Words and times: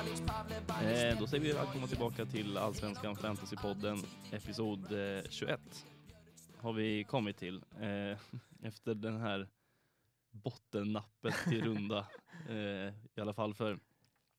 Eh, 0.00 1.18
då 1.18 1.26
säger 1.26 1.42
vi 1.44 1.52
välkomna 1.52 1.86
tillbaka 1.86 2.24
till 2.26 2.56
Allsvenskan 2.58 3.16
Fantasypodden, 3.16 3.98
episod 4.32 4.92
eh, 4.92 5.22
21. 5.30 5.60
Har 6.56 6.72
vi 6.72 7.04
kommit 7.04 7.36
till. 7.36 7.56
Eh, 7.80 8.18
efter 8.62 8.94
den 8.94 9.20
här 9.20 9.48
bottennappet 10.30 11.34
till 11.48 11.64
runda. 11.64 12.06
Eh, 12.48 12.56
I 13.16 13.20
alla 13.20 13.34
fall 13.34 13.54
för 13.54 13.78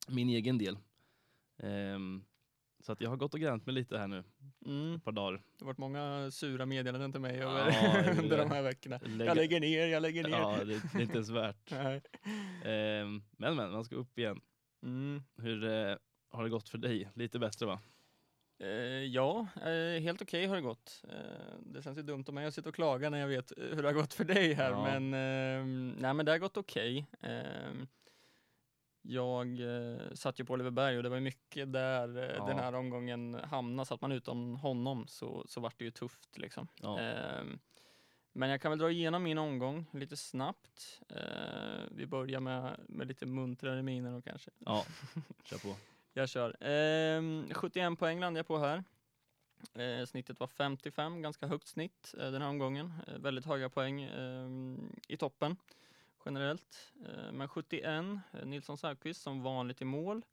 min 0.08 0.30
egen 0.30 0.58
del. 0.58 0.78
Ehm, 1.64 2.24
så 2.80 2.92
att 2.92 3.02
jag 3.02 3.10
har 3.10 3.18
gått 3.18 3.34
och 3.34 3.40
gränt 3.40 3.66
mig 3.66 3.76
lite 3.76 3.98
här 3.98 4.08
nu, 4.08 4.24
Mm. 4.66 4.96
ett 4.96 5.04
par 5.04 5.12
dagar. 5.12 5.32
Det 5.34 5.66
har 5.66 5.66
varit 5.66 5.78
många 5.78 6.32
sura 6.32 6.66
meddelanden 6.66 7.12
till 7.12 7.22
mig 7.22 7.38
Ja, 7.38 7.60
över, 7.60 8.20
under 8.24 8.38
de 8.38 8.52
här 8.52 8.62
veckorna. 8.62 9.00
Lägga- 9.04 9.26
Jag 9.26 9.36
lägger 9.38 9.60
ner, 9.60 9.88
jag 9.88 10.02
lägger 10.02 10.24
ner. 10.24 10.30
Ja, 10.30 10.58
det, 10.58 10.66
det 10.66 10.98
är 10.98 11.02
inte 11.02 11.14
ens 11.14 11.30
värt. 11.30 11.72
Ehm, 11.72 13.24
men 13.32 13.56
men, 13.56 13.72
man 13.72 13.84
ska 13.86 13.96
upp 13.96 14.20
igen. 14.20 14.42
Mm. 14.84 15.24
Hur 15.38 15.64
eh, 15.64 15.96
har 16.32 16.44
det 16.44 16.50
gått 16.50 16.70
för 16.70 16.78
dig? 16.78 17.10
Lite 17.14 17.40
bättre 17.40 17.66
va? 17.66 17.80
Eh, 18.60 18.68
ja, 19.06 19.48
eh, 19.56 20.02
helt 20.02 20.22
okej 20.22 20.46
har 20.46 20.56
det 20.56 20.62
gått. 20.62 21.04
Eh, 21.10 21.60
det 21.60 21.82
känns 21.82 21.98
ju 21.98 22.02
dumt 22.02 22.26
om 22.28 22.38
jag 22.38 22.54
sitter 22.54 22.70
och 22.70 22.76
klagar 22.76 23.10
när 23.10 23.18
jag 23.20 23.28
vet 23.28 23.58
eh, 23.58 23.64
hur 23.64 23.82
det 23.82 23.88
har 23.88 23.94
gått 23.94 24.14
för 24.14 24.24
dig 24.24 24.54
här, 24.54 24.72
Ja. 24.72 24.84
men, 25.00 25.14
eh, 25.14 25.66
nej, 26.02 26.14
men 26.14 26.26
det 26.26 26.32
har 26.32 26.40
gått 26.40 26.58
okej. 26.58 27.08
Eh, 27.22 27.74
jag 29.02 29.60
satt 30.14 30.40
ju 30.40 30.46
på 30.46 30.54
Oliver 30.54 30.72
Berg 30.72 30.98
och 30.98 31.04
det 31.04 31.10
var 31.10 31.20
mycket 31.20 31.74
där 31.74 32.34
Ja. 32.38 32.46
den 32.48 32.58
här 32.60 32.74
omgången 32.76 33.34
hamnade. 33.34 33.86
Satt 33.88 34.02
man 34.02 34.12
utan 34.12 34.56
honom 34.56 35.08
så, 35.08 35.44
så 35.48 35.62
vart 35.62 35.80
det 35.80 35.86
ju 35.86 35.92
tufft 35.92 36.38
liksom. 36.38 36.68
Ja. 36.82 37.00
Men 38.34 38.50
jag 38.50 38.62
kan 38.62 38.72
väl 38.72 38.80
dra 38.80 38.92
igenom 38.92 39.24
min 39.24 39.38
omgång 39.38 39.86
lite 39.92 40.18
snabbt. 40.18 41.02
Eh, 41.10 41.82
vi 41.92 42.06
börjar 42.06 42.40
med, 42.40 42.80
med 42.88 43.08
lite 43.08 43.26
muntrare 43.26 43.84
miner 43.84 44.14
och 44.14 44.24
kanske. 44.24 44.52
Ja, 44.60 44.86
kör 45.44 45.58
på. 45.58 45.76
Jag 46.14 46.30
kör. 46.30 46.58
Ehm, 46.60 47.54
71 47.54 48.00
poäng 48.00 48.20
landade 48.20 48.40
jag 48.40 48.48
på 48.48 48.58
här. 48.58 48.84
Eh, 49.74 50.06
snittet 50.06 50.40
var 50.40 50.48
55, 50.48 51.22
ganska 51.22 51.48
högt 51.48 51.68
snitt 51.68 52.16
eh, 52.18 52.32
den 52.32 52.42
här 52.42 52.50
omgången. 52.50 52.94
Eh, 53.08 53.18
väldigt 53.18 53.46
höga 53.46 53.70
poäng 53.70 54.02
ehm, 54.04 54.96
i 55.08 55.18
toppen 55.18 55.56
generellt. 56.26 56.92
Eh, 57.06 57.32
men 57.32 57.48
71, 57.48 57.84
eh, 57.86 58.46
Nilsson 58.46 58.78
Säfqvist 58.78 59.22
som 59.22 59.44
vanligt 59.44 59.82
i 59.82 59.86
mål. 59.86 60.26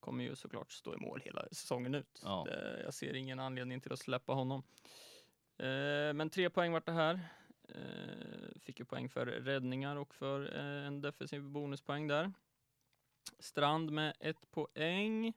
Kommer 0.00 0.24
ju 0.24 0.36
såklart 0.36 0.72
stå 0.72 0.94
i 0.94 0.96
mål 0.96 1.20
hela 1.24 1.46
säsongen 1.52 1.94
ut. 1.94 2.20
Ja. 2.24 2.46
Jag 2.84 2.94
ser 2.94 3.14
ingen 3.14 3.40
anledning 3.40 3.80
till 3.80 3.92
att 3.92 3.98
släppa 3.98 4.32
honom. 4.32 4.62
Eh, 5.58 6.12
men 6.14 6.30
tre 6.30 6.50
poäng 6.50 6.72
vart 6.72 6.86
det 6.86 6.92
här. 6.92 7.20
Eh, 7.68 8.60
fick 8.60 8.78
ju 8.78 8.84
poäng 8.84 9.08
för 9.08 9.26
räddningar 9.26 9.96
och 9.96 10.14
för 10.14 10.56
eh, 10.56 10.86
en 10.86 11.00
defensiv 11.00 11.42
bonuspoäng 11.42 12.08
där. 12.08 12.32
Strand 13.38 13.90
med 13.92 14.16
ett 14.20 14.50
poäng. 14.50 15.32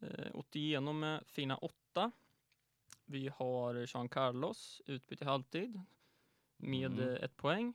Eh, 0.00 0.34
Otieno 0.34 0.92
med 0.92 1.26
fina 1.26 1.56
åtta. 1.56 2.10
Vi 3.04 3.28
har 3.36 3.86
Jean 3.94 4.08
Carlos, 4.08 4.82
utbyte 4.86 5.24
i 5.24 5.26
halvtid, 5.26 5.80
med 6.56 6.92
Mm. 6.92 7.16
ett 7.24 7.36
poäng. 7.36 7.74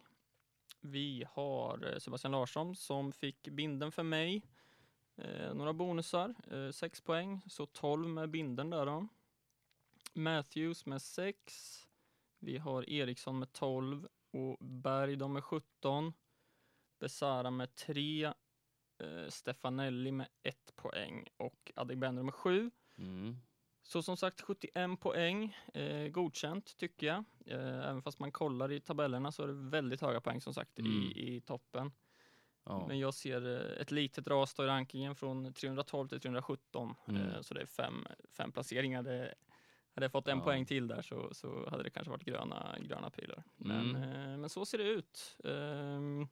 Vi 0.81 1.25
har 1.29 1.99
Sebastian 1.99 2.31
Larsson 2.31 2.75
som 2.75 3.11
fick 3.11 3.47
binden 3.49 3.91
för 3.91 4.03
mig. 4.03 4.43
Eh, 5.15 5.53
några 5.53 5.73
bonusar, 5.73 6.35
eh, 6.51 6.71
sex 6.71 7.01
poäng, 7.01 7.41
så 7.47 7.65
12 7.65 8.07
med 8.07 8.29
binden 8.29 8.69
där 8.69 8.85
då. 8.85 9.07
Matthews 10.13 10.85
med 10.85 11.01
6. 11.01 11.87
Vi 12.39 12.57
har 12.57 12.89
Eriksson 12.89 13.39
med 13.39 13.53
12 13.53 14.07
och 14.31 14.57
Berg 14.59 15.15
de 15.15 15.33
med 15.33 15.43
17. 15.43 16.13
Besara 16.99 17.51
med 17.51 17.75
3. 17.75 18.25
Eh, 18.25 19.27
Stefanelli 19.29 20.11
med 20.11 20.27
1 20.43 20.75
poäng 20.75 21.27
och 21.37 21.71
Adegbenro 21.75 22.23
med 22.23 22.33
7. 22.33 22.71
Mm. 22.97 23.37
Så 23.83 24.03
som 24.03 24.17
sagt 24.17 24.41
71 24.41 24.99
poäng, 24.99 25.57
eh, 25.73 26.07
godkänt 26.07 26.77
tycker 26.77 27.07
jag. 27.07 27.23
Eh, 27.45 27.89
även 27.89 28.01
fast 28.01 28.19
man 28.19 28.31
kollar 28.31 28.71
i 28.71 28.79
tabellerna 28.79 29.31
så 29.31 29.43
är 29.43 29.47
det 29.47 29.53
väldigt 29.53 30.01
höga 30.01 30.21
poäng 30.21 30.41
som 30.41 30.53
sagt 30.53 30.79
Mm. 30.79 30.91
i, 30.91 31.35
i 31.35 31.41
toppen. 31.41 31.91
Ja. 32.65 32.87
Men 32.87 32.99
jag 32.99 33.13
ser 33.13 33.47
eh, 33.47 33.81
ett 33.81 33.91
litet 33.91 34.27
ras 34.27 34.59
i 34.59 34.61
rankingen 34.61 35.15
från 35.15 35.53
312 35.53 36.07
till 36.07 36.19
317. 36.19 36.95
Mm. 37.07 37.21
Eh, 37.21 37.41
så 37.41 37.53
det 37.53 37.61
är 37.61 37.65
fem, 37.65 38.07
fem 38.29 38.51
placeringar. 38.51 39.03
Det, 39.03 39.35
hade 39.95 40.05
jag 40.05 40.11
fått 40.11 40.27
en 40.27 40.37
Ja. 40.37 40.43
poäng 40.43 40.65
till 40.65 40.87
där 40.87 41.01
så, 41.01 41.33
så 41.33 41.69
hade 41.69 41.83
det 41.83 41.89
kanske 41.89 42.11
varit 42.11 42.23
gröna, 42.25 42.75
gröna 42.81 43.09
pilar. 43.09 43.43
Men, 43.57 43.95
Mm. 43.95 44.03
eh, 44.31 44.37
men 44.37 44.49
så 44.49 44.65
ser 44.65 44.77
det 44.77 44.83
ut. 44.83 45.37
Ehm, 45.43 46.27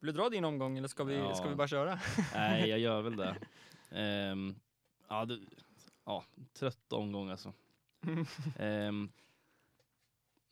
vill 0.00 0.06
du 0.06 0.12
dra 0.12 0.28
din 0.28 0.44
omgång 0.44 0.78
eller 0.78 0.88
ska 0.88 1.04
vi, 1.04 1.14
Ja. 1.16 1.34
ska 1.34 1.48
vi 1.48 1.54
bara 1.54 1.68
köra? 1.68 2.00
Nej, 2.34 2.68
jag 2.68 2.78
gör 2.78 3.02
väl 3.02 3.16
det. 3.16 3.36
Ehm, 3.90 4.54
ja, 5.08 5.24
det, 5.24 5.38
ja, 6.04 6.24
trött 6.52 6.92
omgång 6.92 7.30
alltså. 7.30 7.52
Ehm, 8.58 9.12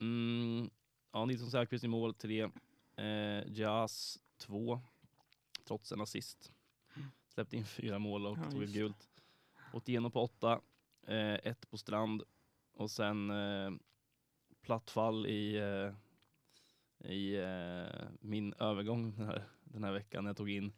mm, 0.00 0.70
ja, 1.12 1.25
Nilsson 1.25 1.50
Säfqvist 1.50 1.84
i 1.84 1.88
mål, 1.88 2.14
tre. 2.14 2.48
Eh, 2.97 3.42
Jas, 3.53 4.19
två. 4.37 4.81
Trots 5.66 5.92
en 5.92 6.00
assist. 6.00 6.53
Släppte 7.28 7.56
in 7.56 7.64
fyra 7.64 7.98
mål 7.98 8.26
och 8.26 8.38
Ja, 8.38 8.50
tog 8.50 8.62
ett 8.62 8.70
gult. 8.72 9.08
Otieno 9.72 10.10
på 10.10 10.22
åtta. 10.22 10.60
Eh, 11.06 11.34
ett 11.34 11.70
på 11.70 11.78
Strand. 11.78 12.22
Och 12.78 12.90
sen 12.90 13.30
eh, 13.30 13.70
plattfall 14.62 15.26
i, 15.26 15.56
eh, 15.56 15.92
i 17.10 17.36
eh, 17.36 18.08
min 18.20 18.52
övergång 18.58 19.14
den 19.16 19.26
här, 19.26 19.44
den 19.64 19.84
här 19.84 19.92
veckan 19.92 20.26
jag 20.26 20.36
tog 20.36 20.50
in 20.50 20.72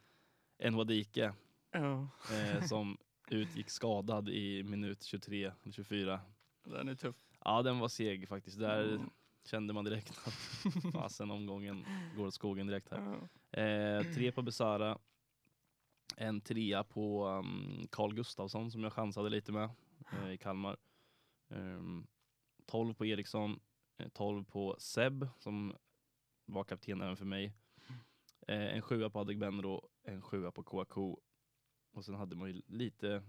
en 0.59 0.77
Wadike 0.77 1.33
Ja, 1.73 2.09
eh, 2.33 2.63
som 2.69 2.99
utgick 3.31 3.71
skadad 3.71 4.29
i 4.29 4.63
minut 4.63 5.03
23 5.03 5.45
eller 5.63 5.73
24. 5.73 6.21
den 6.65 6.89
är 6.89 6.95
tuff. 6.95 7.17
Ja, 7.45 7.63
den 7.63 7.79
var 7.79 7.89
seg 7.89 8.29
faktiskt. 8.29 8.59
Där 8.59 8.85
Mm. 8.95 9.11
kände 9.45 9.73
man 9.73 9.85
direkt 9.85 10.11
att 10.27 10.35
fasen 10.93 11.31
omgången 11.31 11.85
går 12.17 12.27
åt 12.27 12.35
skogen 12.35 12.67
direkt 12.67 12.91
här. 12.91 13.21
Eh, 13.63 14.03
tre 14.15 14.33
på 14.33 14.43
Besara. 14.43 14.99
En 16.17 16.41
trea 16.41 16.85
på 16.85 17.27
um, 17.27 17.87
Carl 17.91 18.15
Gustafsson 18.15 18.71
som 18.71 18.83
jag 18.83 18.93
chansade 18.93 19.29
lite 19.31 19.53
med 19.53 19.71
eh, 20.13 20.31
i 20.33 20.39
Kalmar. 20.39 20.77
Um, 21.51 22.07
12 22.67 22.95
på 22.95 23.07
Eriksson. 23.07 23.61
eh, 23.99 24.09
12 24.09 24.45
på 24.45 24.77
Seb 24.79 25.29
som 25.39 25.77
var 26.47 26.65
kapten 26.65 27.01
även 27.01 27.17
för 27.17 27.25
mig. 27.25 27.55
Eh, 28.49 28.75
en 28.77 28.83
sjua 28.83 29.11
på 29.11 29.19
Adegbenro. 29.21 29.89
En 30.03 30.23
sjua 30.23 30.51
på 30.51 30.63
Kouakou. 30.63 31.17
Och 31.93 32.05
sen 32.05 32.15
hade 32.15 32.37
man 32.37 32.49
ju 32.49 32.63
lite 32.67 33.23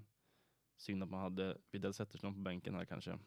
synd 0.78 1.04
att 1.04 1.10
man 1.10 1.22
hade 1.22 1.58
Widell 1.72 1.94
Zetterström 1.94 2.34
på 2.34 2.40
bänken 2.40 2.76
här 2.76 2.86
kanske. 2.86 3.20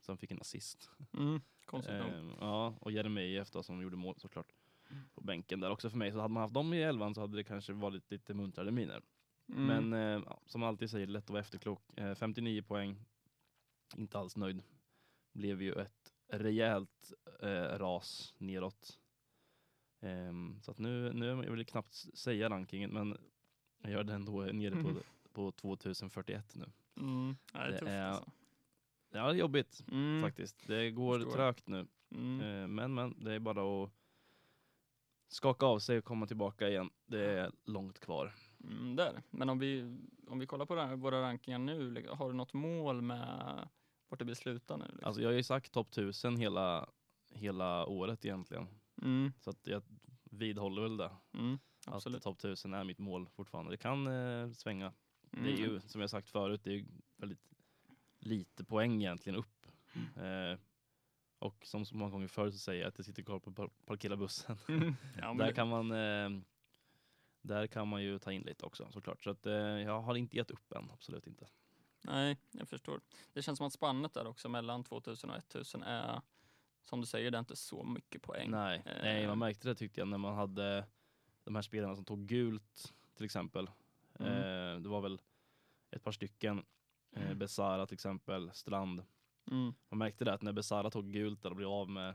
Som 0.00 0.18
fick 0.18 0.30
en 0.30 0.40
assist. 0.40 0.90
Mm, 1.12 1.40
konstigt 1.64 1.94
nog. 1.94 2.10
Eh, 2.12 2.36
ja, 2.40 2.74
och 2.80 2.92
Jeremejeff 2.92 3.50
då 3.50 3.62
som 3.62 3.82
gjorde 3.82 3.96
mål 3.96 4.14
såklart 4.18 4.52
på 5.14 5.20
bänken 5.20 5.60
där 5.60 5.70
också 5.70 5.90
för 5.90 5.98
mig. 5.98 6.12
Så 6.12 6.20
hade 6.20 6.34
man 6.34 6.40
haft 6.40 6.54
dem 6.54 6.74
i 6.74 6.82
elvan 6.82 7.14
så 7.14 7.20
hade 7.20 7.36
det 7.36 7.44
kanske 7.44 7.72
varit 7.72 8.10
lite 8.10 8.34
muntrare 8.34 8.70
miner. 8.70 9.02
Mm. 9.48 9.66
Men 9.66 9.92
eh, 9.92 10.32
som 10.46 10.62
alltid 10.62 10.90
säger, 10.90 11.06
lätt 11.06 11.24
att 11.24 11.30
vara 11.30 11.40
efterklok. 11.40 11.98
Eh, 11.98 12.14
59 12.14 12.62
poäng, 12.62 13.04
inte 13.98 14.18
alls 14.18 14.36
nöjd. 14.36 14.62
Blev 15.32 15.62
ju 15.62 15.72
ett 15.72 16.14
rejält 16.28 17.12
eh, 17.42 17.78
ras 17.78 18.34
neråt. 18.38 18.98
Ehm, 20.00 20.60
så 20.62 20.70
att 20.70 20.78
nu, 20.78 21.12
nu 21.12 21.26
jag 21.26 21.34
vill 21.50 21.66
knappt 21.66 21.94
säga 21.94 22.50
rankingen 22.50 22.90
men 22.90 23.16
jag 23.82 23.92
gör 23.92 24.04
det 24.04 24.14
ändå 24.14 24.32
nere 24.40 24.70
på, 24.70 24.88
Mhm. 24.88 25.00
på 25.32 25.52
2041 25.52 26.54
nu. 26.54 26.66
Mm. 26.96 27.36
Ja, 27.52 27.58
det 27.58 27.64
är 27.66 27.70
det 27.70 27.78
tufft 27.78 27.90
är- 27.90 28.02
alltså. 28.02 28.30
Ja, 29.10 29.26
det 29.26 29.30
är 29.32 29.34
jobbigt 29.34 29.84
Mm. 29.90 30.22
faktiskt. 30.22 30.66
Det 30.66 30.90
går 30.90 31.18
Förstår. 31.18 31.32
trögt 31.32 31.68
nu. 31.68 31.86
Mm. 32.10 32.40
Eh, 32.40 32.68
Men 32.68 32.94
men, 32.94 33.24
det 33.24 33.32
är 33.32 33.38
bara 33.38 33.84
att 33.84 33.90
skaka 35.28 35.66
av 35.66 35.78
sig 35.78 35.98
och 35.98 36.04
komma 36.04 36.26
tillbaka 36.26 36.68
igen. 36.68 36.90
Det 37.06 37.24
är 37.30 37.52
långt 37.64 37.98
kvar. 38.00 38.32
Mm, 38.64 38.96
där. 38.96 39.22
Men 39.30 39.48
om 39.48 39.58
vi, 39.58 39.96
om 40.28 40.38
vi 40.38 40.46
kollar 40.46 40.66
på 40.66 40.76
ra- 40.76 40.96
våra 40.96 41.22
rankingar 41.22 41.58
nu, 41.58 41.90
like, 41.90 42.10
har 42.10 42.28
du 42.28 42.34
något 42.34 42.52
mål 42.52 43.02
med 43.02 43.68
vart 44.08 44.18
det 44.18 44.24
blir 44.24 44.34
sluta 44.34 44.76
nu? 44.76 44.84
Liksom? 44.84 45.04
Alltså 45.06 45.22
jag 45.22 45.28
har 45.28 45.34
ju 45.34 45.42
sagt 45.42 45.72
topp 45.72 45.88
1000 45.92 46.36
hela, 46.36 46.88
hela 47.30 47.86
året 47.86 48.24
egentligen. 48.24 48.66
mm, 49.02 49.32
Så 49.40 49.50
att 49.50 49.66
jag 49.66 49.82
vidhåller 50.24 50.82
väl 50.82 50.96
det. 50.96 51.10
mm, 51.34 51.58
Att 51.86 51.94
absolut. 51.94 52.22
topp 52.22 52.38
1000 52.38 52.74
är 52.74 52.84
mitt 52.84 52.98
mål 52.98 53.28
fortfarande. 53.28 53.70
Det 53.72 53.76
kan 53.76 54.06
eh, 54.06 54.50
svänga. 54.52 54.92
Mm. 55.32 55.44
Det 55.44 55.52
är 55.52 55.56
ju 55.56 55.80
som 55.80 56.00
jag 56.00 56.10
sagt 56.10 56.28
förut, 56.30 56.60
det 56.64 56.70
är 56.70 56.74
ju 56.74 56.86
väldigt 57.16 57.50
lite 58.18 58.64
poäng 58.64 58.94
egentligen 59.02 59.36
upp. 59.38 59.66
Eh, 60.16 60.58
och 61.38 61.66
som 61.66 61.84
så 61.86 61.96
många 61.96 62.10
gånger 62.10 62.28
förr 62.28 62.50
så 62.50 62.58
säger 62.58 62.80
jag 62.82 62.88
att 62.88 62.98
jag 62.98 63.04
sitter 63.04 63.22
kvar 63.22 63.38
på 63.38 63.52
par- 63.52 63.70
parkera 63.86 64.16
bussen. 64.16 64.56
Mm. 64.68 64.94
ja, 65.20 65.34
där, 65.38 65.52
kan 65.52 65.68
man, 65.68 65.90
eh, 65.92 66.40
där 67.42 67.66
kan 67.66 67.88
man 67.88 68.02
ju 68.02 68.18
ta 68.18 68.32
in 68.32 68.42
lite 68.42 68.66
också 68.66 68.88
såklart. 68.92 69.24
Så 69.24 69.30
att, 69.30 69.46
eh, 69.46 69.52
jag 69.54 70.00
har 70.00 70.14
inte 70.14 70.36
gett 70.36 70.50
upp 70.50 70.72
än, 70.72 70.90
absolut 70.90 71.26
inte. 71.26 71.46
Nej, 72.04 72.36
jag 72.50 72.68
förstår. 72.68 73.00
Det 73.32 73.42
känns 73.42 73.58
som 73.58 73.66
att 73.66 73.72
spannet 73.72 74.14
där 74.14 74.26
också 74.26 74.48
mellan 74.48 74.84
2000 74.84 75.30
och 75.30 75.36
1000 75.36 75.82
är, 75.82 76.20
som 76.82 77.00
du 77.00 77.06
säger, 77.06 77.30
det 77.30 77.36
är 77.36 77.40
inte 77.40 77.56
så 77.56 77.84
mycket 77.84 78.22
poäng. 78.22 78.50
Nej, 78.50 78.82
Eh. 78.86 79.02
nej, 79.02 79.26
man 79.26 79.38
märkte 79.38 79.68
det 79.68 79.74
tyckte 79.74 80.00
jag 80.00 80.08
när 80.08 80.18
man 80.18 80.34
hade 80.34 80.86
de 81.44 81.54
här 81.54 81.62
spelarna 81.62 81.94
som 81.96 82.04
tog 82.04 82.26
gult 82.26 82.94
till 83.14 83.24
exempel. 83.24 83.70
Mm. 84.18 84.32
Eh, 84.32 84.80
det 84.82 84.88
var 84.88 85.00
väl 85.00 85.20
ett 85.90 86.02
par 86.02 86.12
stycken. 86.12 86.64
Eh, 87.12 87.34
Besara 87.34 87.86
till 87.86 87.94
exempel, 87.94 88.50
Strand. 88.54 89.04
Mm. 89.50 89.74
Man 89.88 89.98
märkte 89.98 90.24
det 90.24 90.32
att 90.32 90.42
när 90.42 90.52
Besara 90.52 90.90
tog 90.90 91.12
gult 91.12 91.42
där 91.42 91.50
och 91.50 91.56
blev 91.56 91.68
av 91.68 91.88
med 91.90 92.14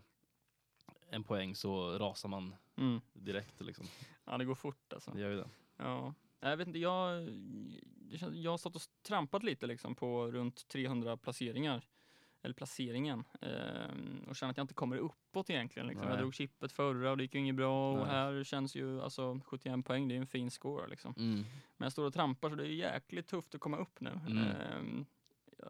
en 1.10 1.24
poäng 1.24 1.56
så 1.56 1.98
rasar 1.98 2.30
man 2.30 2.56
Mm. 2.76 3.02
direkt. 3.14 3.62
Liksom. 3.62 3.86
Ja, 4.26 4.38
det 4.38 4.46
går 4.46 4.56
fort 4.56 4.94
alltså. 4.94 5.12
Det 5.12 5.20
gör 5.22 5.30
ju 5.30 5.38
det. 5.38 5.50
Ja. 5.78 6.14
Jag 6.40 6.58
vet 6.58 6.68
inte, 6.68 6.80
jag, 6.80 7.30
jag 8.34 8.52
har 8.52 8.58
stått 8.58 8.76
och 8.76 8.82
trampat 9.08 9.44
lite 9.44 9.68
liksom 9.68 9.96
på 9.96 10.32
runt 10.32 10.68
300 10.68 11.18
placeringar. 11.18 11.88
Eller 12.42 12.54
placeringen. 12.54 13.24
ehm, 13.42 14.26
och 14.30 14.36
känner 14.36 14.52
att 14.52 14.58
jag 14.58 14.64
inte 14.64 14.74
kommer 14.74 14.98
uppåt 14.98 15.50
egentligen. 15.50 15.88
Liksom. 15.88 16.08
Jag 16.08 16.18
drog 16.20 16.34
chippet 16.36 16.72
förra 16.72 17.12
och 17.12 17.18
det 17.18 17.24
gick 17.24 17.34
ju 17.34 17.40
inget 17.40 17.56
bra. 17.56 17.92
Och 17.92 17.98
Nej. 18.08 18.16
här 18.16 18.44
känns 18.44 18.76
ju 18.76 19.02
alltså 19.02 19.40
71 19.46 19.86
poäng, 19.86 20.08
det 20.08 20.16
är 20.16 20.20
en 20.20 20.28
fin 20.28 20.52
score 20.52 20.88
liksom. 20.88 21.14
Mm. 21.18 21.36
Men 21.78 21.86
jag 21.86 21.92
står 21.92 22.06
och 22.06 22.14
trampar 22.14 22.50
så 22.50 22.56
det 22.56 22.64
är 22.64 22.68
jäkligt 22.68 23.28
tufft 23.28 23.56
att 23.56 23.62
komma 23.62 23.78
upp 23.78 24.00
nu. 24.02 24.10
Mm. 24.28 25.06
Jag, 25.58 25.68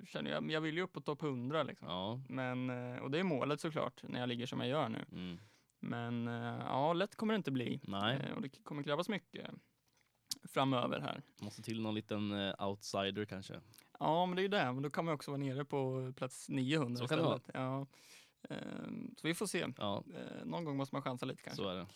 jag, 0.00 0.08
känner, 0.08 0.30
jag, 0.30 0.50
jag 0.50 0.60
vill 0.60 0.76
ju 0.76 0.82
upp 0.82 0.92
på 0.92 1.00
topp 1.00 1.22
100 1.22 1.62
liksom. 1.62 1.88
Ja. 1.88 2.20
Men, 2.28 2.70
eh, 2.70 2.98
och 3.02 3.10
det 3.10 3.18
är 3.18 3.22
målet 3.24 3.60
såklart, 3.60 4.02
när 4.02 4.20
jag 4.20 4.28
ligger 4.28 4.46
som 4.46 4.60
jag 4.60 4.68
gör 4.68 4.88
nu. 4.88 5.04
Mm. 5.12 5.38
Men 5.80 6.28
eh, 6.28 6.58
ja, 6.66 6.92
lätt 6.92 7.16
kommer 7.16 7.34
det 7.34 7.36
inte 7.36 7.50
bli. 7.50 7.80
Nej, 7.82 8.16
Eh, 8.16 8.32
Och 8.34 8.42
det 8.42 8.48
kommer 8.64 8.82
krävas 8.82 9.08
mycket 9.08 9.50
framöver 10.44 11.00
här. 11.00 11.22
måste 11.40 11.62
till 11.62 11.80
någon 11.82 11.94
liten 11.94 12.32
eh, 12.32 12.68
outsider 12.68 13.24
kanske. 13.24 13.60
Ja, 14.00 14.26
men 14.26 14.36
det 14.36 14.40
är 14.40 14.44
ju 14.44 14.48
det. 14.48 14.64
Men 14.72 14.82
då 14.82 14.90
kan 14.90 15.04
man 15.04 15.14
också 15.14 15.30
vara 15.30 15.38
nere 15.38 15.64
på 15.64 16.12
plats 16.16 16.48
900 16.48 16.98
Så 16.98 17.08
kan 17.08 17.18
det 17.18 17.24
vara. 17.24 17.36
istället. 17.36 17.54
Ja. 17.54 17.86
Ehm, 18.48 19.14
Så 19.18 19.26
vi 19.26 19.34
får 19.34 19.46
se. 19.46 19.66
Ja, 19.78 20.04
Eh, 20.14 20.44
Någon 20.44 20.64
gång 20.64 20.76
måste 20.76 20.94
man 20.94 21.02
chansa 21.02 21.26
lite 21.26 21.42
kanske. 21.42 21.62
så 21.62 21.68
är 21.68 21.74
det. 21.76 21.86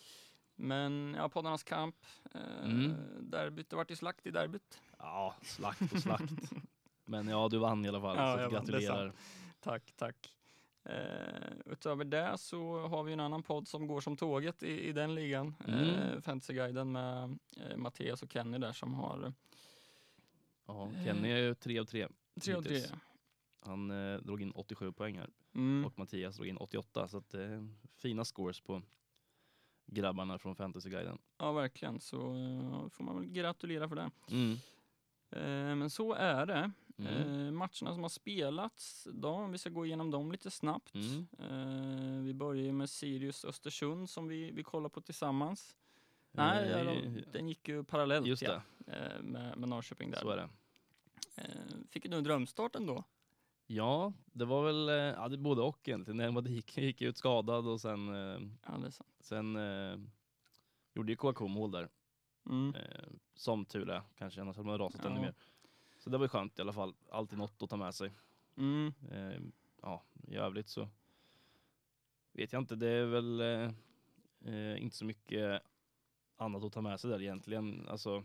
Men 0.55 1.13
ja, 1.17 1.29
poddarnas 1.29 1.63
kamp. 1.63 1.95
eh, 2.33 2.41
Mm. 2.65 2.93
Derbyt, 3.21 3.69
det 3.69 3.75
vart 3.75 3.91
ju 3.91 3.95
slakt 3.95 4.27
i 4.27 4.31
derbyt. 4.31 4.81
Ja, 4.99 5.35
slakt 5.41 5.93
och 5.93 5.99
slakt. 6.01 6.23
Men 7.05 7.27
ja, 7.27 7.47
du 7.51 7.57
vann 7.57 7.85
i 7.85 7.87
alla 7.87 8.01
fall. 8.01 8.17
Ja, 8.17 8.43
så 8.45 8.49
gratulerar. 8.55 9.13
Tack, 9.59 9.93
tack. 9.95 10.33
Eh, 10.89 11.53
utöver 11.65 12.05
det 12.05 12.37
så 12.37 12.87
har 12.87 13.03
vi 13.03 13.13
en 13.13 13.19
annan 13.19 13.43
podd 13.43 13.67
som 13.67 13.87
går 13.87 14.01
som 14.01 14.17
tåget 14.17 14.63
i, 14.63 14.87
i 14.87 14.91
den 14.93 15.15
ligan. 15.15 15.55
Mm. 15.67 15.79
Eh, 15.89 16.21
Fantasyguiden 16.21 16.91
med 16.91 17.37
eh, 17.57 17.77
Mattias 17.77 18.23
och 18.23 18.31
Kenny 18.31 18.57
där 18.57 18.71
som 18.73 18.93
har 18.93 19.33
Ja, 20.65 20.91
Kenny 21.05 21.29
är 21.31 21.37
ju 21.37 21.53
tre 21.53 21.79
av 21.79 21.85
tre. 21.85 22.07
tre 22.41 22.55
och 22.55 22.63
tre. 22.63 22.81
Han 23.59 23.91
eh, 23.91 24.17
drog 24.19 24.41
in 24.41 24.51
87 24.51 24.91
poäng 24.91 25.17
här 25.17 25.29
Mm. 25.55 25.85
och 25.85 25.99
Mattias 25.99 26.35
drog 26.35 26.47
in 26.47 26.57
88. 26.57 27.07
Så 27.07 27.17
att, 27.17 27.33
eh, 27.33 27.63
fina 27.95 28.25
scores 28.25 28.59
på 28.61 28.81
grabbarna 29.85 30.39
från 30.39 30.55
Fantasyguiden. 30.55 31.17
Ja, 31.37 31.51
verkligen. 31.51 31.99
Så 31.99 32.17
eh, 32.35 32.89
får 32.89 33.03
man 33.03 33.15
väl 33.19 33.25
gratulera 33.29 33.89
för 33.89 33.95
det. 33.95 34.09
Mm. 34.31 34.51
Eh, 35.31 35.75
men 35.75 35.89
så 35.89 36.13
är 36.13 36.45
det. 36.45 36.71
Mm. 36.99 37.13
Eh, 37.45 37.51
matcherna 37.51 37.93
som 37.93 38.01
har 38.01 38.09
spelats, 38.09 39.07
då, 39.13 39.47
vi 39.47 39.57
ska 39.57 39.69
gå 39.69 39.85
igenom 39.85 40.11
dem 40.11 40.31
lite 40.31 40.51
snabbt. 40.51 40.93
Mm. 40.95 41.27
Eh, 41.39 42.23
vi 42.25 42.33
börjar 42.33 42.71
med 42.71 42.89
Sirius 42.89 43.45
Östersund 43.45 44.09
som 44.09 44.27
vi, 44.27 44.51
vi 44.51 44.63
kollar 44.63 44.89
på 44.89 45.01
tillsammans. 45.01 45.75
Nej, 46.31 46.69
ja, 46.69 46.83
de, 46.83 46.91
Eh, 46.91 47.23
den 47.31 47.47
gick 47.49 47.67
ju 47.67 47.83
parallellt 47.83 48.27
Just 48.27 48.41
ja, 48.43 48.61
eh, 48.87 49.21
med, 49.21 49.57
med 49.57 49.69
Norrköping 49.69 50.11
där. 50.11 50.19
så 50.19 50.29
är 50.29 50.37
det. 50.37 50.49
Eh, 51.35 51.45
fick 51.89 52.09
du 52.09 52.17
en 52.17 52.23
drömstart 52.23 52.75
ändå? 52.75 53.03
Ja, 53.67 54.13
det 54.25 54.45
var 54.45 54.63
väl 54.65 54.89
eh, 54.89 54.95
ja, 54.95 55.27
det 55.27 55.37
både 55.37 55.61
och 55.61 55.87
egentligen. 55.89 56.17
Nelma 56.17 56.41
gick, 56.41 56.77
gick 56.77 57.01
ut 57.01 57.17
skadad 57.17 57.67
och 57.67 57.81
sen, 57.81 58.09
eh, 58.15 58.39
Ja, 58.65 58.91
sen 59.19 59.55
eh, 59.55 59.99
gjorde 60.93 61.11
ju 61.11 61.15
KK 61.15 61.47
mål 61.47 61.71
där. 61.71 61.89
Mm. 62.49 62.75
Eh, 62.75 63.05
som 63.35 63.65
tur 63.65 63.89
är 63.89 64.01
kanske, 64.15 64.41
annars 64.41 64.57
hade 64.57 64.67
man 64.69 64.77
rasat 64.77 65.05
ännu 65.05 65.15
Ja. 65.15 65.21
mer. 65.21 65.33
Så 66.07 66.11
det 66.11 66.17
var 66.17 66.25
ju 66.25 66.29
skönt 66.29 66.59
i 66.59 66.61
alla 66.61 66.73
fall. 66.73 66.93
Alltid 67.11 67.37
något 67.37 67.63
att 67.63 67.69
ta 67.69 67.77
med 67.77 67.95
sig. 67.95 68.11
Mm. 68.55 68.93
Eh, 69.11 69.41
ja, 69.81 70.03
i 70.27 70.35
övrigt 70.35 70.69
så 70.69 70.89
vet 72.31 72.53
jag 72.53 72.61
inte. 72.61 72.75
Det 72.75 72.87
är 72.87 73.05
väl 73.05 73.39
eh, 73.39 73.71
eh, 74.53 74.81
inte 74.81 74.95
så 74.95 75.05
mycket 75.05 75.61
annat 76.37 76.63
att 76.63 76.73
ta 76.73 76.81
med 76.81 76.99
sig 76.99 77.09
där 77.09 77.21
egentligen. 77.21 77.87
Alltså 77.87 78.23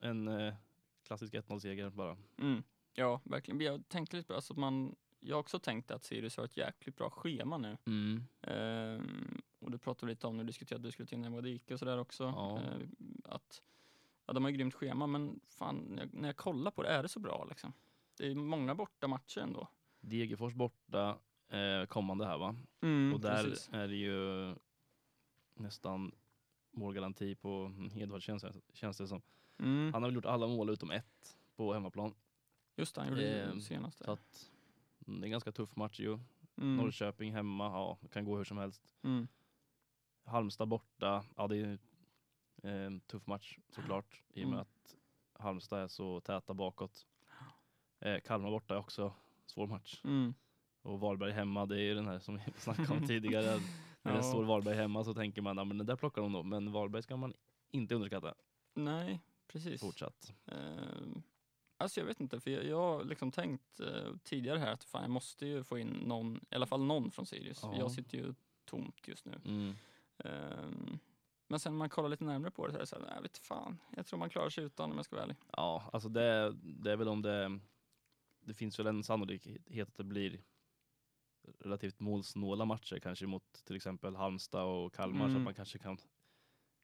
en 0.00 0.28
eh, 0.28 0.54
klassisk 1.02 1.34
1-0-seger 1.34 1.90
bara. 1.90 2.16
Mm. 2.38 2.62
Ja, 2.94 3.20
verkligen. 3.24 3.60
Jag 3.60 3.88
tänkte 3.88 4.16
lite 4.16 4.28
på 4.28 4.34
alltså 4.34 4.54
man, 4.54 4.96
jag 5.20 5.36
har 5.36 5.40
också 5.40 5.58
tänkt 5.58 5.90
att 5.90 6.04
Sirius 6.04 6.36
har 6.36 6.44
ett 6.44 6.56
jäkligt 6.56 6.96
bra 6.96 7.10
schema 7.10 7.58
nu. 7.58 7.76
Ehm, 8.42 9.40
och 9.58 9.70
det 9.70 9.78
pratade 9.78 10.06
vi 10.06 10.12
lite 10.12 10.26
om 10.26 10.36
när 10.36 10.44
vi 10.44 10.46
diskuterade 10.46 10.80
att 10.80 10.84
du 10.84 10.92
skulle 10.92 11.06
till 11.06 11.18
Nemadike 11.18 11.74
och 11.74 11.78
sådär 11.78 11.98
också. 11.98 12.24
Ja. 12.24 12.58
Ehm, 12.58 12.90
att, 13.24 13.62
ja, 14.26 14.32
de 14.32 14.44
har 14.44 14.50
ju 14.50 14.56
grymt 14.56 14.74
schema, 14.74 15.06
men 15.06 15.40
fan, 15.48 16.00
när 16.12 16.28
jag, 16.28 16.36
kollar 16.36 16.70
på 16.70 16.82
det, 16.82 16.88
är 16.88 17.02
det 17.02 17.08
så 17.08 17.20
bra 17.20 17.46
liksom? 17.48 17.72
Det 18.16 18.26
är 18.30 18.34
många 18.34 18.74
borta 18.74 19.08
matcher 19.08 19.40
ändå. 19.40 19.68
Degerfors 20.00 20.54
borta 20.54 21.18
eh, 21.48 21.86
kommande 21.88 22.26
här 22.26 22.38
va? 22.38 22.56
Mm, 22.80 23.14
och 23.14 23.20
där 23.20 23.44
precis. 23.44 23.68
är 23.72 23.88
det 23.88 23.96
ju 23.96 24.54
nästan 25.54 26.12
målgaranti 26.70 27.34
på 27.34 27.72
Edvard 27.94 28.22
känns, 28.22 28.42
det- 28.42 28.60
känns 28.72 28.98
det 28.98 29.08
som. 29.08 29.22
Mm, 29.58 29.92
Han 29.92 30.02
har 30.02 30.08
väl 30.10 30.14
gjort 30.14 30.24
alla 30.24 30.46
mål 30.46 30.70
utom 30.70 30.90
ett 30.90 31.38
på 31.56 31.72
hemmaplan. 31.74 32.14
just 32.76 32.94
det, 32.94 33.00
han 33.00 33.10
gjorde 33.10 33.22
det 33.22 33.42
ehm, 33.42 33.60
senast. 33.60 34.04
Så 34.04 34.10
att 34.10 34.50
mm, 35.06 35.20
det 35.20 35.24
är 35.24 35.26
en 35.26 35.30
ganska 35.30 35.52
tuff 35.52 35.76
match 35.76 36.00
ju. 36.00 36.18
Mm, 36.56 36.76
Norrköping 36.76 37.32
hemma, 37.32 37.64
ja, 37.64 37.98
det 38.00 38.08
kan 38.08 38.24
gå 38.24 38.36
hur 38.36 38.44
som 38.44 38.58
helst. 38.58 38.94
mm, 39.02 39.28
Halmstad 40.24 40.68
borta, 40.68 41.24
ja 41.36 41.46
det 41.48 41.56
är 41.56 41.78
en 42.68 43.00
tuff 43.00 43.26
match 43.26 43.58
såklart 43.68 44.22
i 44.34 44.44
och 44.44 44.48
med 44.48 44.54
Mm. 44.58 44.60
att 44.60 44.96
Halmstad 45.42 45.82
är 45.82 45.88
så 45.88 46.20
täta 46.20 46.54
bakåt. 46.54 47.06
Eh, 48.00 48.20
Kalmar 48.20 48.50
borta 48.50 48.74
är 48.74 48.78
också 48.78 49.12
svår 49.46 49.66
match. 49.66 50.00
mm. 50.04 50.34
Och 50.82 51.00
Varberg 51.00 51.32
hemma, 51.32 51.66
det 51.66 51.74
är 51.76 51.80
ju 51.82 51.94
den 51.94 52.06
här 52.06 52.18
som 52.18 52.34
vi 52.36 52.42
snackade 52.58 52.88
om 53.00 53.06
tidigare. 53.06 53.60
När 54.02 54.12
det 54.12 54.18
Ja. 54.18 54.22
står 54.22 54.44
Varberg 54.44 54.74
hemma 54.76 55.04
så 55.04 55.14
tänker 55.14 55.42
man, 55.42 55.56
men 55.68 55.78
den 55.78 55.86
där 55.86 55.96
plockar 55.96 56.22
de 56.22 56.32
då. 56.32 56.42
Men 56.42 56.72
Varberg 56.72 57.02
ska 57.02 57.16
man 57.16 57.34
inte 57.70 57.94
underskatta 57.94 58.34
Nej, 58.74 59.20
precis. 59.46 59.80
fortsatt. 59.80 60.32
Ehm, 60.46 61.22
alltså 61.76 62.00
jag 62.00 62.06
vet 62.06 62.20
inte, 62.20 62.40
för 62.40 62.50
jag, 62.50 62.64
jag 62.64 62.76
har 62.76 63.04
liksom 63.04 63.32
tänkt 63.32 63.80
eh, 63.80 64.16
tidigare 64.22 64.58
här 64.58 64.72
att 64.72 64.84
fan, 64.84 65.02
jag 65.02 65.10
måste 65.10 65.46
ju 65.46 65.64
få 65.64 65.78
in 65.78 65.88
någon, 65.88 66.36
i 66.50 66.54
alla 66.54 66.66
fall 66.66 66.84
någon 66.84 67.10
från 67.10 67.26
Sirius. 67.26 67.60
Ja. 67.62 67.74
jag 67.78 67.90
sitter 67.90 68.18
ju 68.18 68.34
tomt 68.64 69.08
just 69.08 69.24
nu. 69.24 69.40
Mm. 69.44 69.74
Ehm, 70.18 70.98
men 71.48 71.60
sen 71.60 71.72
när 71.72 71.78
man 71.78 71.88
kollar 71.88 72.08
lite 72.08 72.24
närmare 72.24 72.50
på 72.50 72.66
det 72.66 72.72
så 72.72 72.76
är 72.76 72.80
det 72.80 72.86
så 72.86 72.96
här, 73.00 73.14
jag 73.14 73.22
vet 73.22 73.38
fan, 73.38 73.78
jag 73.96 74.06
tror 74.06 74.18
man 74.18 74.30
klarar 74.30 74.50
sig 74.50 74.64
utan 74.64 74.90
om 74.90 74.96
jag 74.96 75.04
ska 75.04 75.16
vara 75.16 75.24
ärlig. 75.24 75.36
Ja, 75.52 75.90
alltså 75.92 76.08
det, 76.08 76.52
det 76.62 76.92
är 76.92 76.96
väl 76.96 77.08
om 77.08 77.22
det, 77.22 77.60
det 78.40 78.54
finns 78.54 78.78
väl 78.78 78.86
en 78.86 79.04
sannolikhet 79.04 79.88
att 79.88 79.96
det 79.96 80.04
blir 80.04 80.42
relativt 81.58 82.00
målsnåla 82.00 82.64
matcher 82.64 82.98
kanske 82.98 83.26
mot 83.26 83.52
till 83.64 83.76
exempel 83.76 84.16
Halmstad 84.16 84.64
och 84.64 84.94
Kalmar 84.94 85.18
så 85.18 85.24
Mm. 85.30 85.36
att 85.36 85.42
man 85.44 85.54
kanske 85.54 85.78
kan 85.78 85.98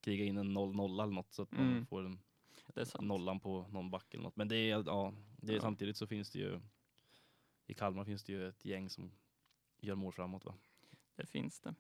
kriga 0.01 0.25
in 0.25 0.37
en 0.39 0.59
0-0 0.59 1.03
eller 1.03 1.13
något 1.15 1.33
så 1.33 1.43
att 1.43 1.53
Mm. 1.53 1.75
man 1.75 1.87
får 1.87 2.05
en 2.05 2.19
nollan 3.01 3.41
på 3.41 3.67
någon 3.71 3.91
back 3.91 4.15
eller 4.15 4.25
något. 4.25 4.37
Men 4.37 4.49
det 4.49 4.57
är, 4.57 4.83
ja, 4.87 5.13
det 5.37 5.53
är 5.53 5.57
Ja. 5.57 5.61
samtidigt 5.63 5.97
så 5.97 6.07
finns 6.07 6.31
det 6.31 6.39
ju 6.39 6.61
i 7.67 7.75
Kalmar 7.75 8.05
finns 8.05 8.25
det 8.25 8.33
ju 8.33 8.49
ett 8.49 8.65
gäng 8.65 8.91
som 8.91 9.13
gör 9.81 9.95
mål 9.95 10.13
framåt 10.13 10.45
va? 10.45 10.55
Det 11.17 11.27
finns 11.27 11.61
det. 11.61 11.75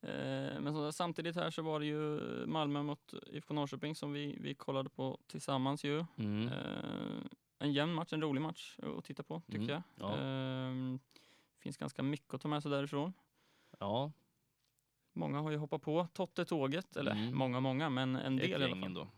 Eh, 0.00 0.60
men 0.60 0.72
så, 0.72 0.92
samtidigt 0.92 1.36
här 1.36 1.50
så 1.50 1.62
var 1.62 1.80
det 1.80 1.86
ju 1.86 2.20
Malmö 2.46 2.82
mot 2.82 3.14
IFK 3.26 3.54
Norrköping 3.54 3.94
som 3.94 4.12
vi, 4.12 4.38
vi 4.40 4.54
kollade 4.54 4.88
på 4.88 5.18
tillsammans 5.26 5.84
ju. 5.84 6.04
Mm. 6.16 6.48
Eh, 6.48 7.20
en 7.58 7.72
jämn 7.72 7.94
match, 7.94 8.12
en 8.12 8.22
rolig 8.22 8.40
match 8.42 8.78
att 8.98 9.04
titta 9.04 9.22
på 9.22 9.40
tycker 9.46 9.58
Mm, 9.58 9.68
jag. 9.68 9.82
ja. 9.94 10.16
Ehm, 10.18 10.98
finns 11.58 11.76
ganska 11.76 12.02
mycket 12.02 12.34
att 12.34 12.40
ta 12.40 12.48
med 12.48 12.62
sig 12.62 12.70
därifrån. 12.70 13.12
Ja, 13.78 14.12
Många 15.12 15.40
har 15.40 15.50
ju 15.50 15.56
hoppat 15.56 15.82
på 15.82 16.06
Totte-tåget, 16.12 16.96
eller 16.96 17.12
Mm. 17.12 17.34
många, 17.36 17.60
många, 17.60 17.90
men 17.90 18.16
en 18.16 18.36
del 18.36 18.50
i 18.50 18.54
alla 18.54 18.68
fall. 18.68 18.84
ändå. 18.84 19.08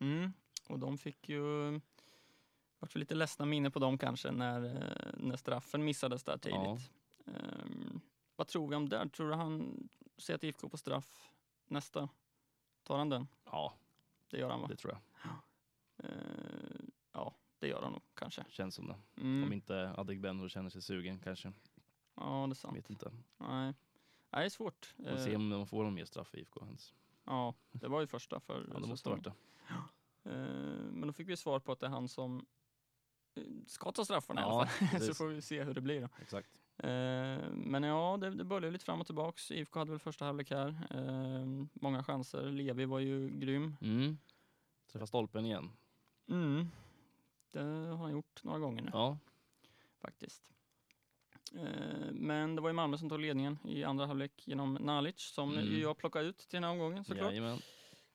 Mm. 0.00 0.32
Och 0.68 0.78
de 0.78 0.98
fick 0.98 1.28
ju, 1.28 1.80
vart 2.78 2.94
lite 2.94 3.14
ledsna 3.14 3.44
minne 3.46 3.70
på 3.70 3.78
dem 3.78 3.98
kanske 3.98 4.30
när, 4.30 4.64
eh, 4.64 5.12
när 5.16 5.36
straffen 5.36 5.84
missades 5.84 6.24
där 6.24 6.36
tidigt. 6.38 6.90
Ehm, 7.26 7.67
vad 8.38 8.48
tror 8.48 8.68
vi 8.68 8.76
om 8.76 8.88
det? 8.88 9.08
Tror 9.08 9.28
du 9.28 9.34
han 9.34 9.88
ser 10.18 10.34
att 10.34 10.44
IFK 10.44 10.68
på 10.68 10.76
straff 10.76 11.30
nästa? 11.66 12.08
Tar 12.82 12.98
han 12.98 13.08
den? 13.08 13.28
Ja, 13.44 13.72
Det 14.30 14.38
gör 14.38 14.50
han 14.50 14.60
va? 14.60 14.66
det 14.68 14.76
tror 14.76 14.92
jag. 14.92 15.30
Ehm, 16.10 16.90
ja, 17.12 17.34
det 17.58 17.68
gör 17.68 17.82
han 17.82 17.92
nog 17.92 18.02
kanske. 18.14 18.44
Känns 18.48 18.74
som 18.74 18.86
det. 18.86 18.96
Mm. 19.20 19.44
Om 19.44 19.52
inte 19.52 19.94
Adegbenro 19.96 20.48
känner 20.48 20.70
sig 20.70 20.82
sugen 20.82 21.20
kanske. 21.20 21.52
Ja, 22.14 22.44
det 22.48 22.52
är 22.52 22.54
sant. 22.54 22.76
Vet 22.76 22.90
inte. 22.90 23.12
Nej. 23.38 23.74
Nej, 24.30 24.40
det 24.40 24.44
är 24.44 24.48
svårt. 24.48 24.94
Får 24.96 25.16
se 25.16 25.30
Eh, 25.32 25.36
om 25.36 25.50
de 25.50 25.66
får 25.66 25.84
någon 25.84 25.94
mer 25.94 26.04
straff 26.04 26.34
i 26.34 26.38
IFK 26.40 26.60
ens. 26.64 26.94
Ja, 27.24 27.54
det 27.72 27.88
var 27.88 28.00
ju 28.00 28.06
första 28.06 28.40
för 28.40 28.66
Ja, 28.74 28.80
det 28.80 28.86
måste 28.86 29.08
ha 29.08 29.16
varit 29.16 29.24
det. 29.24 29.32
Eh, 30.30 30.82
Men 30.92 31.00
då 31.06 31.12
fick 31.12 31.28
vi 31.28 31.36
svar 31.36 31.60
på 31.60 31.72
att 31.72 31.80
det 31.80 31.86
är 31.86 31.90
han 31.90 32.08
som 32.08 32.38
eh, 32.38 32.44
ska 33.66 33.92
ta 33.92 34.04
straffarna 34.04 34.40
i 34.40 34.44
Ja, 34.44 34.50
alla 34.60 34.66
fall. 34.66 35.00
Så 35.06 35.14
får 35.14 35.26
vi 35.28 35.42
se 35.42 35.62
hur 35.64 35.74
det 35.74 35.80
blir 35.80 36.00
då. 36.00 36.08
Exakt. 36.22 36.48
Eh, 36.76 37.50
Men 37.52 37.82
ja, 37.82 38.16
det, 38.20 38.30
det 38.30 38.44
började 38.44 38.70
lite 38.70 38.84
fram 38.84 39.00
och 39.00 39.06
tillbaks. 39.06 39.50
IFK 39.50 39.78
hade 39.78 39.90
väl 39.90 40.00
första 40.00 40.24
halvlek 40.24 40.50
här. 40.50 40.68
Eh, 40.90 41.66
Många 41.72 42.04
chanser. 42.04 42.42
Levi 42.42 42.84
var 42.84 42.98
ju 42.98 43.28
grym. 43.30 43.76
Mm. 43.80 44.18
Träffa 44.92 45.06
stolpen 45.06 45.46
igen. 45.46 45.70
Mm. 46.28 46.68
Det 47.50 47.60
har 47.62 47.96
han 47.96 48.12
gjort 48.12 48.44
några 48.44 48.58
gånger 48.58 48.82
nu 48.82 48.90
Ja, 48.92 49.18
faktiskt. 50.00 50.42
Eh, 51.54 52.10
Men 52.12 52.54
det 52.56 52.62
var 52.62 52.68
ju 52.68 52.72
Malmö 52.74 52.98
som 52.98 53.08
tog 53.08 53.20
ledningen 53.20 53.58
i 53.64 53.84
andra 53.84 54.06
halvlek 54.06 54.48
genom 54.48 54.74
Nalic 54.74 55.18
som 55.20 55.52
Mm. 55.58 55.80
jag 55.80 55.96
plockade 55.98 56.26
ut 56.26 56.38
till 56.38 56.56
den 56.56 56.64
här 56.64 56.70
omgången 56.70 57.04
såklart. 57.04 57.30
jajamän. 57.30 57.58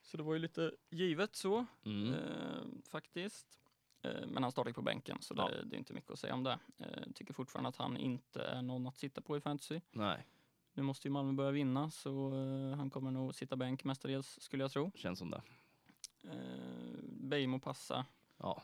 Så 0.02 0.18
det 0.18 0.24
var 0.24 0.34
ju 0.34 0.40
lite 0.40 0.72
givet 0.90 1.36
så 1.36 1.66
Mm. 1.86 2.14
eh, 2.14 2.64
faktiskt. 2.90 3.60
Eh, 4.04 4.28
Men 4.28 4.44
han 4.44 4.52
startar 4.52 4.70
ju 4.70 4.74
på 4.74 4.82
bänken 4.82 5.18
så 5.22 5.34
det, 5.34 5.42
Ja. 5.42 5.64
det 5.64 5.76
är 5.76 5.78
inte 5.78 5.94
mycket 5.94 6.12
att 6.12 6.20
säga 6.20 6.34
om 6.34 6.44
det. 6.44 6.60
Eh, 6.78 7.04
tycker 7.16 7.34
fortfarande 7.34 7.70
att 7.70 7.76
han 7.78 7.98
inte 7.98 8.44
är 8.44 8.62
någon 8.62 8.88
att 8.88 8.98
sitta 8.98 9.22
på 9.22 9.38
i 9.38 9.42
fantasy. 9.42 9.82
Nej, 9.92 10.28
Nu 10.74 10.84
måste 10.84 11.08
ju 11.08 11.12
Malmö 11.12 11.34
börja 11.34 11.52
vinna 11.52 11.90
så 11.92 12.34
eh, 12.34 12.78
han 12.78 12.90
kommer 12.90 13.12
nog 13.12 13.36
sitta 13.36 13.56
bänk 13.56 13.84
mestadels 13.84 14.40
skulle 14.42 14.64
jag 14.64 14.72
tro. 14.72 14.92
känns 14.96 15.20
som 15.20 15.32
det. 15.32 15.42
Beijmo 17.04 17.60
passa, 17.60 18.06
Ja, 18.38 18.64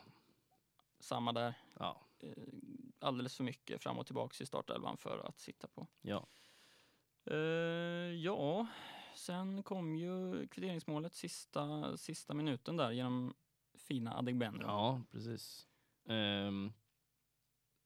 samma 0.98 1.32
där. 1.32 1.54
ja, 1.78 2.00
alldeles 2.98 3.36
för 3.36 3.44
mycket 3.44 3.82
fram 3.82 3.98
och 3.98 4.06
tillbaks 4.06 4.40
i 4.40 4.46
startelvan 4.46 4.96
för 4.96 5.18
att 5.28 5.38
sitta 5.40 5.68
på. 5.68 5.86
ja. 6.02 6.26
Ja, 8.22 8.66
sen 9.14 9.62
kom 9.62 9.96
ju 9.96 10.46
kvitteringsmålet 10.48 11.14
sista, 11.14 11.96
sista 11.96 12.34
minuten 12.34 12.76
där 12.76 12.90
genom 12.90 13.34
fina 13.90 14.18
Adegbenro. 14.18 14.62
Ja, 14.66 15.02
precis. 15.10 15.66
Ehm, 16.08 16.72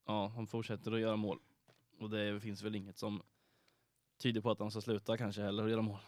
ja, 0.05 0.27
han 0.27 0.47
fortsätter 0.47 0.91
att 0.91 0.99
göra 0.99 1.15
mål. 1.15 1.39
Och 1.99 2.09
det 2.09 2.39
finns 2.39 2.61
väl 2.63 2.75
inget 2.75 2.97
som 2.97 3.21
tyder 4.19 4.41
på 4.41 4.51
att 4.51 4.59
han 4.59 4.71
ska 4.71 4.81
sluta 4.81 5.17
kanske 5.17 5.41
heller 5.41 5.63
att 5.63 5.69
göra 5.71 5.81
mål. 5.81 5.99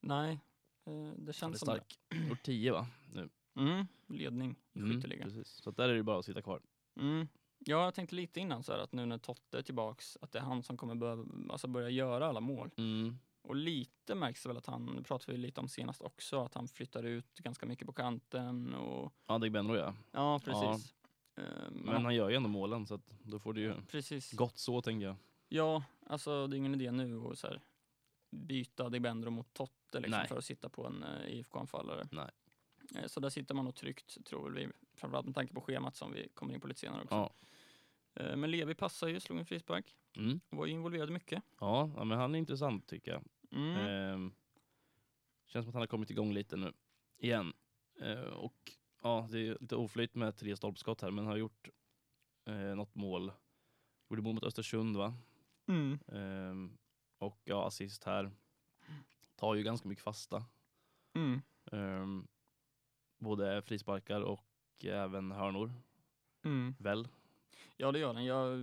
Nej, 0.00 0.40
eh, 0.86 1.12
det 1.18 1.32
känns 1.32 1.40
som 1.40 1.50
det. 1.50 1.58
stark. 1.58 1.98
Gjort 2.28 2.42
10 2.42 2.72
va? 2.72 2.86
Nu. 3.12 3.28
Mm, 3.56 3.86
ledning 4.08 4.56
i 4.72 4.78
Mm, 4.78 4.90
skytteligan. 4.96 5.28
precis. 5.28 5.48
Så 5.48 5.70
där 5.70 5.88
är 5.88 5.94
det 5.94 6.02
bara 6.02 6.18
att 6.18 6.24
sitta 6.24 6.42
kvar. 6.42 6.60
Mm. 7.00 7.28
Ja, 7.58 7.84
jag 7.84 7.94
tänkte 7.94 8.14
lite 8.14 8.40
innan 8.40 8.62
så 8.62 8.72
här 8.72 8.78
att 8.78 8.92
nu 8.92 9.06
när 9.06 9.18
Totte 9.18 9.58
är 9.58 9.62
tillbaks, 9.62 10.18
att 10.20 10.32
det 10.32 10.38
är 10.38 10.42
han 10.42 10.62
som 10.62 10.76
kommer 10.76 10.94
börja, 10.94 11.24
alltså 11.50 11.68
börja 11.68 11.90
göra 11.90 12.26
alla 12.26 12.40
mål. 12.40 12.70
Mm. 12.76 13.18
Och 13.48 13.56
lite 13.56 14.14
märks 14.14 14.46
väl 14.46 14.56
att 14.56 14.66
han, 14.66 14.96
det 14.96 15.02
pratade 15.02 15.32
vi 15.32 15.38
lite 15.38 15.60
om 15.60 15.68
senast 15.68 16.02
också, 16.02 16.44
att 16.44 16.54
han 16.54 16.68
flyttar 16.68 17.02
ut 17.02 17.38
ganska 17.38 17.66
mycket 17.66 17.86
på 17.86 17.92
kanten 17.92 18.74
och 18.74 19.12
Ja, 19.26 19.38
Benro 19.38 19.76
ja. 19.76 19.94
ja, 20.12 20.40
precis. 20.44 20.94
Eh, 21.36 21.44
men 21.70 21.82
Men 21.84 22.04
han 22.04 22.14
gör 22.14 22.30
ju 22.30 22.36
ändå 22.36 22.48
målen 22.48 22.86
så 22.86 22.94
att 22.94 23.14
då 23.22 23.38
får 23.38 23.54
det 23.54 23.60
ju 23.60 23.74
precis. 23.90 24.32
gott 24.32 24.58
så 24.58 24.82
tänker 24.82 25.06
jag. 25.06 25.16
Ja, 25.48 25.84
alltså 26.06 26.46
det 26.46 26.56
är 26.56 26.58
ingen 26.58 26.74
idé 26.74 26.92
nu 26.92 27.20
att 27.20 27.38
så 27.38 27.46
här, 27.46 27.60
byta 28.30 28.88
Dibendro 28.88 29.30
mot 29.30 29.54
Totte 29.54 30.00
liksom, 30.00 30.18
Nej. 30.18 30.28
för 30.28 30.38
att 30.38 30.44
sitta 30.44 30.68
på 30.68 30.86
en 30.86 31.04
uh, 31.04 31.30
IFK-anfallare. 31.30 32.08
Nej. 32.10 32.30
Eh, 32.94 33.06
så 33.06 33.20
där 33.20 33.30
sitter 33.30 33.54
man 33.54 33.64
nog 33.64 33.74
tryggt, 33.74 34.24
tror 34.24 34.50
vi. 34.50 34.68
Framförallt 34.94 35.26
med 35.26 35.34
tanke 35.34 35.54
på 35.54 35.60
schemat 35.60 35.96
som 35.96 36.12
vi 36.12 36.28
kommer 36.34 36.54
in 36.54 36.60
på 36.60 36.68
lite 36.68 36.80
senare 36.80 37.02
också. 37.02 37.14
Ja. 37.14 37.32
Men 38.36 38.50
Levi 38.50 38.74
passar 38.74 39.08
ju, 39.08 39.20
slog 39.20 39.38
en 39.38 39.46
frispark. 39.46 39.96
Mm. 40.16 40.40
Var 40.50 40.66
ju 40.66 40.72
involverad 40.72 41.10
mycket. 41.10 41.42
Ja, 41.60 41.90
ja, 41.96 42.04
men 42.04 42.18
han 42.18 42.34
är 42.34 42.38
intressant 42.38 42.86
tycker 42.86 43.10
jag. 43.12 43.22
Mm. 43.50 43.76
Ehm, 43.76 44.32
känns 45.46 45.64
som 45.64 45.68
att 45.70 45.74
han 45.74 45.82
har 45.82 45.86
kommit 45.86 46.10
igång 46.10 46.32
lite 46.32 46.56
nu 46.56 46.72
igen. 47.18 47.52
Eh, 48.00 48.20
och 48.20 48.72
ja, 49.02 49.28
det 49.30 49.38
är 49.48 49.56
lite 49.60 49.76
oflyt 49.76 50.14
med 50.14 50.36
tre 50.36 50.56
stolpskott 50.56 51.00
här, 51.00 51.10
men 51.10 51.26
har 51.26 51.36
gjort 51.36 51.68
eh, 52.44 52.54
något 52.54 52.94
mål. 52.94 53.32
Gjorde 54.10 54.22
mål 54.22 54.34
mot 54.34 54.44
Östersund 54.44 54.96
va? 54.96 55.14
Mm. 55.66 55.98
Ehm, 56.08 56.78
och 57.18 57.40
ja, 57.44 57.66
assist 57.66 58.04
här. 58.04 58.30
Tar 59.36 59.54
ju 59.54 59.62
ganska 59.62 59.88
mycket 59.88 60.04
fasta. 60.04 60.44
Mm. 61.14 61.40
Ehm, 61.72 62.28
både 63.18 63.62
frisparkar 63.62 64.20
och 64.20 64.44
även 64.84 65.32
hörnor, 65.32 65.72
Mm. 66.44 66.74
väl? 66.78 67.08
Ja, 67.76 67.92
det 67.92 67.98
gör 67.98 68.14
den. 68.14 68.24
Jag, 68.24 68.58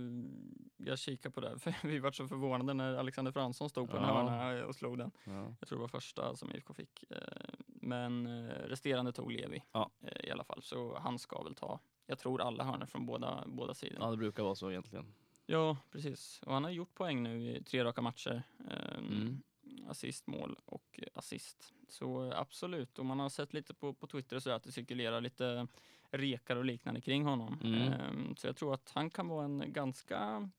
jag 0.76 0.98
kikar 0.98 1.30
på 1.30 1.40
det, 1.40 1.58
för 1.58 1.74
vi 1.88 1.98
var 1.98 2.10
så 2.12 2.28
förvånade 2.28 2.74
när 2.74 2.94
Alexander 2.94 3.32
Fransson 3.32 3.70
stod 3.70 3.90
på 3.90 3.96
en 3.96 4.02
Ja. 4.02 4.08
hörna 4.28 4.66
och 4.66 4.74
slog 4.74 4.98
den. 4.98 5.10
Ja. 5.24 5.54
Jag 5.60 5.68
tror 5.68 5.78
det 5.78 5.80
var 5.82 5.88
första 5.88 6.36
som 6.36 6.52
IFK 6.52 6.74
fick. 6.74 7.04
Eh, 7.10 7.18
Men 7.66 8.26
eh, 8.26 8.48
resterande 8.48 9.12
tog 9.12 9.32
Levi 9.32 9.62
Ja. 9.72 9.90
eh, 10.02 10.28
i 10.28 10.30
alla 10.30 10.44
fall. 10.44 10.62
Så 10.62 10.98
han 10.98 11.18
ska 11.18 11.42
väl 11.42 11.54
ta, 11.54 11.80
jag 12.06 12.18
tror 12.18 12.40
alla 12.40 12.64
hörnor 12.64 12.86
från 12.86 13.06
båda, 13.06 13.44
båda 13.46 13.74
sidorna. 13.74 14.04
ja, 14.04 14.10
det 14.10 14.16
brukar 14.16 14.42
vara 14.42 14.54
så 14.54 14.70
egentligen. 14.70 15.14
Ja, 15.46 15.76
precis. 15.90 16.40
Och 16.46 16.54
han 16.54 16.64
har 16.64 16.70
gjort 16.70 16.94
poäng 16.94 17.22
nu 17.22 17.50
i 17.56 17.62
tre 17.62 17.84
raka 17.84 18.02
matcher. 18.02 18.42
Eh, 18.70 18.98
Mm. 18.98 19.42
Assist, 19.88 20.26
mål 20.26 20.58
och 20.64 21.00
assist. 21.14 21.72
Så 21.88 22.32
absolut. 22.32 22.98
Och 22.98 23.06
man 23.06 23.18
har 23.20 23.28
sett 23.28 23.52
lite 23.54 23.74
på, 23.74 23.94
på 23.94 24.06
Twitter 24.06 24.36
och 24.36 24.42
så 24.42 24.50
att 24.50 24.62
det 24.62 24.72
cirkulerar 24.72 25.20
lite 25.20 25.66
rekar 26.10 26.56
och 26.56 26.64
liknande 26.64 27.00
kring 27.00 27.24
honom. 27.24 27.58
Mm. 27.64 27.92
Eh, 27.92 28.34
Så 28.36 28.46
jag 28.46 28.56
tror 28.56 28.74
att 28.74 28.90
han 28.94 29.10
kan 29.10 29.28
vara 29.28 29.44
en 29.44 29.72
ganska 29.72 30.50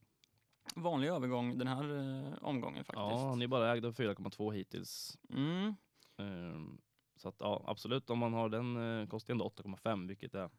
vanlig 0.75 1.07
övergång 1.07 1.57
den 1.57 1.67
här 1.67 1.83
eh, 1.97 2.33
omgången 2.41 2.83
faktiskt. 2.83 2.97
Ja, 3.21 3.29
han 3.29 3.41
är 3.41 3.47
bara 3.47 3.71
ägd 3.73 3.85
av 3.85 3.93
4,2 3.95 4.51
hittills. 4.53 5.17
Mm. 5.29 5.75
Ehm, 6.17 6.81
så 7.15 7.29
att 7.29 7.35
ja, 7.39 7.63
absolut, 7.67 8.09
om 8.09 8.19
man 8.19 8.33
har 8.33 8.49
den 8.49 8.99
eh, 9.01 9.07
kostar 9.07 9.33
ändå 9.33 9.45
8,5 9.49 10.07
vilket 10.07 10.33
är 10.35 10.49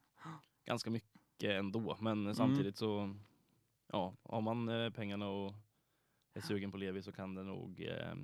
ganska 0.65 0.91
mycket 0.91 1.51
ändå. 1.51 1.97
Men 2.01 2.19
Mm. 2.23 2.35
samtidigt 2.35 2.77
så, 2.77 3.15
ja, 3.87 4.15
har 4.23 4.41
man 4.41 4.69
eh, 4.69 4.91
pengarna 4.91 5.29
och 5.29 5.55
är 6.35 6.41
sugen 6.41 6.71
på 6.73 6.77
Levi 6.77 7.03
så 7.03 7.13
kan 7.13 7.35
det 7.35 7.43
nog 7.43 7.81
eh, 7.81 8.15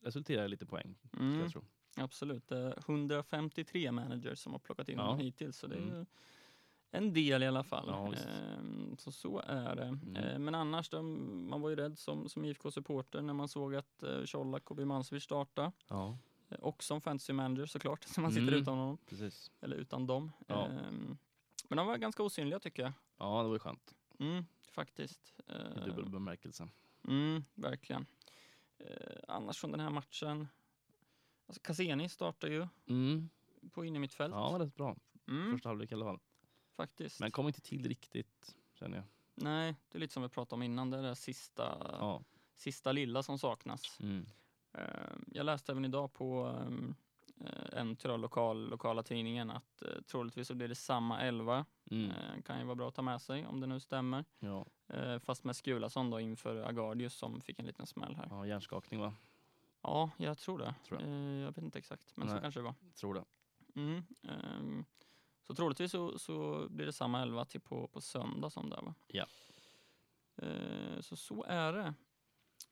resultera 0.00 0.44
i 0.44 0.48
lite 0.48 0.66
poäng. 0.66 0.98
Mm. 1.18 1.40
Jag 1.40 1.50
tro. 1.52 1.64
Absolut. 1.96 2.48
Det 2.48 2.58
är 2.58 2.78
153 2.78 3.92
managers 3.92 4.38
som 4.38 4.52
har 4.52 4.58
plockat 4.58 4.88
in 4.88 4.98
Ja. 4.98 5.02
honom 5.04 5.18
hittills. 5.20 5.56
Så 5.58 5.66
det 5.66 5.74
är 5.76 5.80
Mm. 5.82 6.06
en 6.90 7.12
del 7.12 7.42
i 7.42 7.46
alla 7.46 7.64
fall. 7.64 7.84
Ja. 7.88 8.14
Ehm, 8.14 8.96
så 8.98 9.12
så 9.12 9.38
är 9.46 9.76
det. 9.76 9.82
Mm. 9.84 10.16
Ehm, 10.16 10.44
men 10.44 10.54
annars, 10.54 10.88
då, 10.88 11.02
man 11.02 11.60
var 11.60 11.70
ju 11.70 11.76
rädd 11.76 11.98
som, 11.98 12.28
som 12.28 12.44
IFK-supporter 12.44 13.22
när 13.22 13.32
man 13.34 13.48
såg 13.48 13.74
att 13.74 14.02
uh, 14.02 14.24
Colak 14.24 14.70
och 14.70 14.76
Birmancevic 14.76 15.24
starta. 15.24 15.72
Ja, 15.88 16.18
Eh, 16.48 16.58
Och 16.58 16.82
som 16.82 17.00
fantasy 17.00 17.32
manager 17.32 17.66
såklart, 17.66 18.04
så 18.08 18.20
man 18.20 18.30
sitter 18.32 18.48
Mm. 18.48 18.60
utan 18.62 18.78
honom. 18.78 18.98
precis. 19.08 19.50
Eller 19.60 19.76
utan 19.76 20.06
dem. 20.06 20.32
Ja. 20.46 20.66
Ehm, 20.66 21.18
men 21.68 21.76
de 21.76 21.86
var 21.86 21.96
ganska 21.96 22.22
osynliga 22.22 22.58
tycker 22.60 22.82
jag. 22.82 22.92
Ja, 23.18 23.42
det 23.42 23.48
var 23.48 23.54
ju 23.54 23.58
skönt 23.58 23.94
Mm, 24.18 24.44
faktiskt. 24.70 25.34
i 25.76 25.80
dubbel 25.86 26.08
bemärkelse. 26.08 26.68
Mm, 27.08 27.44
verkligen. 27.54 28.06
Eh, 28.78 29.16
annars 29.28 29.58
från 29.58 29.70
den 29.70 29.80
här 29.80 29.90
matchen. 29.90 30.48
Alltså 31.52 31.60
Cassini 31.64 32.08
startar 32.08 32.48
ju 32.48 32.66
Mm. 32.88 33.28
på 33.72 33.84
innermittfält. 33.84 34.34
Ja, 34.34 34.56
rätt 34.60 34.74
bra. 34.74 34.96
Mm, 35.28 35.52
Första 35.52 35.68
halvlek 35.68 35.92
i 35.92 35.94
alla 35.94 36.04
fall. 36.04 36.18
faktiskt. 36.76 37.20
Men 37.20 37.30
kom 37.30 37.46
inte 37.46 37.60
till 37.60 37.88
riktigt, 37.88 38.56
känner 38.74 38.96
jag. 38.96 39.04
Nej, 39.34 39.76
det 39.88 39.98
är 39.98 40.00
lite 40.00 40.12
som 40.12 40.22
vi 40.22 40.28
pratade 40.28 40.54
om 40.54 40.62
innan, 40.62 40.90
det 40.90 40.98
är 40.98 41.02
det 41.02 41.14
sista, 41.16 41.76
Ja. 42.00 42.22
sista 42.54 42.92
lilla 42.92 43.22
som 43.22 43.38
saknas. 43.38 44.00
Mm. 44.00 44.26
Eh, 44.72 44.82
jag 45.26 45.46
läste 45.46 45.72
även 45.72 45.84
idag 45.84 46.12
på 46.12 46.46
ehm, 46.66 46.94
eh, 47.40 47.78
en 47.80 47.96
tyvärr 47.96 48.18
lokal, 48.18 48.68
lokala 48.70 49.02
tidningen 49.02 49.50
att 49.50 49.82
eh, 49.82 50.02
troligtvis 50.06 50.48
så 50.48 50.54
blir 50.54 50.68
det 50.68 50.74
samma 50.74 51.20
elva. 51.20 51.64
Mm. 51.90 52.10
Eh, 52.10 52.42
kan 52.42 52.58
ju 52.58 52.64
vara 52.64 52.74
bra 52.76 52.88
att 52.88 52.94
ta 52.94 53.02
med 53.02 53.22
sig 53.22 53.46
om 53.46 53.60
det 53.60 53.66
nu 53.66 53.80
stämmer. 53.80 54.24
Ja. 54.38 54.66
Eh, 54.88 55.18
fast 55.18 55.44
med 55.44 55.56
Skulason 55.56 56.10
då 56.10 56.20
inför 56.20 56.56
Agardius 56.62 57.14
som 57.14 57.40
fick 57.40 57.58
en 57.58 57.66
liten 57.66 57.86
smäll 57.86 58.14
här. 58.16 58.26
ja, 58.30 58.46
hjärnskakning 58.46 59.00
va? 59.00 59.14
Ja, 59.82 60.10
jag 60.16 60.38
tror 60.38 60.58
det. 60.58 60.74
Tror 60.88 61.00
jag. 61.00 61.08
Eh, 61.10 61.14
jag 61.40 61.46
vet 61.46 61.58
inte 61.64 61.78
exakt, 61.78 62.12
men 62.16 62.28
så 62.28 62.34
Nej. 62.34 62.42
kanske 62.42 62.60
det 62.60 62.64
var. 62.64 62.74
Tror 62.94 63.14
det. 63.14 63.24
Mm, 63.74 64.02
ehm, 64.22 64.84
så 65.42 65.54
troligtvis 65.54 65.90
så, 65.90 66.18
så 66.18 66.66
blir 66.70 66.86
det 66.86 66.92
samma 66.92 67.22
elva 67.22 67.44
till 67.44 67.60
på, 67.60 67.88
på 67.88 68.00
söndag 68.00 68.50
som 68.50 68.70
det 68.70 68.76
va? 68.76 68.94
Ja. 69.06 69.26
Eh, 70.36 71.00
så 71.00 71.16
så 71.16 71.44
är 71.44 71.72
det. 71.72 71.94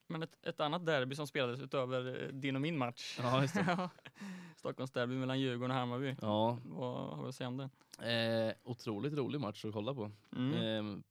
Men 0.07 0.23
ett, 0.23 0.47
ett 0.47 0.61
annat 0.61 0.87
derby 0.87 1.15
som 1.15 1.27
spelades 1.27 1.61
utöver 1.61 2.23
eh, 2.23 2.29
din 2.29 2.57
och 2.57 2.63
min 2.63 2.79
match. 2.79 3.19
Ja, 3.23 3.43
just 3.43 3.55
det. 3.55 3.91
Stockholmsderby 4.57 5.15
mellan 5.15 5.41
Djurgården 5.41 5.71
och 5.71 5.77
Hammarby. 5.77 6.17
Ja, 6.23 6.59
Vad 6.65 7.17
har 7.17 7.23
vi 7.23 7.29
att 7.29 7.35
säga 7.35 7.49
om 7.49 7.57
det? 7.57 7.71
eh, 8.13 8.55
otroligt 8.71 9.13
rolig 9.15 9.41
match 9.41 9.65
att 9.65 9.73
kolla 9.73 9.95
på. 9.95 10.11
Mm. 10.37 10.55
Ehm, 10.55 11.03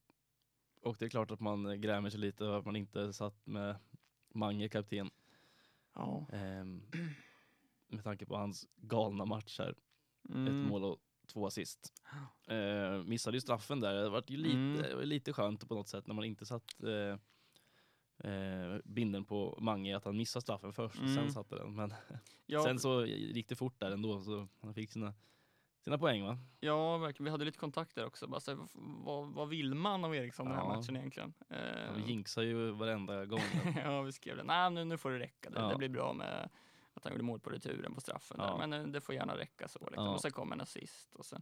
och 0.81 0.95
det 0.99 1.05
är 1.05 1.09
klart 1.09 1.31
att 1.31 1.39
man 1.39 1.65
eh, 1.65 1.73
grämer 1.73 2.09
sig 2.09 2.19
lite 2.19 2.45
över 2.45 2.59
att 2.59 2.65
man 2.65 2.75
inte 2.75 3.13
satt 3.13 3.45
med 3.47 3.75
Mange 4.33 4.69
kapten. 4.69 5.09
Ja. 5.93 6.27
Ehm, 6.33 6.81
med 7.87 8.03
tanke 8.03 8.25
på 8.25 8.35
hans 8.37 8.67
galna 8.75 9.25
match 9.25 9.59
här. 9.59 9.75
Mm. 10.29 10.47
Ett 10.47 10.69
mål 10.69 10.83
och 10.83 10.97
två 11.27 11.47
assist. 11.47 11.93
Eh, 12.47 13.03
missade 13.03 13.37
ju 13.37 13.41
straffen 13.41 13.79
där. 13.79 13.93
Det 13.93 14.09
var 14.09 14.23
ju 14.27 14.37
lite, 14.37 14.89
Mm. 14.91 15.07
lite 15.09 15.33
skönt 15.33 15.67
på 15.67 15.75
något 15.75 15.87
sätt 15.87 16.07
när 16.07 16.15
man 16.15 16.25
inte 16.25 16.45
satt 16.45 16.83
eh, 16.83 17.17
eh, 18.31 18.77
binden 18.85 19.25
på 19.25 19.57
Mange 19.61 19.97
att 19.97 20.05
han 20.05 20.17
missade 20.17 20.41
straffen 20.41 20.73
först 20.73 20.95
och 20.99 21.07
sen 21.09 21.17
Mm. 21.17 21.29
satte 21.31 21.55
den. 21.55 21.75
Men 21.75 21.93
Ja, 22.45 22.63
sen 22.63 22.79
så 22.79 23.05
gick 23.05 23.49
det 23.49 23.55
fort 23.55 23.79
där 23.79 23.91
ändå 23.91 24.21
så 24.21 24.47
han 24.61 24.73
fick 24.73 24.91
sina, 24.91 25.13
sina 25.83 25.97
poäng 25.97 26.23
va? 26.23 26.37
ja, 26.59 26.97
verkligen. 26.97 27.25
Vi 27.25 27.31
hade 27.31 27.45
lite 27.45 27.57
kontakt 27.57 27.95
där 27.95 28.05
också. 28.05 28.27
Bara 28.27 28.39
så 28.39 28.51
här, 28.51 28.59
vad, 29.05 29.27
vad 29.33 29.49
vill 29.49 29.73
man 29.75 30.05
av 30.05 30.15
Eriksson 30.15 30.45
den 30.45 30.55
här 30.55 30.63
Ja. 30.63 30.75
matchen 30.75 30.95
egentligen? 30.95 31.33
Eh, 31.49 31.91
Han 31.91 32.07
jinxar 32.07 32.41
ju 32.41 32.71
varenda 32.71 33.25
gång. 33.25 33.39
ja, 33.83 34.01
vi 34.01 34.11
skrev 34.11 34.37
det. 34.37 34.43
Nej, 34.43 34.71
nu, 34.71 34.85
nu 34.85 34.97
får 34.97 35.11
det 35.11 35.19
räcka. 35.19 35.49
Det, 35.49 35.59
Ja. 35.59 35.67
det 35.69 35.75
blir 35.77 35.89
bra 35.89 36.13
med, 36.13 36.49
att 36.93 37.03
han 37.03 37.13
gjorde 37.13 37.23
mål 37.23 37.39
på 37.39 37.49
returen 37.49 37.95
på 37.95 38.01
straffen. 38.01 38.37
Ja. 38.39 38.45
Där. 38.45 38.67
Men 38.67 38.73
eh, 38.85 38.87
det 38.91 39.01
får 39.01 39.15
gärna 39.15 39.37
räcka 39.37 39.67
så. 39.67 39.79
Liksom. 39.79 40.05
Ja. 40.05 40.13
Och 40.13 40.21
sen 40.21 40.31
kom 40.31 40.51
en 40.51 40.61
assist 40.61 41.15
och 41.15 41.25
sen, 41.25 41.41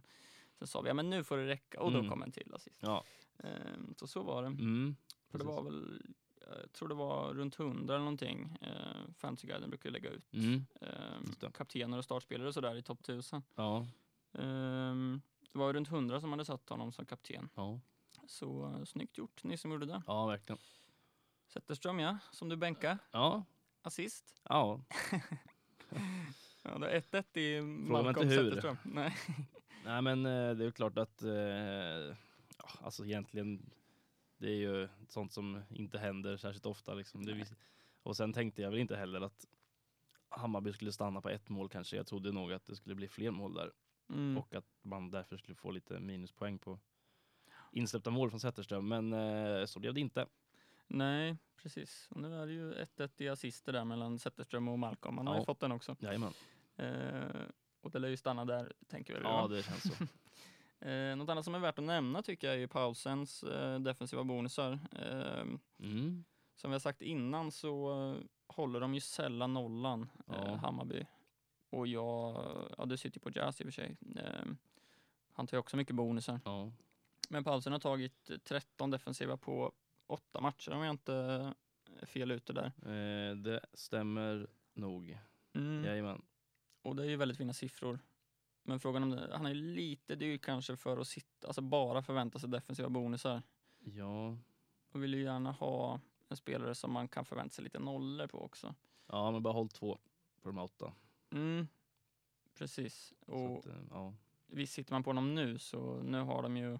sen 0.58 0.66
sa 0.68 0.80
vi 0.80 0.88
ja 0.88 0.94
men 0.94 1.10
nu 1.10 1.24
får 1.24 1.36
det 1.36 1.46
räcka 1.46 1.80
och 1.80 1.92
då 1.92 1.98
Mm. 1.98 2.10
kom 2.10 2.22
en 2.22 2.32
till 2.32 2.54
assist. 2.54 2.82
Ja. 2.82 3.04
Ehm, 3.38 3.94
så 3.96 4.06
så 4.06 4.22
var 4.22 4.42
det. 4.42 4.48
Mm. 4.48 4.96
För 5.30 5.38
det 5.38 5.44
var 5.44 5.62
väl, 5.62 6.02
jag 6.62 6.72
tror 6.72 6.88
det 6.88 6.94
var 6.94 7.34
runt 7.34 7.58
100 7.58 7.94
eller 7.94 8.04
någonting. 8.04 8.56
Uh, 8.62 9.12
Fantasyguiden 9.16 9.70
brukar 9.70 9.90
lägga 9.90 10.10
ut 10.10 10.32
Mm. 10.34 10.66
ehm, 10.80 11.24
Just 11.26 11.40
det. 11.40 11.50
kaptener 11.52 11.98
och 11.98 12.04
startspelare 12.04 12.48
och 12.48 12.54
sådär 12.54 12.76
i 12.76 12.82
topp 12.82 13.00
1000. 13.00 13.42
Ja. 13.54 13.86
Ehm, 14.32 15.20
det 15.52 15.58
var 15.58 15.72
runt 15.72 15.88
100 15.88 16.20
som 16.20 16.30
hade 16.30 16.44
satt 16.44 16.68
honom 16.68 16.92
som 16.92 17.06
kapten. 17.06 17.48
Ja. 17.54 17.80
Så 18.26 18.66
uh, 18.66 18.84
snyggt 18.84 19.18
gjort, 19.18 19.44
ni 19.44 19.56
som 19.56 19.72
gjorde 19.72 19.86
det. 19.86 20.02
ja, 20.06 20.26
verkligen. 20.26 20.58
Zetterström 21.48 21.98
ja, 21.98 22.18
som 22.32 22.48
du 22.48 22.56
bänkar. 22.56 22.98
Ja. 23.10 23.44
Assist. 23.82 24.40
Ja. 24.42 24.80
Ja, 26.62 26.78
det 26.78 26.90
är 26.90 27.00
1-1 27.00 27.38
i 27.38 27.60
Malcolm. 27.62 28.30
Zetterström. 28.30 28.76
Nej. 28.84 29.16
Nej 29.84 30.02
men 30.02 30.26
eh, 30.26 30.54
det 30.54 30.62
är 30.62 30.66
ju 30.66 30.72
klart 30.72 30.98
att, 30.98 31.22
eh, 31.22 31.30
ja, 31.30 32.68
alltså 32.82 33.04
egentligen, 33.04 33.70
det 34.38 34.48
är 34.48 34.56
ju 34.56 34.88
sånt 35.08 35.32
som 35.32 35.62
inte 35.70 35.98
händer 35.98 36.36
särskilt 36.36 36.66
ofta 36.66 36.94
liksom. 36.94 37.24
Det, 37.26 37.46
och 38.02 38.16
sen 38.16 38.32
tänkte 38.32 38.62
jag 38.62 38.70
väl 38.70 38.78
inte 38.78 38.96
heller 38.96 39.20
att 39.20 39.46
Hammarby 40.28 40.72
skulle 40.72 40.92
stanna 40.92 41.20
på 41.20 41.28
ett 41.28 41.48
mål 41.48 41.68
kanske. 41.68 41.96
Jag 41.96 42.06
trodde 42.06 42.32
nog 42.32 42.52
att 42.52 42.66
det 42.66 42.76
skulle 42.76 42.94
bli 42.94 43.08
fler 43.08 43.30
mål 43.30 43.54
där 43.54 43.72
Mm. 44.10 44.38
och 44.38 44.54
att 44.54 44.64
man 44.82 45.10
därför 45.10 45.36
skulle 45.36 45.54
få 45.54 45.70
lite 45.70 46.00
minuspoäng 46.00 46.58
på 46.58 46.78
insläppta 47.72 48.10
mål 48.10 48.30
från 48.30 48.40
Zetterström. 48.40 48.88
Men 48.88 49.12
eh, 49.12 49.64
så 49.66 49.80
blev 49.80 49.94
det 49.94 50.00
inte. 50.00 50.26
Nej, 50.86 51.36
precis. 51.56 52.08
Och 52.10 52.20
nu 52.20 52.34
är 52.42 52.46
det 52.46 52.52
ju 52.52 52.74
1-1 52.74 53.22
i 53.22 53.28
assister 53.28 53.72
där 53.72 53.84
mellan 53.84 54.18
Zetterström 54.18 54.68
och 54.68 54.78
Malcolm. 54.78 55.18
Han 55.18 55.26
har 55.26 55.34
Ja. 55.34 55.40
ju 55.40 55.44
fått 55.44 55.60
den 55.60 55.72
också. 55.72 55.96
Jajamän. 56.00 56.32
Eh, 56.76 57.42
och 57.80 57.90
det 57.90 57.98
lär 57.98 58.08
ju 58.08 58.16
stanna 58.16 58.44
där, 58.44 58.72
tänker 58.88 59.14
vi. 59.14 59.20
Ja 59.22 59.46
det 59.48 59.62
känns 59.62 59.82
så. 59.98 60.04
Eh, 60.80 61.16
något 61.16 61.28
annat 61.28 61.44
som 61.44 61.54
är 61.54 61.58
värt 61.58 61.78
att 61.78 61.84
nämna 61.84 62.22
tycker 62.22 62.46
jag 62.48 62.62
är 62.62 62.66
Paulsens 62.66 63.42
eh, 63.42 63.78
defensiva 63.80 64.24
bonusar. 64.24 64.78
Eh, 64.92 65.44
Mm. 65.78 66.24
som 66.56 66.70
vi 66.70 66.74
har 66.74 66.78
sagt 66.80 67.02
innan 67.02 67.50
så 67.52 67.90
eh, 68.12 68.16
håller 68.46 68.80
de 68.80 68.94
ju 68.94 69.00
sällan 69.00 69.54
nollan, 69.54 70.08
eh, 70.28 70.34
Ja. 70.46 70.54
Hammarby. 70.56 71.06
Och 71.70 71.86
jag, 71.86 72.44
ja 72.78 72.86
du 72.86 72.96
sitter 72.96 73.18
ju 73.18 73.22
på 73.22 73.38
Jazz 73.38 73.60
i 73.60 73.64
och 73.64 73.66
för 73.66 73.72
sig. 73.72 73.96
Eh, 74.16 74.44
han 75.32 75.46
tar 75.46 75.56
ju 75.56 75.60
också 75.60 75.76
mycket 75.76 75.96
bonusar. 75.96 76.40
Ja. 76.44 76.72
Men 77.28 77.44
Paulsen 77.44 77.72
har 77.72 77.80
tagit 77.80 78.30
13 78.44 78.90
defensiva 78.90 79.36
på 79.36 79.72
åtta 80.06 80.40
matcher 80.40 80.72
om 80.72 80.82
jag 80.82 80.90
inte 80.90 81.14
är 82.00 82.06
fel 82.06 82.30
ute 82.30 82.52
där. 82.52 82.66
Eh, 82.66 83.36
det 83.36 83.60
stämmer 83.74 84.46
nog. 84.74 85.18
Mm. 85.52 85.84
Jajamän. 85.84 86.22
Och 86.82 86.96
det 86.96 87.02
är 87.02 87.08
ju 87.08 87.16
väldigt 87.16 87.38
fina 87.38 87.52
siffror. 87.52 87.98
Men 88.62 88.80
frågan 88.80 89.02
om 89.02 89.10
det, 89.10 89.36
han 89.36 89.46
är 89.46 89.54
lite 89.54 90.14
dyr 90.14 90.38
kanske 90.38 90.76
för 90.76 90.98
att 90.98 91.08
sitta, 91.08 91.46
alltså 91.46 91.60
bara 91.62 92.02
förvänta 92.02 92.38
sig 92.38 92.48
defensiva 92.48 92.88
bonusar. 92.88 93.42
Ja. 93.78 94.36
Och 94.92 95.02
vill 95.02 95.14
ju 95.14 95.22
gärna 95.22 95.52
ha 95.52 96.00
en 96.28 96.36
spelare 96.36 96.74
som 96.74 96.92
man 96.92 97.08
kan 97.08 97.24
förvänta 97.24 97.54
sig 97.54 97.64
lite 97.64 97.78
nollor 97.78 98.26
på 98.26 98.40
också. 98.40 98.74
ja, 99.06 99.30
men 99.30 99.42
bara 99.42 99.52
håll 99.54 99.68
två 99.68 99.98
på 100.42 100.48
de 100.48 100.56
här 100.56 100.64
åtta. 100.64 100.92
Mm, 101.30 101.68
precis. 102.54 103.14
Så 103.26 103.32
Och 103.32 103.58
att, 103.58 103.66
eh, 103.66 103.72
ja. 103.90 104.14
visst 104.46 104.72
sitter 104.72 104.92
man 104.92 105.02
på 105.02 105.10
honom 105.10 105.34
nu 105.34 105.58
så 105.58 106.02
nu 106.02 106.20
har 106.20 106.42
de 106.42 106.56
ju 106.56 106.78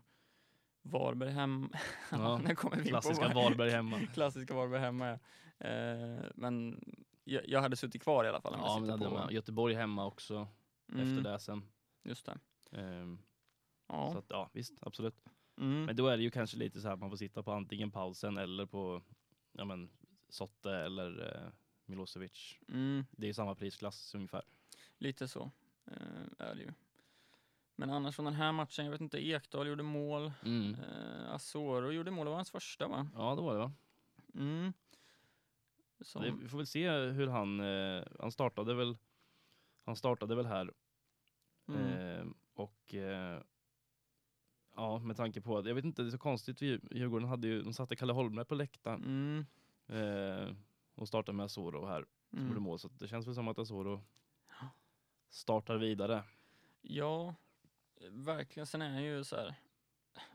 Varberg 0.83 1.31
hem. 1.31 1.69
Ja, 2.11 2.39
nu 2.45 2.55
kommer 2.55 2.77
vi 2.77 2.83
på 2.83 2.89
Klassiska 2.89 3.25
vad- 3.25 3.35
Varberg 3.35 3.71
hemma. 3.71 3.99
Klassiska 4.15 4.55
Varberg 4.55 4.81
hemma 4.81 5.07
ja. 5.07 5.19
Eh, 5.67 6.25
men 6.35 6.81
jag, 7.25 7.49
jag 7.49 7.61
hade 7.63 7.77
suttit 7.77 8.03
kvar 8.03 8.25
i 8.25 8.29
alla 8.29 8.41
fall. 8.41 8.55
Ja, 8.57 8.79
men 8.81 8.99
på. 8.99 9.11
man. 9.11 9.33
Göteborg 9.35 9.75
hemma 9.75 10.07
också 10.07 10.49
Mm, 10.93 11.01
efter 11.19 11.31
det 11.33 11.39
sen. 11.39 11.63
Just 12.05 12.27
det. 12.27 12.39
Ehm, 12.73 13.19
Ja. 13.91 14.13
Så 14.13 14.19
att, 14.19 14.27
ja, 14.29 14.51
visst, 14.53 14.75
absolut. 14.81 15.15
Mm. 15.57 15.85
Men 15.85 15.97
då 15.97 16.07
är 16.09 16.17
det 16.17 16.23
ju 16.23 16.31
kanske 16.31 16.57
lite 16.57 16.81
så 16.81 16.87
här 16.89 16.95
att 16.95 17.01
man 17.01 17.11
får 17.11 17.17
sitta 17.17 17.43
på 17.43 17.53
antingen 17.53 17.91
pausen 17.91 18.37
eller 18.39 18.67
på 18.67 19.03
ja, 19.53 19.65
men, 19.65 19.91
Sotte 20.29 20.73
eller 20.75 21.35
eh, 21.37 21.51
Milosevic. 21.89 22.59
Mm. 22.69 23.05
Det 23.11 23.29
är 23.29 23.33
samma 23.33 23.55
prisklass 23.55 24.15
ungefär. 24.15 24.43
Lite 24.99 25.29
så 25.29 25.51
eh, 25.87 26.47
är 26.49 26.55
det 26.55 26.63
ju. 26.63 26.73
Men 27.77 27.91
annars 27.91 28.17
från 28.17 28.25
den 28.25 28.35
här 28.35 28.53
matchen, 28.53 28.85
jag 28.85 28.93
vet 28.93 29.01
inte, 29.01 29.27
Ekdal 29.27 29.67
gjorde 29.69 29.83
mål. 29.83 30.33
Mm. 30.45 30.75
Eh, 30.75 31.31
Asoro 31.33 31.91
gjorde 31.93 32.11
mål, 32.11 32.25
det 32.25 32.31
var 32.31 32.37
hans 32.37 32.51
första 32.51 32.89
va? 32.89 33.09
Ja, 33.15 33.35
det 33.35 33.43
var 33.43 33.53
det 33.53 33.59
va? 33.59 33.73
Mm. 34.35 34.73
Som, 36.01 36.23
Det, 36.23 36.31
vi 36.43 36.49
får 36.49 36.59
väl 36.59 36.67
se 36.67 36.91
hur 36.91 37.27
han, 37.27 37.61
eh, 37.61 38.05
han 38.21 38.33
startade 38.33 38.75
väl 38.75 38.97
han 39.85 39.97
startade 39.97 40.35
väl 40.35 40.47
här 40.47 40.73
mm. 41.69 41.83
eh, 41.83 42.27
och 42.55 42.95
eh, 42.95 43.43
ja, 44.77 44.99
med 44.99 45.17
tanke 45.17 45.41
på 45.41 45.59
att, 45.59 45.67
jag 45.67 45.75
vet 45.75 45.85
inte, 45.85 46.03
det 46.03 46.09
är 46.09 46.11
så 46.11 46.19
konstigt, 46.19 46.63
vi- 46.63 46.81
Djurgården 46.91 47.29
hade 47.29 47.47
ju, 47.49 47.63
de 47.63 47.73
satte 47.75 47.97
Kalle 47.97 48.13
Holmberg 48.13 48.45
på 48.47 48.55
läktaren 48.55 49.05
Mm. 49.05 49.47
eh, 50.49 50.55
och 50.99 51.09
startade 51.09 51.37
med 51.37 51.45
Asoro 51.45 51.87
här, 51.87 52.07
som 52.31 52.39
Mm. 52.51 52.63
mål, 52.63 52.79
så 52.79 52.89
det 52.89 53.09
känns 53.09 53.27
väl 53.27 53.35
som 53.35 53.49
att 53.49 53.59
Asoro 53.59 54.05
startar 55.29 55.77
vidare. 55.77 56.25
Ja, 56.81 57.35
verkligen. 58.11 58.67
Sen 58.67 58.83
är 58.83 58.91
han 58.91 59.03
ju 59.03 59.25
så 59.25 59.37
här, 59.37 59.55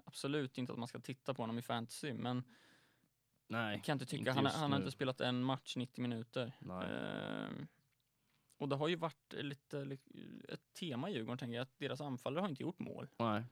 absolut 0.05 0.57
inte 0.57 0.73
att 0.73 0.79
man 0.79 0.87
ska 0.87 0.99
titta 0.99 1.33
på 1.33 1.41
honom 1.43 1.57
i 1.57 1.61
fantasy, 1.61 2.13
men 2.13 2.43
Nej, 3.47 3.75
jag 3.75 3.83
kan 3.83 3.93
inte 3.95 4.05
tycka, 4.05 4.19
inte 4.19 4.31
han, 4.31 4.45
han 4.45 4.71
har 4.71 4.79
inte 4.79 4.91
spelat 4.91 5.21
en 5.21 5.43
match 5.43 5.75
90 5.75 6.01
minuter. 6.01 6.51
Ehm, 6.83 7.67
och 8.57 8.69
det 8.69 8.75
har 8.75 8.87
ju 8.87 8.95
varit 8.95 9.33
lite 9.33 9.85
li- 9.85 10.41
ett 10.49 10.73
tema 10.73 11.09
i 11.09 11.13
Djurgården, 11.13 11.37
tänker 11.37 11.55
jag, 11.55 11.61
att 11.63 11.77
deras 11.79 12.01
anfallare 12.01 12.41
har 12.41 12.49
inte 12.49 12.63
gjort 12.63 12.79
mål. 12.79 13.09
nej. 13.17 13.43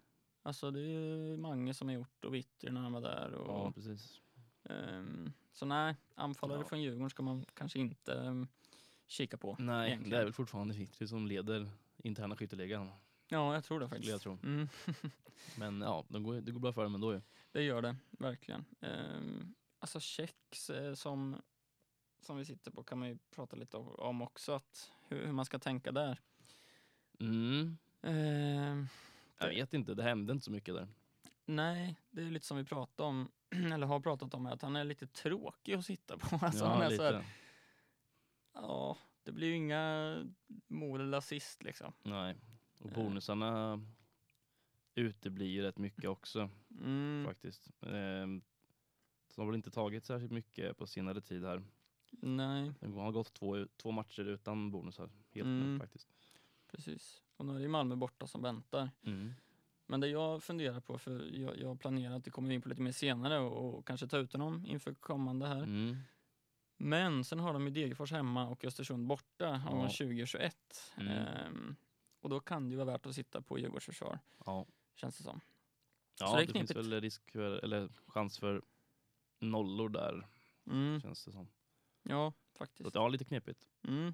Alltså 0.43 0.71
det 0.71 0.79
är 0.79 0.83
ju 0.83 1.37
Mange 1.37 1.73
som 1.73 1.87
har 1.87 1.95
gjort 1.95 2.25
och 2.25 2.33
Witry 2.35 2.71
när 2.71 2.81
han 2.81 2.91
var 2.93 3.01
där. 3.01 3.31
Och, 3.33 3.47
Ja, 3.49 3.71
precis. 3.71 4.21
Ehm, 4.71 5.33
så 5.53 5.65
nej, 5.65 5.95
anfallare 6.15 6.59
Ja. 6.59 6.65
från 6.67 6.81
Djurgården 6.81 7.09
ska 7.09 7.23
man 7.23 7.45
kanske 7.53 7.79
inte 7.79 8.13
um, 8.13 8.47
kika 9.07 9.37
på. 9.37 9.55
Nej, 9.59 9.87
egentligen. 9.87 10.09
det 10.11 10.17
är 10.17 10.23
väl 10.23 10.33
fortfarande 10.33 10.73
Fitri 10.73 11.07
som 11.07 11.27
leder 11.27 11.69
interna 11.97 12.35
skytteligan. 12.35 12.91
Ja, 13.27 13.53
jag 13.53 13.63
tror 13.63 13.79
det 13.79 13.89
faktiskt. 13.89 14.09
jag 14.11 14.21
tro. 14.21 14.37
Mm. 14.43 14.69
Men 15.57 15.81
ja, 15.81 16.05
de 16.07 16.23
går, 16.23 16.41
det 16.41 16.51
går 16.51 16.59
bra 16.59 16.73
för 16.73 16.83
dem 16.83 16.95
ändå 16.95 17.13
ju. 17.13 17.21
Det 17.51 17.63
gör 17.63 17.81
det, 17.81 17.95
verkligen. 18.11 18.65
Um, 18.79 19.53
alltså 19.79 19.99
checks 19.99 20.69
eh, 20.69 20.93
som, 20.93 21.41
som 22.21 22.37
vi 22.37 22.45
sitter 22.45 22.71
på 22.71 22.83
kan 22.83 22.99
man 22.99 23.07
ju 23.09 23.17
prata 23.35 23.55
lite 23.55 23.77
om 23.77 24.21
också, 24.21 24.51
att 24.51 24.91
hur, 25.07 25.25
hur 25.25 25.31
man 25.33 25.45
ska 25.45 25.59
tänka 25.59 25.91
där. 25.91 26.19
Mm. 27.19 27.77
Ehm, 28.01 28.87
Jag 29.37 29.49
Det- 29.49 29.55
vet 29.55 29.73
inte, 29.73 29.93
det 29.93 30.03
hände 30.03 30.33
inte 30.33 30.45
så 30.45 30.51
mycket 30.51 30.75
där. 30.75 30.87
nej, 31.45 31.95
det 32.11 32.21
är 32.21 32.31
lite 32.31 32.45
som 32.45 32.57
vi 32.57 32.63
pratade 32.63 33.09
om, 33.09 33.31
eller 33.73 33.87
har 33.87 33.99
pratat 33.99 34.33
om, 34.33 34.45
att 34.45 34.61
han 34.61 34.75
är 34.75 34.83
lite 34.83 35.07
tråkig 35.07 35.73
att 35.73 35.85
sitta 35.85 36.17
på. 36.17 36.39
Alltså, 36.45 36.63
ja, 36.65 36.69
han 36.73 36.81
är 36.81 36.89
lite. 36.89 36.97
så 36.97 37.13
här, 37.13 37.25
ja, 38.53 38.97
det 39.23 39.31
blir 39.31 39.47
ju 39.47 39.55
inga 39.55 40.15
mål 40.67 41.01
eller 41.01 41.17
assist 41.17 41.63
liksom. 41.63 41.93
Nej. 42.03 42.35
Och 42.77 42.89
Eh. 42.89 42.95
bonusarna 42.95 43.81
uteblir 44.95 45.47
ju 45.47 45.61
rätt 45.61 45.77
mycket 45.77 46.09
också 46.09 46.49
Mm, 46.81 47.25
faktiskt. 47.27 47.71
Ehm, 47.81 48.41
så 49.27 49.35
de 49.35 49.41
har 49.41 49.45
väl 49.45 49.55
inte 49.55 49.71
tagit 49.71 50.05
särskilt 50.05 50.31
mycket 50.31 50.77
på 50.77 50.87
senare 50.87 51.21
tid 51.21 51.43
här. 51.45 51.63
nej, 52.11 52.71
De 52.79 52.93
har 52.93 53.11
gått 53.11 53.33
två, 53.33 53.65
två 53.77 53.91
matcher 53.91 54.21
utan 54.25 54.71
bonusar 54.71 55.09
helt 55.31 55.45
Mm. 55.47 55.73
nu 55.73 55.79
faktiskt. 55.79 56.09
precis. 56.67 57.21
Och 57.37 57.45
nu 57.45 57.55
är 57.55 57.59
det 57.59 57.67
Malmö 57.67 57.95
borta 57.95 58.27
som 58.27 58.41
väntar. 58.41 58.89
Mm. 59.03 59.33
Men 59.91 59.99
det 59.99 60.07
jag 60.07 60.43
funderar 60.43 60.79
på, 60.79 60.97
för 60.97 61.35
jag, 61.35 61.59
jag 61.59 61.79
planerar 61.79 62.15
att 62.15 62.23
det 62.23 62.29
kommer 62.31 62.49
vi 62.49 62.55
in 62.55 62.61
på 62.61 62.69
lite 62.69 62.81
mer 62.81 62.91
senare 62.91 63.39
och, 63.39 63.77
och 63.77 63.87
kanske 63.87 64.07
ta 64.07 64.17
ut 64.17 64.33
honom 64.33 64.65
inför 64.65 64.93
kommande 64.93 65.47
här. 65.47 65.63
Mm. 65.63 65.97
Men 66.77 67.23
sen 67.23 67.39
har 67.39 67.53
de 67.53 67.65
ju 67.67 67.71
Degerfors 67.73 68.11
hemma 68.11 68.47
och 68.47 68.65
Östersund 68.65 69.07
borta 69.07 69.49
om 69.69 69.79
Ja. 69.79 69.87
2021. 69.87 70.91
Mm. 70.97 71.07
Ehm, 71.17 71.75
och 72.21 72.29
då 72.29 72.39
kan 72.39 72.69
det 72.69 72.71
ju 72.71 72.77
vara 72.77 72.85
värt 72.91 73.05
att 73.05 73.15
sitta 73.15 73.41
på 73.41 73.59
Djurgårds 73.59 73.85
försvar, 73.85 74.19
Ja, 74.45 74.65
känns 74.95 75.17
det 75.17 75.23
som. 75.23 75.41
ja 76.19 76.35
det 76.35 76.41
är 76.43 76.47
det, 76.47 76.53
finns 76.53 76.75
väl 76.75 77.01
risk 77.01 77.31
för, 77.31 77.51
eller 77.63 77.89
chans 78.07 78.39
för 78.39 78.61
nollor 79.39 79.89
där 79.89 80.27
Mm, 80.67 81.01
känns 81.01 81.25
det 81.25 81.31
som. 81.31 81.47
ja, 82.03 82.33
Så 82.51 82.57
faktiskt. 82.57 82.87
att, 82.87 82.95
ja, 82.95 83.07
lite 83.07 83.23
knepigt. 83.25 83.67
Mm. 83.87 84.13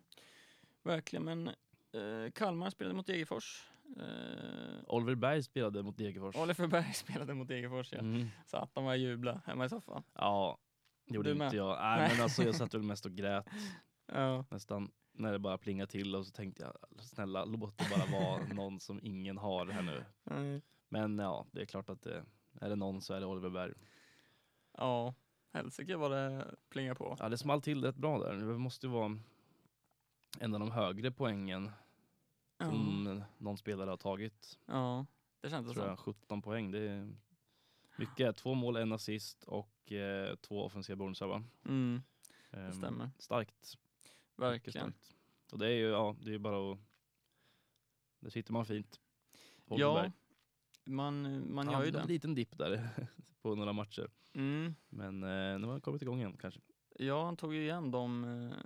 Verkligen, 0.84 1.26
men 1.26 1.48
eh, 1.92 2.32
Kalmar 2.34 2.70
spelade 2.70 2.96
mot 2.96 3.08
Degerfors. 3.08 3.68
Eh, 4.00 4.80
Oliver 4.88 5.15
Berg 5.15 5.43
spelade 5.43 5.84
mot 5.84 5.97
Degerfors. 5.97 6.36
Oliver 6.36 6.67
Berg 6.67 6.93
spelade 6.93 7.34
mot 7.34 7.47
Degerfors, 7.47 7.93
ja. 7.93 8.00
Mm. 8.00 8.28
Så 8.45 8.58
att 8.58 8.73
de 8.73 8.86
var 8.86 8.95
jubla 8.95 9.41
hemma 9.45 9.65
i 9.65 9.69
soffan. 9.69 10.04
Ja, 10.13 10.58
det 11.06 11.15
gjorde 11.15 11.32
inte 11.32 11.56
jag. 11.56 11.78
Nej, 11.82 12.12
men 12.13 12.23
alltså, 12.23 12.43
jag 12.43 12.56
satt 12.56 12.73
väl 12.73 12.84
mest 12.84 13.06
och 13.06 13.12
grät 13.12 13.47
Ja. 14.13 14.45
nästan 14.50 14.91
när 15.12 15.32
det 15.32 15.39
bara 15.39 15.58
plingade 15.58 15.91
till 15.91 16.15
och 16.15 16.26
så 16.26 16.32
tänkte 16.32 16.63
jag 16.63 17.04
snälla 17.04 17.45
låt 17.45 17.78
det 17.78 17.86
bara 17.89 18.19
vara 18.19 18.47
någon 18.54 18.80
som 18.80 19.00
ingen 19.04 19.38
har 19.38 19.65
här 19.67 19.82
nu. 19.82 20.06
Nej. 20.23 20.62
Men 20.89 21.19
ja, 21.19 21.45
det 21.52 21.62
är 21.62 21.65
klart 21.65 21.89
att 21.89 22.02
det, 22.02 22.26
är 22.62 22.69
det 22.69 22.76
någon 22.76 23.02
så 23.02 23.13
är 23.13 23.19
det 23.19 23.26
Oliver 23.26 23.50
Berg. 23.50 23.73
Ja, 24.78 25.13
helsike 25.54 25.95
vad 25.95 26.12
det 26.12 26.56
plingar 26.69 26.93
på. 26.95 27.15
Ja, 27.19 27.30
det 27.30 27.38
small 27.38 27.62
till 27.62 27.84
rätt 27.84 27.95
bra 27.95 28.19
där. 28.19 28.34
Det 28.34 28.58
måste 28.58 28.86
ju 28.88 28.91
vara 28.91 29.19
en 30.39 30.54
av 30.54 30.60
de 30.60 30.71
högre 30.71 31.12
poängen 31.12 31.71
Ja, 32.58 32.65
som 32.65 33.24
någon 33.38 33.58
spelare 33.58 33.89
har 33.89 33.98
tagit. 33.98 34.60
ja 34.65 35.06
det 35.41 35.48
det 35.50 35.63
Tror 35.63 35.74
som. 35.74 35.84
jag 35.84 36.00
17 36.00 36.41
poäng. 36.41 36.72
Det 36.72 36.80
är 36.80 37.15
mycket. 37.98 38.36
Två 38.38 38.54
mål, 38.54 38.76
en 38.76 38.91
assist 38.91 39.43
och 39.43 39.91
eh, 39.91 40.36
två 40.36 40.65
offensiva 40.65 40.96
bonusar 40.96 41.28
va? 41.28 41.43
Mm, 41.65 42.02
Ehm, 42.52 42.74
stämmer. 42.74 43.10
Starkt. 43.20 43.78
Verkligen. 44.36 44.91
starkt. 44.91 45.15
Och 45.52 45.60
det 45.60 45.65
är 45.67 45.72
ju 45.72 45.88
ja, 45.89 46.15
det 46.22 46.34
är 46.34 46.38
bara 46.39 46.72
att... 46.72 46.80
Där 48.20 48.30
sitter 48.30 48.54
man 48.54 48.65
fint. 48.65 49.00
Ja, 49.65 49.88
Holmberg. 49.91 50.12
man, 50.86 51.22
man 51.54 51.67
Han 51.67 51.76
gör 51.78 51.86
ju 51.86 51.91
det. 51.91 52.00
En 52.00 52.08
liten 52.08 52.36
dipp 52.36 52.58
där 52.58 52.89
på 53.41 53.56
några 53.56 53.74
matcher. 53.74 54.10
Mm. 54.34 54.76
Men 54.89 55.24
eh, 55.24 55.60
nu 55.60 55.65
har 55.65 55.72
han 55.72 55.82
kommit 55.82 56.02
igång 56.02 56.20
igen 56.20 56.38
kanske. 56.38 56.60
Ja, 57.00 57.26
han 57.26 57.38
tog 57.38 57.54
ju 57.54 57.62
igen 57.62 57.91
de 57.91 58.24
eh, 58.24 58.58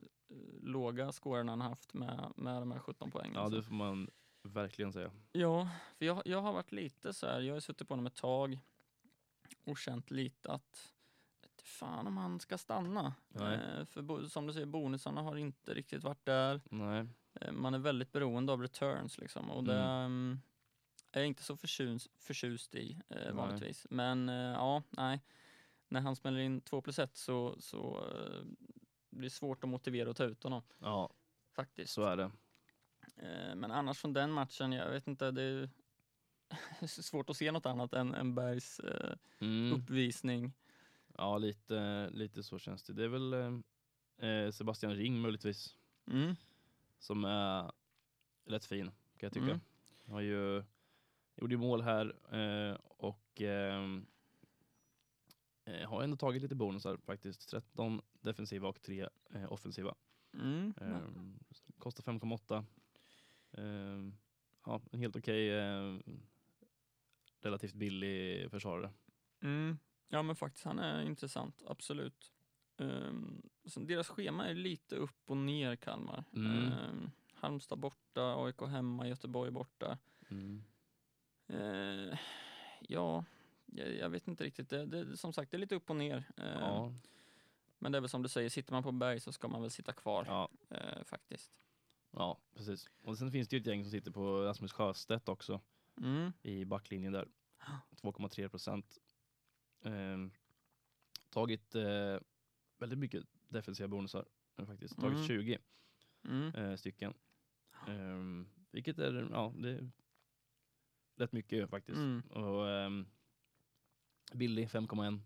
låga 0.61 1.11
scorerna 1.11 1.51
han 1.51 1.61
haft 1.61 1.93
med, 1.93 2.33
med 2.35 2.61
de 2.61 2.71
här 2.71 2.79
17 2.79 3.11
poängen. 3.11 3.35
Ja, 3.35 3.49
det 3.49 3.63
får 3.63 3.73
man 3.73 4.09
verkligen 4.43 4.93
säga. 4.93 5.11
Ja, 5.31 5.69
för 5.97 6.05
jag, 6.05 6.21
jag 6.25 6.41
har 6.41 6.53
varit 6.53 6.71
lite 6.71 7.13
så 7.13 7.27
här, 7.27 7.41
jag 7.41 7.53
har 7.53 7.59
suttit 7.59 7.87
på 7.87 7.91
honom 7.91 8.05
ett 8.05 8.15
tag 8.15 8.59
och 9.65 9.77
känt 9.77 10.11
lite 10.11 10.51
att 10.51 10.93
vet 11.61 11.67
fan 11.67 12.07
om 12.07 12.17
han 12.17 12.39
ska 12.39 12.57
stanna. 12.57 13.13
Nej. 13.27 13.53
Eh, 13.53 13.85
för 13.85 14.27
som 14.27 14.47
du 14.47 14.53
säger, 14.53 14.65
bonusarna 14.65 15.21
har 15.21 15.35
inte 15.35 15.73
riktigt 15.73 16.03
varit 16.03 16.25
där. 16.25 16.61
Nej. 16.69 17.07
Eh, 17.33 17.51
man 17.51 17.73
är 17.73 17.79
väldigt 17.79 18.11
beroende 18.11 18.53
av 18.53 18.61
returns 18.61 19.17
liksom 19.17 19.51
och 19.51 19.63
det 19.63 19.79
mm. 19.79 20.39
är 21.11 21.19
jag 21.19 21.27
inte 21.27 21.43
så 21.43 21.57
förtjust, 21.57 22.09
förtjust 22.17 22.75
i 22.75 23.01
eh, 23.09 23.33
vanligtvis. 23.33 23.87
Men 23.89 24.29
eh, 24.29 24.35
ja, 24.35 24.83
nej. 24.89 25.21
När 25.87 26.01
han 26.01 26.15
smäller 26.15 26.39
in 26.39 26.61
2 26.61 26.81
plus 26.81 26.99
1 26.99 27.17
så, 27.17 27.55
så 27.59 28.03
eh, 29.12 29.17
blir 29.17 29.30
det 29.30 29.34
svårt 29.34 29.63
att 29.63 29.69
motivera 29.69 30.10
att 30.12 30.17
ta 30.17 30.24
ut 30.24 30.43
honom 30.43 30.62
Ja, 30.80 31.13
faktiskt. 31.56 31.93
så 31.93 32.04
är 32.04 32.17
det. 32.17 32.32
Eh, 33.17 33.56
Men 33.56 33.71
annars 33.71 33.97
från 34.00 34.13
den 34.13 34.32
matchen, 34.32 34.71
jag 34.71 34.89
vet 34.89 35.08
inte, 35.08 35.32
det 35.32 35.41
är 35.43 35.69
svårt 36.88 37.30
att 37.30 37.38
se 37.38 37.52
något 37.52 37.65
annat 37.65 37.93
än, 37.93 38.13
än 38.13 38.36
Bergs 38.36 38.80
eh, 38.80 39.15
Mm. 39.39 39.74
uppvisning. 39.74 40.54
Ja, 41.17 41.38
lite, 41.38 42.10
lite 42.10 42.43
så 42.43 42.60
känns 42.60 42.84
det. 42.84 42.93
Det 42.93 43.04
är 43.04 43.08
väl 43.08 43.34
eh, 44.17 44.52
Sebastian 44.52 44.95
Ring 44.95 45.21
möjligtvis 45.21 45.76
Mm. 46.08 46.36
som 47.00 47.26
är 47.26 47.71
rätt 48.45 48.65
fin 48.65 48.86
kan 48.86 48.93
jag 49.28 49.34
tycka. 49.34 49.45
Mm. 49.45 49.60
Han 50.06 50.13
har 50.13 50.21
ju 50.21 50.63
gjorde 51.36 51.54
ju 51.54 51.58
mål 51.58 51.82
här 51.82 52.15
eh, 52.36 52.76
och 52.88 53.41
eh, 53.41 54.00
har 55.88 56.04
ändå 56.04 56.17
tagit 56.17 56.41
lite 56.41 56.56
bonusar 56.56 56.97
faktiskt. 56.97 57.50
13 57.50 58.02
defensiva 58.21 58.67
och 58.67 58.81
3 58.81 59.07
eh, 59.34 59.51
offensiva. 59.51 59.95
Mm. 60.34 60.73
Ehm, 60.81 61.39
kostar 61.77 62.03
5,8. 62.03 62.65
Ehm, 63.51 64.15
ja, 64.65 64.81
en 64.91 64.99
helt 64.99 65.15
okej 65.15 65.49
eh, 65.57 65.97
relativt 67.41 67.73
billig 67.73 68.51
försvarare. 68.51 68.91
Mm. 69.41 69.79
Ja 70.07 70.21
men 70.21 70.36
faktiskt, 70.36 70.65
han 70.65 70.79
är 70.79 71.01
intressant, 71.01 71.63
absolut. 71.67 72.31
Um, 72.77 73.41
deras 73.75 74.07
schema 74.07 74.47
är 74.47 74.53
lite 74.53 74.95
upp 74.95 75.21
och 75.25 75.38
ner 75.38 75.75
Kalmar. 75.75 76.23
Mm. 76.34 76.71
Ehm, 76.71 77.12
Halmstad 77.34 77.79
borta, 77.79 78.36
AIK 78.45 78.62
hemma, 78.62 79.07
Göteborg 79.07 79.51
borta. 79.51 79.97
Mm. 80.29 80.63
Eh, 81.47 82.17
ja, 82.79 83.25
jag, 83.65 83.95
jag 83.95 84.10
vet 84.10 84.27
inte 84.27 84.43
riktigt. 84.43 84.69
Det, 84.69 84.86
det, 84.86 85.17
som 85.17 85.34
sagt, 85.34 85.51
det 85.51 85.57
är 85.57 85.60
lite 85.60 85.75
upp 85.75 85.89
och 85.89 85.95
ner. 85.95 86.17
Ehm, 86.38 86.60
Ja, 86.60 86.93
Men 87.81 87.91
det 87.91 87.97
är 87.97 87.99
väl 88.01 88.09
som 88.09 88.23
du 88.23 88.29
säger, 88.29 88.49
sitter 88.49 88.73
man 88.73 88.83
på 88.83 88.91
berg 88.91 89.19
så 89.19 89.31
ska 89.31 89.47
man 89.47 89.61
väl 89.61 89.71
sitta 89.71 89.93
kvar 89.93 90.25
ja, 90.27 90.49
eh, 90.69 91.03
faktiskt. 91.03 91.51
ja, 92.11 92.41
precis. 92.55 92.89
Och 93.03 93.17
sen 93.17 93.31
finns 93.31 93.47
det 93.47 93.55
ju 93.55 93.59
ett 93.59 93.67
gäng 93.67 93.83
som 93.83 93.91
sitter 93.91 94.11
på 94.11 94.41
Rasmus 94.43 94.71
Sjöstedt 94.73 95.29
också 95.29 95.61
Mm. 95.97 96.31
i 96.41 96.65
backlinjen 96.65 97.13
där. 97.13 97.27
2,3 98.01 98.49
procent. 98.49 98.97
Ehm, 99.83 100.31
tagit 101.29 101.75
eh, 101.75 102.19
väldigt 102.77 102.99
mycket 102.99 103.23
defensiva 103.49 103.87
bonusar 103.87 104.25
eh, 104.57 104.65
faktiskt. 104.65 104.95
Tagit 104.99 105.15
Mm. 105.15 105.27
20 105.27 105.57
Mm. 106.23 106.55
eh, 106.55 106.75
stycken. 106.75 107.13
Ehm, 107.87 108.49
vilket 108.71 108.99
är, 108.99 109.27
ja, 109.31 109.53
det 109.57 109.69
är 109.69 109.91
rätt 111.15 111.31
mycket 111.31 111.69
faktiskt. 111.69 111.97
Mm. 111.97 112.21
Och 112.21 112.69
ehm, 112.69 113.07
billig 114.33 114.67
5,1. 114.69 115.19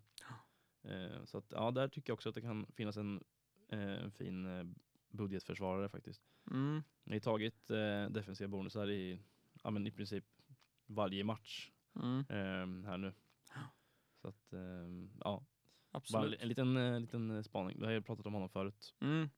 Eh, 0.89 1.25
så 1.25 1.37
att, 1.37 1.45
ja, 1.51 1.71
där 1.71 1.87
tycker 1.87 2.09
jag 2.11 2.15
också 2.15 2.29
att 2.29 2.35
det 2.35 2.41
kan 2.41 2.65
finnas 2.75 2.97
en, 2.97 3.23
eh, 3.69 3.79
en 4.03 4.11
fin 4.11 4.45
eh, 4.45 4.65
budgetförsvarare 5.09 5.89
faktiskt. 5.89 6.21
Mm. 6.51 6.83
Vi 7.03 7.13
har 7.13 7.19
tagit 7.19 7.67
defensiva 8.09 8.47
bonusar 8.47 8.89
i, 8.89 9.19
ja, 9.63 9.69
men 9.69 9.87
i 9.87 9.91
princip 9.91 10.25
varje 10.85 11.23
match 11.23 11.71
Mm. 11.95 12.25
ehm, 12.29 12.83
här 12.85 12.97
nu. 12.97 13.13
Så 14.21 14.27
att, 14.27 14.53
ehm, 14.53 15.11
ja, 15.19 15.31
bara 15.91 15.97
Absolut. 15.97 16.41
en 16.41 16.47
liten, 16.47 17.01
liten 17.01 17.43
spaning. 17.43 17.79
Vi 17.79 17.85
har 17.85 17.91
ju 17.91 18.01
pratat 18.01 18.25
om 18.25 18.33
honom 18.33 18.49
förut. 18.49 18.95
Mm. 18.99 19.29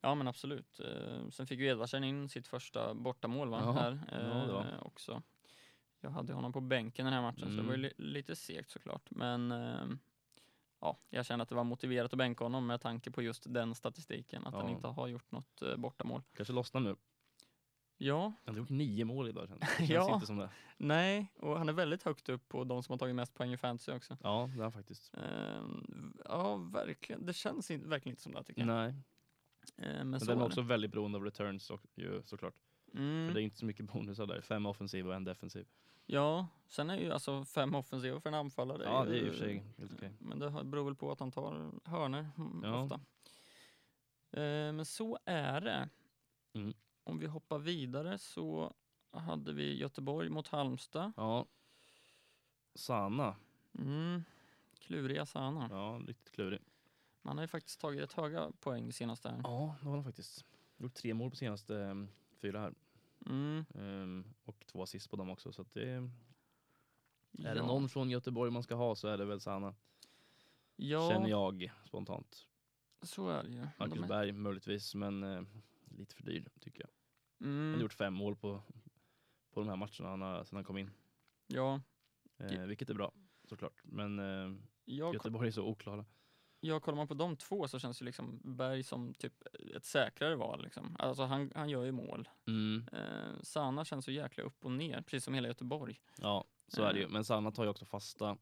Ja 0.00 0.14
men 0.14 0.28
absolut. 0.28 0.80
Sen 1.30 1.46
fick 1.46 1.60
ju 1.60 1.66
Edvardsen 1.66 2.04
in 2.04 2.28
sitt 2.28 2.46
första 2.46 2.94
bortamål 2.94 3.48
va? 3.48 3.60
Ja, 3.64 3.72
här 3.72 3.98
ja, 4.10 4.52
var. 4.52 4.86
också. 4.86 5.22
Jag 6.00 6.10
hade 6.10 6.32
honom 6.32 6.52
på 6.52 6.60
bänken 6.60 7.04
den 7.04 7.14
här 7.14 7.22
matchen 7.22 7.50
så 7.50 7.56
det 7.56 7.62
var 7.62 7.74
ju 7.76 7.78
Mm. 7.78 7.80
li- 7.80 7.92
lite 8.12 8.36
segt 8.36 8.70
såklart. 8.70 9.10
Men 9.10 9.52
eh, 9.52 9.84
ja, 10.82 10.98
jag 11.10 11.26
känner 11.26 11.42
att 11.42 11.48
det 11.48 11.54
var 11.54 11.64
motiverat 11.64 12.12
att 12.12 12.18
bänka 12.18 12.44
honom 12.44 12.66
med 12.66 12.80
tanke 12.80 13.10
på 13.10 13.22
just 13.22 13.52
den 13.54 13.74
statistiken. 13.74 14.46
Att 14.46 14.54
han 14.54 14.64
Ja. 14.66 14.70
inte 14.70 14.86
har 14.88 15.08
gjort 15.08 15.30
något 15.32 15.62
eh, 15.62 15.76
bortamål. 15.76 16.22
Kanske 16.34 16.52
lossnar 16.54 16.80
nu. 16.80 16.96
Ja, 17.98 18.32
Han 18.44 18.54
har 18.54 18.60
gjort 18.60 18.68
nio 18.70 19.04
mål 19.04 19.28
idag 19.28 19.48
känns 19.48 19.60
det. 19.60 19.66
Känns 19.76 19.90
Ja. 19.90 20.14
inte 20.14 20.26
som 20.26 20.36
det. 20.36 20.50
nej, 20.76 21.32
och 21.36 21.58
han 21.58 21.68
är 21.68 21.72
väldigt 21.72 22.02
högt 22.02 22.28
upp 22.28 22.48
på 22.48 22.64
de 22.64 22.82
som 22.82 22.92
har 22.92 22.98
tagit 22.98 23.14
mest 23.14 23.34
poäng 23.34 23.52
i 23.52 23.56
fantasy 23.56 23.92
också. 23.92 24.16
Ja, 24.22 24.50
det 24.54 24.58
är 24.58 24.62
han 24.62 24.72
faktiskt. 24.72 25.14
Eh, 25.14 25.62
ja, 26.24 26.56
verkligen. 26.56 27.26
Det 27.26 27.32
känns 27.32 27.70
in, 27.70 27.88
verkligen 27.88 28.12
inte 28.12 28.22
som 28.22 28.32
det 28.32 28.42
tycker 28.44 28.60
jag. 28.60 28.68
Nej, 28.68 28.94
Eh, 29.76 29.84
men 29.86 30.10
men 30.10 30.20
den 30.20 30.38
är 30.38 30.42
är 30.42 30.46
också 30.46 30.62
väldigt 30.62 30.90
beroende 30.90 31.18
av 31.18 31.24
returns 31.24 31.70
och, 31.70 31.82
ju, 31.94 32.22
såklart. 32.24 32.54
Mm. 32.94 33.26
För 33.28 33.34
det 33.34 33.40
är 33.40 33.42
inte 33.42 33.56
så 33.56 33.64
mycket 33.66 33.86
bonusar 33.86 34.26
där. 34.26 34.40
Fem 34.40 34.66
offensiva 34.66 35.08
och 35.08 35.14
en 35.14 35.24
defensiv. 35.24 35.66
Ja, 36.06 36.48
sen 36.68 36.90
är 36.90 36.96
ju 36.96 37.12
alltså 37.12 37.44
fem 37.44 37.74
offensiva 37.74 38.20
för 38.20 38.28
en 38.28 38.34
anfallare. 38.34 38.82
Ja, 38.84 39.04
det 39.04 39.18
är 39.18 39.22
i 39.22 39.28
och 39.30 39.34
för 39.34 39.38
sig 39.40 39.64
helt 39.78 39.92
okej. 39.94 40.12
Men 40.18 40.38
det 40.38 40.48
har- 40.50 40.64
beror 40.64 40.84
väl 40.84 40.94
på 40.94 41.12
att 41.12 41.20
han 41.20 41.32
tar 41.32 41.72
hörner 41.84 42.28
Ja. 42.62 42.82
ofta. 42.82 42.94
Eh, 44.30 44.72
men 44.72 44.84
så 44.84 45.18
är 45.24 45.60
det. 45.60 45.88
Mm. 46.52 46.72
Om 47.04 47.18
vi 47.18 47.26
hoppar 47.26 47.58
vidare 47.58 48.18
så 48.18 48.74
hade 49.10 49.52
vi 49.52 49.76
Göteborg 49.78 50.28
mot 50.28 50.48
Halmstad. 50.48 51.12
Ja. 51.16 51.46
Sana. 52.74 53.36
Mm. 53.78 54.24
Kluriga 54.78 55.26
Sana. 55.26 55.68
Ja, 55.70 56.00
riktigt 56.06 56.32
klurig. 56.34 56.60
Man 57.22 57.36
har 57.38 57.44
ju 57.44 57.48
faktiskt 57.48 57.80
tagit 57.80 58.00
rätt 58.00 58.12
höga 58.12 58.52
poäng 58.60 58.92
senast 58.92 59.22
där. 59.22 59.40
Ja, 59.44 59.76
det 59.80 59.86
var 59.86 59.94
han 59.94 60.04
faktiskt. 60.04 60.44
Gjort 60.76 60.94
tre 60.94 61.14
mål 61.14 61.30
på 61.30 61.36
senaste 61.36 61.74
um, 61.74 62.08
fyra 62.40 62.60
här. 62.60 62.74
Mm. 63.26 63.64
Ehm, 63.74 64.34
och 64.44 64.64
två 64.66 64.82
assist 64.82 65.10
på 65.10 65.16
dem 65.16 65.30
också. 65.30 65.52
Så 65.52 65.64
det, 65.72 65.88
är 65.90 66.10
ja. 67.30 67.54
det 67.54 67.62
någon 67.62 67.88
från 67.88 68.10
Göteborg 68.10 68.50
man 68.50 68.62
ska 68.62 68.74
ha 68.74 68.94
så 68.94 69.08
är 69.08 69.18
det 69.18 69.24
väl 69.24 69.40
Sana. 69.40 69.74
Ja, 70.76 71.10
Känner 71.10 71.28
jag 71.28 71.72
spontant. 71.84 72.48
så 73.02 73.28
är 73.28 73.42
det 73.42 73.48
ju. 73.48 73.66
Marcus 73.78 73.94
De 73.94 74.04
är- 74.04 74.08
Berg 74.08 74.32
möjligtvis, 74.32 74.94
men 74.94 75.22
eh, 75.22 75.42
lite 75.98 76.14
för 76.14 76.22
dyr 76.24 76.48
tycker 76.60 76.80
jag. 76.80 76.90
Han 77.46 77.48
Mm. 77.58 77.74
har 77.74 77.80
gjort 77.82 77.92
fem 77.92 78.14
mål 78.14 78.36
på, 78.36 78.62
på 79.50 79.60
de 79.60 79.68
här 79.68 79.76
matcherna 79.76 80.08
han 80.08 80.20
har, 80.20 80.44
sedan 80.44 80.56
han 80.56 80.64
kom 80.64 80.78
in. 80.78 80.90
Ja, 81.46 81.80
Eh, 82.38 82.62
vilket 82.66 82.90
är 82.90 82.94
bra 82.94 83.12
såklart. 83.44 83.80
Men 83.84 84.18
jag, 84.84 85.14
Göteborg 85.14 85.48
är 85.48 85.52
så 85.52 85.64
oklara. 85.66 86.04
Ja, 86.64 86.80
kollar 86.80 86.96
man 86.96 87.08
på 87.08 87.14
de 87.14 87.36
två 87.36 87.68
så 87.68 87.78
känns 87.78 88.02
ju 88.02 88.06
liksom 88.06 88.40
Berg 88.44 88.82
som 88.82 89.14
typ 89.14 89.32
ett 89.76 89.84
säkrare 89.84 90.36
val. 90.36 90.62
Liksom. 90.64 90.96
Alltså 90.98 91.22
han, 91.24 91.52
han 91.54 91.68
gör 91.68 91.84
ju 91.84 91.92
mål. 91.92 92.28
Mm, 92.46 92.88
Eh, 92.92 93.40
Sana 93.42 93.84
känns 93.84 94.04
så 94.04 94.10
jäkla 94.10 94.44
upp 94.44 94.64
och 94.64 94.70
ner, 94.72 95.00
precis 95.02 95.24
som 95.24 95.34
hela 95.34 95.48
Göteborg. 95.48 96.00
ja, 96.18 96.44
så 96.68 96.82
är 96.82 96.92
det 96.92 96.98
ju. 96.98 97.04
Eh. 97.04 97.10
Men 97.10 97.24
Sanna 97.24 97.50
tar 97.50 97.64
ju 97.64 97.70
också 97.70 97.84
fasta 97.84 98.36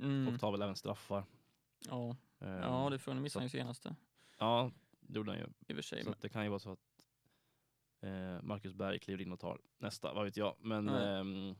Mm. 0.00 0.34
och 0.34 0.40
tar 0.40 0.52
väl 0.52 0.62
även 0.62 0.76
straffar. 0.76 1.24
Ja. 1.88 2.16
Eh, 2.40 2.48
ja, 2.50 2.90
det 2.90 2.98
får 2.98 3.12
han 3.12 3.22
missa 3.22 3.38
så- 3.38 3.42
ju 3.42 3.48
senaste 3.48 3.96
Ja, 4.38 4.70
det 5.00 5.16
gjorde 5.16 5.30
han 5.30 5.40
ju. 5.40 5.46
i 5.46 5.72
och 5.72 5.76
för 5.76 5.82
sig. 5.82 6.02
Så 6.04 6.10
Men, 6.10 6.18
det 6.20 6.28
kan 6.28 6.42
ju 6.42 6.48
vara 6.48 6.58
så 6.58 6.70
att 6.72 6.80
eh, 8.00 8.42
Marcus 8.42 8.74
Berg 8.74 8.98
kliver 8.98 9.22
in 9.22 9.32
och 9.32 9.40
tar 9.40 9.60
nästa, 9.78 10.14
vad 10.14 10.24
vet 10.24 10.36
jag. 10.36 10.56
Men 10.60 10.84
Nej. 10.84 11.18
ehm, 11.20 11.54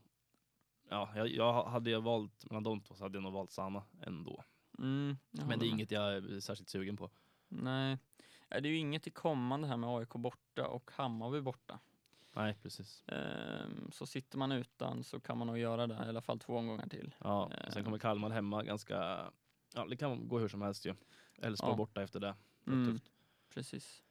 ja, 0.90 1.12
jag, 1.16 1.28
jag 1.28 1.64
hade 1.64 1.90
jag 1.90 2.00
valt 2.00 2.50
mellan 2.50 2.62
de 2.62 2.80
två 2.80 2.94
så 2.94 3.04
hade 3.04 3.16
jag 3.16 3.22
nog 3.22 3.32
valt 3.32 3.50
Sanna 3.50 3.82
ändå. 4.02 4.44
Mm, 4.78 5.16
Men 5.30 5.58
det 5.58 5.66
är 5.66 5.68
inget 5.70 5.90
jag 5.90 6.12
är 6.14 6.40
särskilt 6.40 6.68
sugen 6.68 6.96
på. 6.96 7.10
Nej. 7.48 7.98
Det 8.48 8.56
är 8.56 8.62
ju 8.66 8.76
inget 8.76 9.06
i 9.06 9.10
kommande 9.10 9.68
här 9.68 9.76
med 9.76 9.90
AIK 9.90 10.08
borta 10.12 10.66
och 10.68 10.90
Hammarby 10.94 11.40
borta. 11.40 11.78
Nej, 12.32 12.56
precis. 12.62 13.04
Ehm, 13.06 13.90
så 13.92 14.06
sitter 14.06 14.38
man 14.38 14.52
utan 14.52 15.04
så 15.04 15.20
kan 15.20 15.38
man 15.38 15.46
nog 15.46 15.58
göra 15.58 15.86
det 15.86 15.94
i 15.94 16.08
alla 16.08 16.20
fall 16.22 16.38
två 16.38 16.56
omgångar 16.56 16.86
till. 16.88 17.14
Ja, 17.18 17.50
sen 17.68 17.84
kommer 17.84 17.98
Kalmar 17.98 18.30
hemma 18.30 18.62
ganska, 18.62 19.26
ja 19.74 19.86
det 19.90 19.96
kan 19.96 20.28
gå 20.28 20.38
hur 20.38 20.48
som 20.48 20.62
helst 20.62 20.84
ju. 20.86 20.94
Elfsborg 21.38 21.72
Ja. 21.72 21.76
borta 21.76 22.02
efter 22.02 22.20
det. 22.20 22.28
Rätt 22.28 22.66
Mm, 22.66 22.92
tufft. 22.92 23.10
precis. 23.54 24.02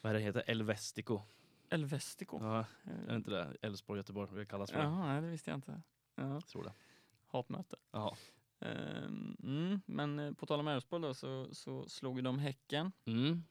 vad 0.00 0.10
är 0.10 0.14
det 0.14 0.20
heter? 0.24 0.42
Elvestico. 0.46 1.20
Elvestico. 1.68 2.38
Ja, 2.42 2.58
är 2.84 3.06
det 3.08 3.16
inte 3.16 3.30
det? 3.30 3.56
Elfsborg, 3.62 3.98
Göteborg, 3.98 4.34
det 4.38 4.46
kallas 4.46 4.70
för. 4.70 4.78
Jaha, 4.82 5.06
nej, 5.06 5.22
det 5.22 5.28
visste 5.28 5.50
jag 5.50 5.56
inte. 5.58 5.82
Ja, 6.14 6.28
Jag 6.28 6.46
tror 6.46 6.64
det. 6.64 6.72
hatmöte. 7.26 7.76
Ja. 7.90 8.16
Ehm, 8.64 9.36
mm, 9.42 9.80
men 9.86 10.18
eh, 10.18 10.32
på 10.32 10.46
tal 10.46 10.60
om 10.60 10.68
Elfsborg 10.68 11.02
då 11.02 11.14
så, 11.14 11.54
så 11.54 11.88
slog 11.88 12.24
de 12.24 12.38
Häcken 12.38 12.92
Mm. 13.04 13.44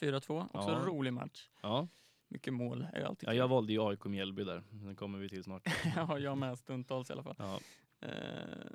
4-2. 0.00 0.44
Också 0.52 0.70
Ja. 0.70 0.78
en 0.80 0.84
rolig 0.86 1.12
match. 1.12 1.48
Ja. 1.60 1.88
Mycket 2.28 2.52
mål 2.54 2.86
är 2.92 3.02
alltid 3.02 3.28
ja, 3.28 3.30
kul. 3.32 3.38
jag 3.38 3.48
valde 3.48 3.72
ju 3.72 3.82
AIK 3.88 4.04
Mjällby 4.04 4.44
där. 4.44 4.62
Den 4.70 4.96
kommer 4.96 5.18
vi 5.18 5.28
till 5.28 5.44
snart. 5.44 5.62
ja, 5.96 6.18
jag 6.18 6.38
med 6.38 6.58
stundtals 6.58 7.10
i 7.10 7.12
alla 7.12 7.22
fall. 7.22 7.34
Ja. 7.38 7.60
Eh, 8.00 8.70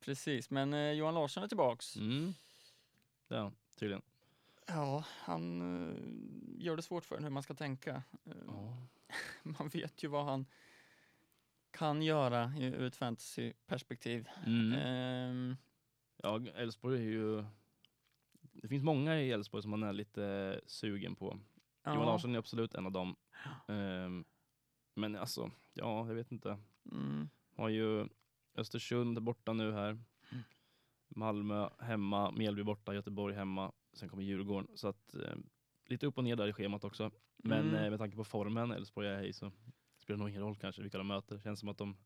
precis, 0.00 0.50
men 0.50 0.74
eh, 0.74 0.92
Johan 0.92 1.14
Larsson 1.14 1.42
är 1.42 1.48
tillbaks. 1.48 1.96
Mm. 1.96 2.34
Ja, 3.28 3.52
tydligen. 3.74 4.02
Ja, 4.66 5.04
han 5.08 5.60
eh, 5.86 6.64
gör 6.64 6.76
det 6.76 6.82
svårt 6.82 7.04
för 7.04 7.16
en 7.16 7.22
hur 7.24 7.30
man 7.30 7.42
ska 7.42 7.54
tänka. 7.54 8.02
Ja. 8.46 8.76
Man 9.42 9.68
vet 9.68 10.02
ju 10.04 10.08
vad 10.08 10.24
han 10.24 10.46
kan 11.78 12.02
göra 12.02 12.52
ur 12.58 12.82
ett 12.86 12.96
fantasyperspektiv. 12.96 14.28
Mm. 14.46 14.72
Ehm, 14.72 15.56
Ja, 16.22 16.40
Elfsborg 16.54 16.98
är 16.98 17.02
ju... 17.02 17.44
Det 18.52 18.68
finns 18.68 18.82
många 18.82 19.20
i 19.20 19.30
Elfsborg 19.32 19.62
som 19.62 19.70
man 19.70 19.82
är 19.82 19.92
lite 19.92 20.60
sugen 20.66 21.16
på. 21.16 21.38
ja, 21.84 21.94
Johan 21.94 22.06
Larsson 22.06 22.34
är 22.34 22.38
absolut 22.38 22.74
en 22.74 22.86
av 22.86 22.92
dem. 22.92 23.16
Ehm, 23.68 24.24
men 24.94 25.16
alltså, 25.16 25.50
ja, 25.74 26.06
jag 26.08 26.14
vet 26.14 26.32
inte. 26.32 26.58
Mm, 26.92 27.28
Har 27.56 27.68
ju 27.68 28.08
Östersund 28.54 29.22
borta 29.22 29.52
nu 29.52 29.72
här. 29.72 29.98
Malmö 31.08 31.68
hemma, 31.80 32.30
Mjällby 32.30 32.62
borta, 32.62 32.94
Göteborg 32.94 33.34
hemma. 33.34 33.72
Sen 33.92 34.08
kommer 34.08 34.22
Djurgården. 34.22 34.68
Så 34.76 34.88
att 34.88 35.14
eh, 35.14 35.36
lite 35.86 36.06
upp 36.06 36.18
och 36.18 36.24
ner 36.24 36.36
där 36.36 36.46
i 36.48 36.52
schemat 36.52 36.84
också. 36.84 37.10
Men 37.36 37.68
Mm. 37.68 37.74
eh, 37.84 37.90
med 37.90 37.98
tanke 37.98 38.16
på 38.16 38.24
formen 38.24 38.70
Elfsborg 38.72 39.08
är 39.08 39.22
i 39.22 39.32
så 39.32 39.52
spelar 40.08 40.16
det 40.18 40.22
nog 40.22 40.30
ingen 40.30 40.42
roll 40.42 40.56
kanske 40.56 40.82
vilka 40.82 40.98
de 40.98 41.06
möter. 41.06 41.38
Känns 41.38 41.60
som 41.60 41.68
att 41.68 41.78
de, 41.78 41.96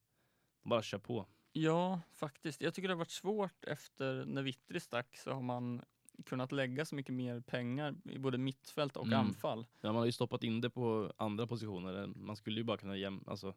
de 0.62 0.68
bara 0.68 0.82
kör 0.82 0.98
på. 0.98 1.26
Ja, 1.52 2.00
faktiskt. 2.12 2.60
Jag 2.62 2.74
tycker 2.74 2.88
det 2.88 2.94
har 2.94 2.98
varit 2.98 3.10
svårt 3.10 3.64
efter 3.64 4.24
när 4.24 4.42
Vittry 4.42 4.80
stack 4.80 5.16
så 5.16 5.32
har 5.32 5.42
man 5.42 5.82
kunnat 6.24 6.52
lägga 6.52 6.84
så 6.84 6.94
mycket 6.94 7.14
mer 7.14 7.40
pengar 7.40 7.94
i 8.04 8.18
både 8.18 8.38
mittfält 8.38 8.96
och 8.96 9.06
Mm. 9.06 9.18
anfall. 9.18 9.66
Ja, 9.80 9.88
man 9.92 9.96
har 9.96 10.06
ju 10.06 10.12
stoppat 10.12 10.42
in 10.44 10.60
det 10.60 10.70
på 10.70 11.12
andra 11.16 11.46
positioner. 11.46 12.06
Man 12.06 12.36
skulle 12.36 12.56
ju 12.60 12.64
bara 12.64 12.76
kunna 12.76 12.96
jäm, 12.96 13.24
alltså, 13.26 13.54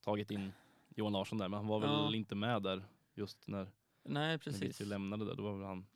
tagit 0.00 0.30
in 0.30 0.52
Johan 0.88 1.12
Larsson 1.12 1.38
där, 1.38 1.48
men 1.48 1.56
han 1.58 1.66
var 1.66 1.80
väl 1.80 1.90
Ja. 1.90 2.14
inte 2.14 2.34
med 2.34 2.62
där 2.62 2.84
just 3.14 3.48
när, 3.48 3.64
Nej, 3.64 3.72
när 4.02 4.38
precis. 4.38 4.62
Vittry 4.62 4.86
lämnade 4.86 5.24
där. 5.24 5.34
Då 5.34 5.42
var 5.42 5.56
väl 5.58 5.66
han 5.66 5.86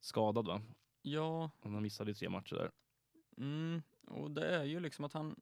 skadad 0.00 0.46
va? 0.46 0.62
Ja, 1.02 1.50
Han 1.62 1.82
missade 1.82 2.10
ju 2.10 2.14
tre 2.14 2.28
matcher 2.28 2.54
där. 2.54 2.70
mm, 3.38 3.82
och 4.06 4.30
det 4.30 4.46
är 4.56 4.64
ju 4.64 4.80
liksom 4.80 5.04
att 5.04 5.12
han 5.12 5.40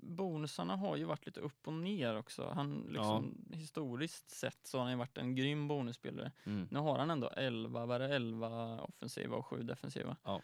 Bonusarna 0.00 0.76
har 0.76 0.96
ju 0.96 1.04
varit 1.04 1.26
lite 1.26 1.40
upp 1.40 1.66
och 1.66 1.72
ner 1.72 2.16
också. 2.16 2.52
Han 2.54 2.86
liksom, 2.88 3.44
Historiskt 3.52 4.30
sett 4.30 4.66
så 4.66 4.78
har 4.78 4.82
han 4.82 4.92
ju 4.92 4.98
varit 4.98 5.18
en 5.18 5.34
grym 5.34 5.68
bonusspelare. 5.68 6.32
Mm. 6.44 6.68
Nu 6.70 6.78
har 6.78 6.98
han 6.98 7.10
ändå 7.10 7.28
11, 7.28 7.86
vad 7.86 8.02
är 8.02 8.08
det, 8.08 8.14
11 8.14 8.80
offensiva 8.80 9.36
och 9.36 9.46
7 9.46 9.62
defensiva. 9.62 10.16
Ja. 10.24 10.40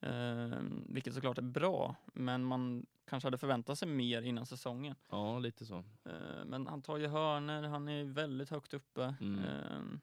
Ehm, 0.00 0.86
vilket 0.88 1.14
såklart 1.14 1.38
är 1.38 1.42
bra, 1.42 1.96
men 2.14 2.44
man 2.44 2.86
kanske 3.04 3.26
hade 3.26 3.38
förväntat 3.38 3.78
sig 3.78 3.88
mer 3.88 4.22
innan 4.22 4.46
säsongen. 4.46 4.94
Ja, 5.10 5.38
lite 5.38 5.66
så. 5.66 5.84
Ehm, 6.04 6.48
men 6.48 6.66
han 6.66 6.82
tar 6.82 6.96
ju 6.96 7.06
hörner, 7.06 7.62
han 7.62 7.88
är 7.88 8.04
väldigt 8.04 8.50
högt 8.50 8.74
uppe. 8.74 9.14
Mm. 9.20 9.44
Ehm, 9.44 10.00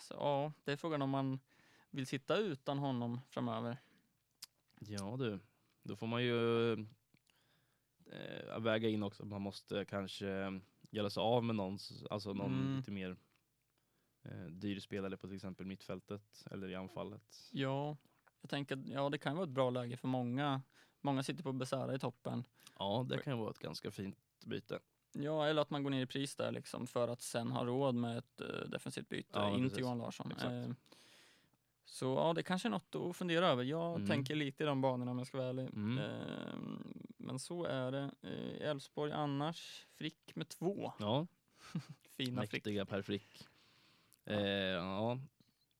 så 0.00 0.14
ja, 0.14 0.52
det 0.64 0.72
är 0.72 0.76
frågan 0.76 1.02
om 1.02 1.10
man 1.10 1.38
vill 1.90 2.06
sitta 2.06 2.36
utan 2.36 2.78
honom 2.78 3.20
framöver. 3.28 3.78
Ja 4.80 5.16
du, 5.18 5.40
då 5.82 5.96
får 5.96 6.06
man 6.06 6.24
ju 6.24 6.86
eh, 8.12 8.58
väga 8.60 8.88
in 8.88 9.02
också. 9.02 9.24
Man 9.24 9.42
måste 9.42 9.84
kanske 9.84 10.60
göra 10.90 11.10
sig 11.10 11.20
av 11.20 11.44
med 11.44 11.56
någon, 11.56 11.78
alltså 12.10 12.32
någon 12.32 12.52
Mm. 12.54 12.76
lite 12.76 12.90
mer 12.90 13.16
eh, 14.22 14.46
dyr 14.46 14.80
spelare 14.80 15.16
på 15.16 15.26
till 15.26 15.36
exempel 15.36 15.66
mittfältet 15.66 16.44
eller 16.50 16.68
i 16.68 16.74
anfallet. 16.74 17.48
Ja, 17.52 17.96
jag 18.40 18.50
tänker 18.50 18.76
att 18.76 18.88
ja, 18.88 19.08
det 19.10 19.18
kan 19.18 19.36
vara 19.36 19.44
ett 19.44 19.50
bra 19.50 19.70
läge 19.70 19.96
för 19.96 20.08
många. 20.08 20.62
Många 21.00 21.22
sitter 21.22 21.42
på 21.42 21.52
Besara 21.52 21.94
i 21.94 21.98
toppen. 21.98 22.44
Ja, 22.78 23.06
det 23.08 23.18
kan 23.18 23.38
vara 23.38 23.50
ett 23.50 23.58
ganska 23.58 23.90
fint 23.90 24.16
byte. 24.46 24.78
Ja, 25.12 25.46
eller 25.46 25.62
att 25.62 25.70
man 25.70 25.82
går 25.82 25.90
ner 25.90 26.02
i 26.02 26.06
pris 26.06 26.36
där 26.36 26.52
liksom 26.52 26.86
för 26.86 27.08
att 27.08 27.22
sen 27.22 27.50
ha 27.52 27.64
råd 27.64 27.94
med 27.94 28.18
ett 28.18 28.40
uh, 28.40 28.68
defensivt 28.70 29.08
byte 29.08 29.28
Ja, 29.38 29.50
in 29.50 29.56
precis. 29.62 29.72
till 29.74 29.82
Johan 29.82 29.98
Larsson. 29.98 30.32
Exakt. 30.32 30.78
Eh, 31.88 31.90
så 31.90 32.04
ja, 32.06 32.32
det 32.32 32.42
kanske 32.42 32.68
är 32.68 32.70
något 32.70 32.94
att 32.94 33.16
fundera 33.16 33.46
över. 33.48 33.64
Jag 33.64 33.94
Mm. 33.96 34.06
tänker 34.08 34.34
lite 34.34 34.62
i 34.62 34.66
de 34.66 34.80
banorna 34.80 35.10
om 35.10 35.18
jag 35.18 35.26
ska 35.26 35.36
vara 35.38 35.48
ärlig. 35.48 35.66
Mm. 35.74 35.98
Eh, 35.98 36.54
men 37.16 37.38
så 37.38 37.64
är 37.64 37.92
det. 37.92 38.10
Eh, 38.22 38.68
Elfsborg 38.68 39.12
annars, 39.12 39.86
Frick 39.94 40.34
med 40.36 40.48
två. 40.48 40.92
Ja, 40.98 41.26
Fina 42.16 42.40
Frick. 42.42 42.52
mäktiga 42.52 42.86
Per 42.86 43.02
Frick. 43.02 43.48
Eh, 44.24 44.38
ja, 44.40 45.18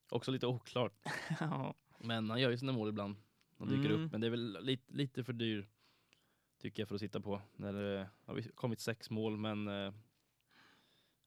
också 0.09 0.31
lite 0.31 0.47
oklart. 0.47 0.93
ja. 1.39 1.73
Men 1.99 2.29
han 2.29 2.41
gör 2.41 2.49
ju 2.51 2.57
sina 2.57 2.71
mål 2.71 2.89
ibland. 2.89 3.15
Han 3.57 3.67
dyker 3.67 3.89
Mm. 3.89 4.05
upp, 4.05 4.11
men 4.11 4.21
det 4.21 4.27
är 4.27 4.31
väl 4.31 4.57
lite, 4.65 4.93
lite 4.93 5.23
för 5.23 5.33
dyr 5.33 5.67
tycker 6.57 6.81
jag 6.81 6.87
för 6.87 6.95
att 6.95 7.01
sitta 7.01 7.19
på. 7.21 7.41
När 7.55 7.73
det 7.73 8.09
har 8.25 8.33
vi- 8.33 8.51
kommit 8.55 8.79
sex 8.79 9.09
mål, 9.09 9.37
men 9.37 9.67
eh, 9.67 9.93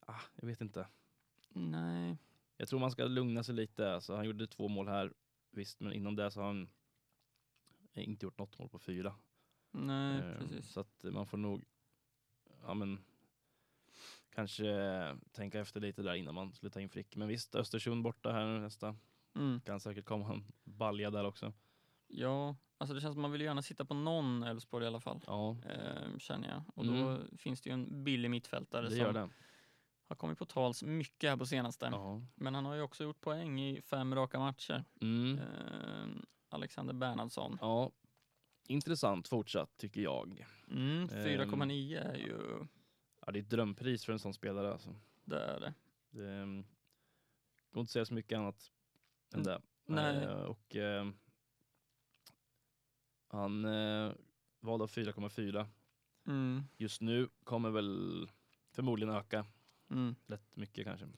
ah, 0.06 0.20
jag 0.36 0.46
vet 0.46 0.60
inte. 0.60 0.86
Nej, 1.48 2.16
Jag 2.62 2.68
tror 2.68 2.80
man 2.80 2.90
ska 2.90 3.04
lugna 3.04 3.42
sig 3.42 3.54
lite. 3.54 3.94
Alltså, 3.94 4.14
han 4.16 4.24
gjorde 4.24 4.46
två 4.46 4.68
mål 4.68 4.88
här, 4.88 5.12
visst, 5.50 5.80
men 5.80 5.92
innan 5.92 6.16
det 6.16 6.30
så 6.30 6.40
har 6.40 6.46
han 6.46 6.68
inte 7.94 8.26
gjort 8.26 8.38
något 8.38 8.58
mål 8.58 8.68
på 8.68 8.78
fyra. 8.78 9.14
nej 9.70 10.18
Eh, 10.20 10.38
precis. 10.38 10.72
Så 10.72 10.80
att 10.80 11.02
man 11.02 11.26
får 11.26 11.38
nog 11.38 11.64
ja, 12.62 12.74
men, 12.74 13.04
kanske 14.30 14.66
tänka 15.32 15.60
efter 15.60 15.80
lite 15.80 16.02
där 16.02 16.14
innan 16.14 16.34
man 16.34 16.52
skulle 16.52 16.70
ta 16.70 16.80
in 16.80 16.88
Frick. 16.88 17.16
Men 17.16 17.28
visst, 17.28 17.54
Östersund 17.54 18.02
borta 18.02 18.32
här 18.32 18.46
nu 18.46 18.60
nästa. 18.60 18.96
Mm. 19.34 19.60
Kan 19.60 19.80
säkert 19.80 20.04
komma 20.04 20.32
en 20.34 20.44
balja 20.64 21.10
där 21.10 21.24
också. 21.24 21.52
Ja, 22.06 22.56
alltså 22.78 22.94
det 22.94 23.00
känns 23.00 23.14
som 23.14 23.22
man 23.22 23.32
vill 23.32 23.40
gärna 23.40 23.62
sitta 23.62 23.84
på 23.84 23.94
någon 23.94 24.42
Elfsborg 24.42 24.84
i 24.84 24.88
alla 24.88 25.00
fall. 25.00 25.20
Ja, 25.26 25.56
Eh, 25.64 26.18
känner 26.18 26.48
jag. 26.48 26.62
Och 26.74 26.84
Mm. 26.84 27.00
då 27.00 27.36
finns 27.36 27.60
det 27.60 27.70
ju 27.70 27.74
en 27.74 28.04
billig 28.04 28.30
mittfältare 28.30 28.88
det 28.88 28.96
som. 29.12 29.30
Har 30.08 30.16
kommit 30.16 30.38
på 30.38 30.44
tals 30.44 30.82
mycket 30.82 31.30
här 31.30 31.36
på 31.36 31.46
senaste. 31.46 31.86
Ja. 31.92 32.22
Men 32.34 32.54
han 32.54 32.64
har 32.64 32.74
ju 32.74 32.82
också 32.82 33.04
gjort 33.04 33.20
poäng 33.20 33.60
i 33.60 33.82
fem 33.82 34.14
raka 34.14 34.38
matcher. 34.38 34.84
Mm. 35.00 35.38
Eh, 35.38 36.06
Alexander 36.48 36.94
Bernhardsson. 36.94 37.58
Ja, 37.60 37.90
intressant 38.66 39.28
fortsatt 39.28 39.76
tycker 39.76 40.00
jag. 40.00 40.46
Mm, 40.70 41.02
Ehm. 41.02 41.08
4,9 41.08 41.98
är 42.00 42.16
ju, 42.16 42.66
Ja, 43.26 43.32
det 43.32 43.38
är 43.38 43.42
ett 43.42 43.50
drömpris 43.50 44.04
för 44.04 44.12
en 44.12 44.18
sån 44.18 44.34
spelare. 44.34 44.72
Alltså. 44.72 44.94
det 45.24 45.40
är 45.44 45.60
det. 45.60 45.74
Det 46.10 46.28
mm, 46.32 46.64
går 47.70 47.80
inte 47.80 47.88
att 47.88 47.90
säga 47.92 48.04
så 48.04 48.14
mycket 48.14 48.38
annat 48.38 48.72
än 49.34 49.40
Mm, 49.40 49.44
det. 49.52 49.60
nej. 49.84 50.16
Eh, 50.24 50.32
och 50.42 50.76
eh, 50.76 51.08
han 53.28 53.64
eh, 53.64 54.12
valde 54.60 54.82
av 54.84 54.90
4,4. 54.90 55.66
Mm, 56.26 56.62
Just 56.76 57.00
nu 57.00 57.28
kommer 57.44 57.70
väl 57.70 58.30
förmodligen 58.70 59.14
öka 59.14 59.46
mm. 59.92 60.14
rätt 60.26 60.56
mycket 60.56 60.84
kanske. 60.84 61.08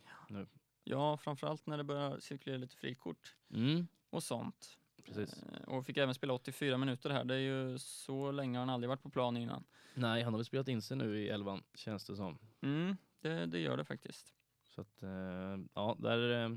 Ja, 0.84 1.16
framförallt 1.16 1.66
när 1.66 1.76
det 1.78 1.84
börjar 1.84 2.20
cirkulera 2.20 2.58
lite 2.58 2.76
frikort 2.76 3.34
Mm, 3.50 3.86
och 4.10 4.22
sånt. 4.22 4.78
precis. 5.04 5.42
Eh, 5.42 5.62
och 5.68 5.86
fick 5.86 5.96
även 5.96 6.14
spela 6.14 6.32
84 6.34 6.78
minuter 6.78 7.10
här. 7.10 7.24
Det 7.24 7.34
är 7.34 7.38
ju 7.38 7.78
så 7.78 8.30
länge 8.32 8.58
han 8.58 8.70
aldrig 8.70 8.88
varit 8.88 9.02
på 9.02 9.10
plan 9.10 9.36
innan. 9.36 9.64
Nej, 9.94 10.22
han 10.22 10.32
har 10.32 10.38
väl 10.38 10.44
spelat 10.44 10.68
in 10.68 10.82
sig 10.82 10.96
nu 10.96 11.20
i 11.20 11.28
elvan 11.28 11.62
känns 11.74 12.04
det 12.04 12.16
som. 12.16 12.38
Mm, 12.60 12.96
det, 13.20 13.46
det 13.46 13.58
gör 13.60 13.76
det 13.76 13.84
faktiskt. 13.84 14.34
Så 14.62 14.80
att, 14.80 15.02
eh, 15.02 15.58
ja, 15.74 15.96
där 15.98 16.44
eh, 16.44 16.50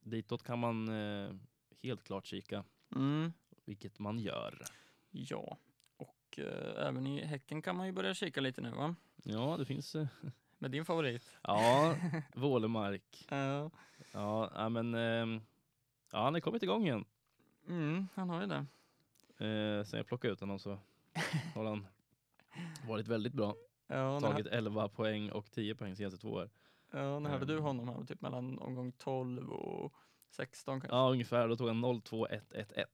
ditåt 0.00 0.42
kan 0.42 0.58
man 0.58 0.88
helt 1.82 2.04
klart 2.04 2.26
kika, 2.26 2.64
Mm. 2.96 3.32
vilket 3.64 3.98
man 3.98 4.18
gör. 4.18 4.64
Ja, 5.10 5.58
och 5.96 6.38
även 6.76 7.06
i 7.06 7.24
Häcken 7.24 7.62
kan 7.62 7.76
man 7.76 7.86
ju 7.86 7.92
börja 7.92 8.14
kika 8.14 8.40
lite 8.40 8.60
nu 8.60 8.70
va? 8.70 8.94
Ja, 9.24 9.56
det 9.56 9.64
finns. 9.64 9.96
Med 10.64 10.70
din 10.70 10.84
favorit. 10.84 11.36
ja, 11.42 11.96
Vålemark. 12.34 13.26
Ja, 13.30 13.70
Ja, 14.12 14.68
men 14.68 14.94
eh, 14.94 15.40
ja, 16.12 16.24
han 16.24 16.34
har 16.34 16.40
kommit 16.40 16.62
igång 16.62 16.86
igen. 16.86 17.04
mm, 17.68 18.08
han 18.14 18.30
har 18.30 18.40
ju 18.40 18.46
det. 18.46 18.66
Eh, 19.46 19.84
sen 19.84 19.96
jag 19.96 20.06
plockade 20.06 20.32
ut 20.32 20.40
honom 20.40 20.58
så 20.58 20.78
har 21.54 21.64
han 21.64 21.86
varit 22.88 23.08
väldigt 23.08 23.32
bra. 23.32 23.54
Ja, 23.86 24.20
Tagit 24.20 24.46
11 24.46 24.88
poäng 24.88 25.30
och 25.30 25.50
10 25.50 25.74
poäng 25.74 25.96
senaste 25.96 26.18
två 26.20 26.28
år. 26.30 26.50
ja, 26.90 27.18
när 27.18 27.30
hade 27.30 27.44
du 27.46 27.56
Ehm. 27.56 27.62
honom? 27.62 27.88
Han 27.88 27.96
var 27.96 28.04
typ 28.04 28.20
mellan 28.20 28.58
omgång 28.58 28.92
12 28.92 29.50
och 29.50 29.94
16 30.30 30.80
kanske? 30.80 30.96
Ja, 30.96 31.10
ungefär. 31.10 31.48
Då 31.48 31.56
tog 31.56 31.68
han 31.68 31.84
0-2-1-1-1 31.84 32.84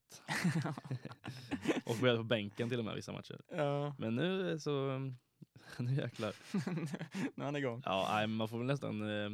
och 1.86 1.96
började 2.00 2.18
på 2.18 2.24
bänken 2.24 2.68
till 2.68 2.78
och 2.78 2.84
med 2.84 2.94
vissa 2.94 3.12
matcher. 3.12 3.40
ja. 3.48 3.94
Men 3.98 4.14
nu 4.16 4.58
så, 4.58 5.00
nu 5.78 5.94
jäklar. 5.94 6.34
nu 7.34 7.42
är 7.42 7.44
han 7.44 7.56
igång. 7.56 7.82
Ja, 7.84 8.08
nej, 8.12 8.26
man 8.26 8.48
får 8.48 8.58
väl 8.58 8.66
nästan, 8.66 9.02
eh, 9.10 9.30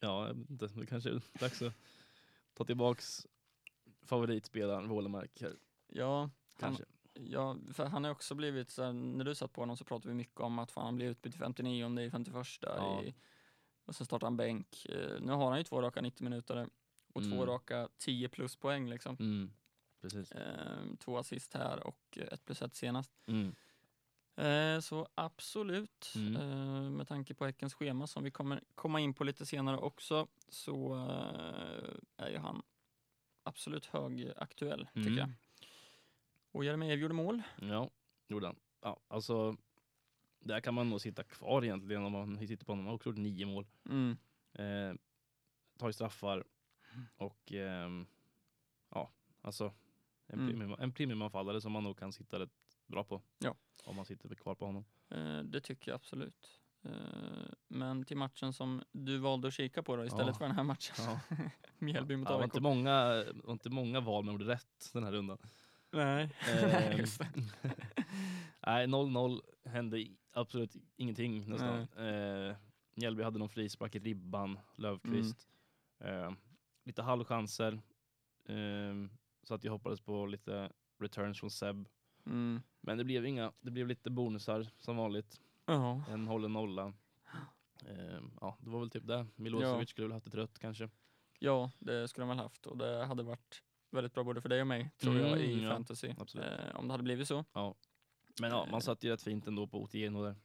ja, 0.00 0.30
det 0.34 0.86
kanske 0.86 1.10
är 1.10 1.20
dags 1.40 1.62
att 1.62 1.74
ta 2.54 2.64
tillbaks 2.64 3.26
favoritspelaren 4.02 4.88
Wålemark 4.88 5.40
här, 5.40 5.56
Ja, 5.86 6.20
han, 6.20 6.30
kanske. 6.58 6.84
ja, 7.14 7.56
för 7.72 7.84
han 7.86 8.04
har 8.04 8.10
också 8.10 8.34
blivit, 8.34 8.70
så 8.70 8.82
här, 8.82 8.92
när 8.92 9.24
du 9.24 9.34
satt 9.34 9.52
på 9.52 9.62
honom 9.62 9.76
så 9.76 9.84
pratade 9.84 10.08
vi 10.08 10.14
mycket 10.14 10.40
om 10.40 10.58
att 10.58 10.70
fan, 10.70 10.84
han 10.84 10.96
blev 10.96 11.10
utbytt 11.10 11.34
i 11.34 11.38
59 11.38 12.00
i 12.00 12.10
51 12.10 12.46
Ja. 12.60 13.02
i, 13.02 13.14
och 13.84 13.94
sen 13.96 14.06
startade 14.06 14.26
han 14.26 14.36
bänk. 14.36 14.86
Eh, 14.86 15.20
nu 15.20 15.32
har 15.32 15.48
han 15.48 15.58
ju 15.58 15.64
två 15.64 15.82
raka 15.82 16.00
90 16.00 16.24
minuter 16.24 16.68
och 17.12 17.22
två 17.22 17.28
Mm. 17.34 17.46
raka 17.46 17.88
10 17.98 18.28
plus 18.28 18.56
poäng 18.56 18.88
liksom. 18.90 19.16
Mm. 19.20 19.52
Precis. 20.00 20.32
Eh, 20.32 20.76
två 20.98 21.18
assist 21.18 21.54
här 21.54 21.86
och 21.86 22.18
ett 22.30 22.44
plus 22.44 22.62
ett 22.62 22.74
senast. 22.74 23.12
Mm. 23.26 23.54
Eh, 24.36 24.80
så 24.80 25.08
absolut, 25.14 26.12
Mm. 26.16 26.36
eh, 26.36 26.90
med 26.90 27.08
tanke 27.08 27.34
på 27.34 27.44
Häckens 27.46 27.74
schema 27.74 28.06
som 28.06 28.24
vi 28.24 28.30
kommer 28.30 28.60
komma 28.74 29.00
in 29.00 29.14
på 29.14 29.24
lite 29.24 29.46
senare 29.46 29.76
också, 29.76 30.26
så 30.48 30.94
eh, 30.94 32.24
är 32.26 32.30
ju 32.30 32.38
han 32.38 32.62
absolut 33.42 33.86
högaktuell 33.86 34.86
tycker 34.94 35.00
Mm. 35.10 35.18
jag. 35.18 35.30
Och 36.52 36.64
Jeremejeff 36.64 37.00
gjorde 37.00 37.14
mål. 37.14 37.42
Ja, 37.60 37.90
gjorde 38.28 38.46
han. 38.46 38.56
Ja, 38.80 39.00
alltså, 39.08 39.56
där 40.40 40.60
kan 40.60 40.74
man 40.74 40.90
nog 40.90 41.00
sitta 41.00 41.22
kvar 41.24 41.64
egentligen 41.64 42.04
om 42.04 42.12
man 42.12 42.46
sitter 42.46 42.66
på 42.66 42.72
honom. 42.72 42.84
Han 42.84 42.90
har 42.90 42.94
också 42.96 43.08
gjort 43.08 43.18
nio 43.18 43.46
mål. 43.46 43.66
Mm. 43.88 44.16
Eh, 44.52 44.94
tar 45.78 45.86
ju 45.86 45.92
straffar 45.92 46.44
och 47.16 47.52
ehm, 47.52 48.06
ja, 48.90 49.10
alltså 49.40 49.74
en, 50.26 50.38
Mm. 50.40 50.46
premium, 50.50 50.76
en 50.78 50.92
premiumanfallare 50.92 51.60
som 51.60 51.72
man 51.72 51.84
nog 51.84 51.98
kan 51.98 52.12
sitta 52.12 52.38
rätt 52.38 52.78
bra 52.86 53.04
på. 53.04 53.22
Ja. 53.38 53.54
Om 53.84 53.96
man 53.96 54.04
sitter 54.04 54.34
kvar 54.34 54.54
på 54.54 54.66
honom. 54.66 54.84
Eh, 55.10 55.38
det 55.38 55.60
tycker 55.60 55.90
jag 55.90 55.96
absolut. 55.96 56.60
Eh, 56.84 56.92
men 57.68 58.04
till 58.04 58.16
matchen 58.16 58.52
som 58.52 58.82
du 58.92 59.18
valde 59.18 59.48
att 59.48 59.54
kika 59.54 59.82
på 59.82 59.96
då 59.96 60.04
istället 60.04 60.26
Ja. 60.26 60.34
för 60.34 60.44
den 60.46 60.56
här 60.56 60.62
matchen. 60.64 60.94
Ja. 60.98 61.20
Mjällby 61.78 62.16
mot 62.16 62.28
Ja, 62.28 62.32
det 62.32 62.36
var 62.36 62.42
AIK. 62.42 62.48
inte 62.54 62.60
många, 62.60 63.24
var 63.44 63.52
inte 63.52 63.70
många 63.70 64.00
val 64.00 64.24
man 64.24 64.34
gjorde 64.34 64.44
rätt 64.44 64.90
den 64.92 65.04
här 65.04 65.12
rundan. 65.12 65.38
Nej, 65.90 66.30
Ehm, 66.48 66.96
just 66.98 67.18
det. 67.18 67.28
Nej, 68.66 68.86
0-0 68.86 69.40
hände 69.64 70.06
absolut 70.32 70.76
ingenting 70.96 71.48
nästan. 71.50 71.80
Eh, 72.06 72.56
Mjällby 72.94 73.22
hade 73.22 73.38
någon 73.38 73.48
frispark 73.48 73.94
i 73.94 73.98
ribban, 73.98 74.58
Löfqvist. 74.76 75.48
Mm. 76.00 76.24
Eh, 76.24 76.32
lite 76.84 77.02
halvchanser. 77.02 77.72
Eh, 78.48 78.94
så 79.42 79.54
att 79.54 79.64
jag 79.64 79.72
hoppades 79.72 80.00
på 80.00 80.26
lite 80.26 80.72
returns 81.00 81.40
från 81.40 81.50
Seb. 81.50 81.88
Mm. 82.26 82.62
Men 82.84 82.98
det 82.98 83.04
blev 83.04 83.26
inga, 83.26 83.52
det 83.60 83.70
blev 83.70 83.86
lite 83.88 84.10
bonusar 84.10 84.66
som 84.78 84.96
vanligt. 84.96 85.40
Ja. 85.66 86.04
En 86.10 86.26
hållen 86.28 86.52
nolla. 86.52 86.92
Eh, 87.88 88.20
ja, 88.40 88.56
det 88.60 88.70
var 88.70 88.80
väl 88.80 88.90
typ 88.90 89.06
det. 89.06 89.26
Milosevic 89.36 89.88
skulle 89.88 90.06
väl 90.06 90.12
haft 90.14 90.26
ett 90.26 90.34
rött 90.34 90.58
kanske. 90.58 90.90
ja, 91.38 91.70
det 91.78 92.08
skulle 92.08 92.22
de 92.22 92.28
väl 92.28 92.38
haft 92.38 92.66
och 92.66 92.78
det 92.78 93.04
hade 93.06 93.22
varit 93.22 93.62
väldigt 93.90 94.14
bra 94.14 94.24
både 94.24 94.40
för 94.40 94.48
dig 94.48 94.60
och 94.60 94.66
mig 94.66 94.90
tror 94.98 95.16
jag 95.18 95.28
Mm, 95.28 95.40
i 95.40 95.62
ja, 95.64 95.70
fantasy. 95.70 96.08
Eh, 96.08 96.74
om 96.76 96.88
det 96.88 96.92
hade 96.92 97.02
blivit 97.02 97.28
så. 97.28 97.44
Men 98.40 98.50
ja, 98.50 98.64
Eh. 98.66 98.70
man 98.70 98.80
satt 98.82 99.04
ju 99.04 99.10
rätt 99.10 99.22
fint 99.22 99.46
ändå 99.46 99.66
på 99.66 99.82
Otieno 99.82 100.22
där. 100.24 100.36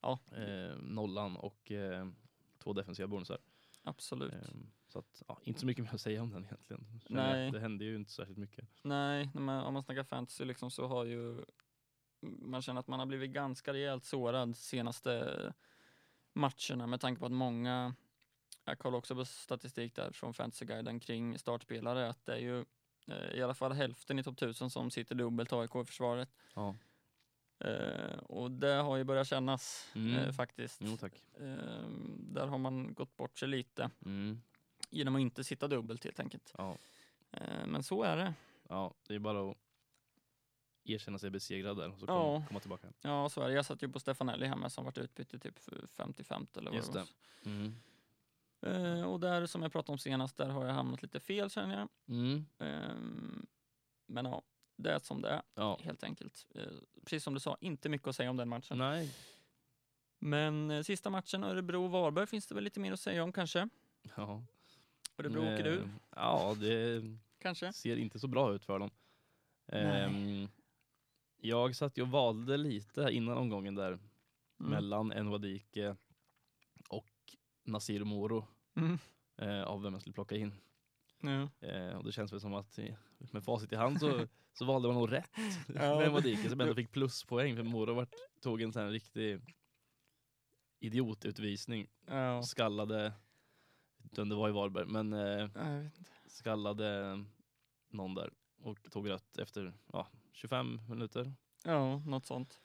Ja. 0.00 0.18
Eh, 0.36 0.76
nollan 0.76 1.36
och 1.36 1.70
eh, 1.70 2.08
två 2.58 2.72
defensiva 2.72 3.06
bonusar. 3.08 3.38
Absolut. 3.82 4.32
Ehm, 4.32 4.70
så 4.88 4.98
att, 4.98 5.22
ja, 5.28 5.38
inte 5.44 5.60
så 5.60 5.66
mycket 5.66 5.84
mer 5.84 5.94
att 5.94 6.00
säga 6.00 6.22
om 6.22 6.30
den 6.30 6.44
egentligen. 6.44 6.86
Nej. 7.08 7.50
Det 7.50 7.60
hände 7.60 7.84
ju 7.84 7.96
inte 7.96 8.12
särskilt 8.12 8.38
mycket. 8.38 8.68
Nej, 8.82 9.30
man, 9.34 9.64
om 9.64 9.74
man 9.74 9.82
snackar 9.82 10.04
fantasy 10.04 10.44
liksom 10.44 10.70
så 10.70 10.86
har 10.86 11.04
ju 11.04 11.44
man 12.22 12.62
känner 12.62 12.80
att 12.80 12.88
man 12.88 12.98
har 12.98 13.06
blivit 13.06 13.30
ganska 13.30 13.72
rejält 13.72 14.04
sårad 14.04 14.56
senaste 14.56 15.52
matcherna 16.32 16.86
med 16.86 17.00
tanke 17.00 17.20
på 17.20 17.26
att 17.26 17.32
många, 17.32 17.94
jag 18.64 18.78
kollar 18.78 18.98
också 18.98 19.14
på 19.14 19.24
statistik 19.24 19.94
där 19.94 20.12
från 20.12 20.34
Fantasyguiden 20.34 21.00
kring 21.00 21.38
startspelare, 21.38 22.08
att 22.08 22.26
det 22.26 22.32
är 22.34 22.38
ju 22.38 22.64
eh, 23.06 23.34
i 23.38 23.42
alla 23.42 23.54
fall 23.54 23.72
hälften 23.72 24.18
i 24.18 24.22
topp 24.22 24.34
1000 24.42 24.70
som 24.70 24.90
sitter 24.90 25.14
dubbelt 25.14 25.52
AIK 25.52 25.74
i 25.76 25.84
försvaret. 25.84 26.28
Ja, 26.54 26.74
Eh, 27.64 28.18
och 28.18 28.50
det 28.50 28.72
har 28.74 28.96
ju 28.96 29.04
börjat 29.04 29.26
kännas 29.28 29.88
Mm. 29.94 30.14
eh, 30.18 30.32
faktiskt. 30.32 30.80
jo. 30.82 30.98
Eh, 31.40 31.88
där 32.18 32.46
har 32.46 32.58
man 32.58 32.94
gått 32.94 33.16
bort 33.16 33.38
sig 33.38 33.48
lite 33.48 33.90
Mm. 34.04 34.42
genom 34.90 35.14
att 35.14 35.20
inte 35.20 35.44
sitta 35.44 35.68
dubbelt 35.68 36.04
helt 36.04 36.20
enkelt. 36.20 36.54
Ja. 36.58 36.76
Eh, 37.30 37.66
men 37.66 37.82
så 37.82 38.02
är 38.02 38.16
det. 38.16 38.34
ja, 38.68 38.94
det 39.08 39.14
är 39.14 39.18
bara 39.18 39.50
att 39.50 39.56
erkänna 40.84 41.18
sig 41.18 41.30
besegrad 41.30 41.76
där 41.76 41.88
och 41.92 41.98
så 41.98 42.04
Ja. 42.08 42.42
komma, 42.48 42.60
tillbaka. 42.60 42.88
Ja, 43.00 43.28
så 43.28 43.40
är 43.42 43.48
det. 43.48 43.54
Jag 43.54 43.64
satt 43.66 43.82
ju 43.82 43.88
på 43.88 44.00
Stefanelli 44.00 44.46
hemma 44.46 44.70
som 44.70 44.84
varit 44.84 44.98
utbytt 44.98 45.34
i 45.34 45.38
typ 45.38 45.58
55 45.96 46.46
eller 46.56 46.70
vad 46.70 46.76
Just 46.76 46.92
det 46.92 46.98
var. 46.98 47.08
Mm. 47.52 47.74
Eh, 48.60 49.02
och 49.04 49.20
där 49.20 49.46
som 49.46 49.62
jag 49.62 49.72
pratade 49.72 49.92
om 49.92 49.98
senast, 49.98 50.36
där 50.36 50.48
har 50.48 50.66
jag 50.66 50.72
hamnat 50.74 51.02
lite 51.02 51.20
fel 51.20 51.50
känner 51.50 51.78
jag. 51.78 51.88
Mm. 52.08 52.46
Ehm, 52.58 53.46
men 54.06 54.24
ja, 54.24 54.42
det 54.76 54.92
är 54.92 54.98
som 54.98 55.22
det 55.22 55.28
är 55.28 55.42
Ja. 55.54 55.78
helt 55.82 56.04
enkelt. 56.04 56.46
Eh, 56.54 56.62
precis 57.04 57.24
som 57.24 57.34
du 57.34 57.40
sa, 57.40 57.56
inte 57.60 57.88
mycket 57.88 58.08
att 58.08 58.16
säga 58.16 58.30
om 58.30 58.36
den 58.36 58.48
matchen. 58.48 58.78
Nej. 58.78 59.14
Men 60.18 60.70
eh, 60.70 60.82
sista 60.82 61.10
matchen, 61.10 61.44
Örebro-Varberg, 61.44 62.26
finns 62.26 62.46
det 62.46 62.54
väl 62.54 62.64
lite 62.64 62.80
mer 62.80 62.92
att 62.92 63.00
säga 63.00 63.24
om 63.24 63.32
kanske? 63.32 63.68
Ja. 64.16 64.44
Örebro 65.18 65.40
åker 65.40 65.66
ur, 65.66 65.90
Ja, 66.16 66.56
det 66.60 67.02
kanske? 67.38 67.72
ser 67.72 67.96
inte 67.96 68.18
så 68.18 68.28
bra 68.28 68.54
ut 68.54 68.64
för 68.64 68.78
dem. 68.78 68.90
Nej. 69.66 70.48
Jag 71.44 71.76
satt 71.76 71.98
ju 71.98 72.02
och 72.02 72.08
valde 72.08 72.56
lite 72.56 73.08
innan 73.12 73.36
omgången 73.38 73.74
där 73.74 73.98
Mm. 74.60 74.70
mellan 74.70 75.12
Enwadike 75.12 75.96
och 76.88 77.10
Nasir 77.64 78.04
Moro 78.04 78.46
Mm. 78.76 78.98
eh, 79.36 79.62
av 79.62 79.82
vem 79.82 79.92
jag 79.92 80.00
skulle 80.00 80.14
plocka 80.14 80.36
in. 80.36 80.54
Ja. 81.22 81.48
Eh, 81.68 81.96
och 81.96 82.04
det 82.04 82.12
känns 82.12 82.32
väl 82.32 82.40
som 82.40 82.54
att 82.54 82.78
med 83.18 83.44
facit 83.44 83.72
i 83.72 83.76
hand 83.76 84.00
så, 84.00 84.26
så 84.52 84.64
valde 84.64 84.88
man 84.88 84.94
nog 84.94 85.12
rätt 85.12 85.30
Ja, 85.68 85.98
med 85.98 86.06
Enwadike 86.06 86.50
som 86.50 86.60
ändå 86.60 86.74
fick 86.74 86.92
pluspoäng 86.92 87.56
för 87.56 87.62
Moro 87.62 87.94
vart, 87.94 88.14
tog 88.40 88.62
en 88.62 88.72
sån 88.72 88.82
här 88.82 88.90
riktig 88.90 89.40
idiotutvisning. 90.80 91.86
Ja. 92.06 92.42
Skallade, 92.42 93.12
om 94.18 94.28
det 94.28 94.34
var 94.34 94.48
i 94.48 94.52
Varberg, 94.52 94.86
men 94.86 95.12
eh, 95.12 95.48
skallade 96.26 97.18
någon 97.90 98.14
där 98.14 98.32
och 98.62 98.90
tog 98.90 99.10
rött 99.10 99.38
efter 99.38 99.74
ja, 99.92 100.08
25 100.32 100.80
minuter. 100.88 101.34
ja, 101.64 101.98
något 101.98 102.26
sånt. 102.26 102.60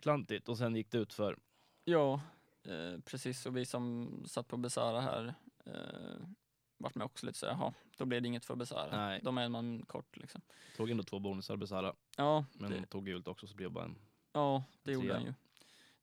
Klantigt 0.00 0.48
och 0.48 0.58
sen 0.58 0.76
gick 0.76 0.90
det 0.90 0.98
ut 0.98 1.12
för 1.12 1.38
Ja, 1.84 2.20
eh, 2.64 3.00
precis. 3.04 3.46
Och 3.46 3.56
vi 3.56 3.66
som 3.66 4.10
satt 4.28 4.48
på 4.48 4.56
Besara 4.56 5.00
här 5.00 5.34
eh, 5.66 6.26
vart 6.78 6.94
med 6.94 7.04
också 7.04 7.26
lite 7.26 7.38
så 7.38 7.46
jaha, 7.46 7.74
då 7.96 8.04
blev 8.04 8.22
det 8.22 8.28
inget 8.28 8.44
för 8.44 8.56
Besara. 8.56 9.06
Nej. 9.06 9.20
De 9.22 9.38
är 9.38 9.48
man 9.48 9.82
kort 9.86 10.16
liksom. 10.16 10.40
tog 10.76 10.90
ändå 10.90 11.02
två 11.02 11.18
bonusar 11.18 11.56
Besara, 11.56 11.94
Ja, 12.16 12.44
men 12.52 12.70
det, 12.70 12.86
tog 12.86 13.06
gult 13.06 13.28
också 13.28 13.46
så 13.46 13.54
blev 13.54 13.68
det 13.70 13.74
bara 13.74 13.84
en. 13.84 13.98
ja, 14.32 14.64
det 14.82 14.92
gjorde 14.92 15.14
han 15.14 15.24
ju. 15.24 15.34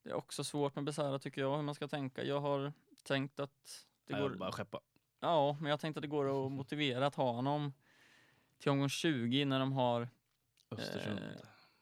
Det 0.02 0.10
är 0.10 0.14
också 0.14 0.44
svårt 0.44 0.74
med 0.74 0.84
Besara 0.84 1.18
tycker 1.18 1.40
jag, 1.40 1.56
hur 1.56 1.62
man 1.62 1.74
ska 1.74 1.88
tänka. 1.88 2.24
Jag 2.24 2.40
har 2.40 2.72
tänkt 3.02 3.40
att 3.40 3.86
det 4.06 4.12
Nej, 4.12 4.22
går... 4.22 4.30
bara 4.30 4.52
skeppa. 4.52 4.80
Ja, 5.20 5.56
men 5.60 5.70
jag 5.70 5.80
tänkte 5.80 5.98
att 5.98 6.02
det 6.02 6.08
går 6.08 6.46
att 6.46 6.52
motivera 6.52 7.06
att 7.06 7.14
ha 7.14 7.32
honom 7.32 7.72
till 8.58 8.70
omgång 8.70 8.88
20 8.88 9.44
när 9.44 9.58
de 9.58 9.72
har 9.72 10.08
Östersund. 10.78 11.18
Eh, 11.18 11.24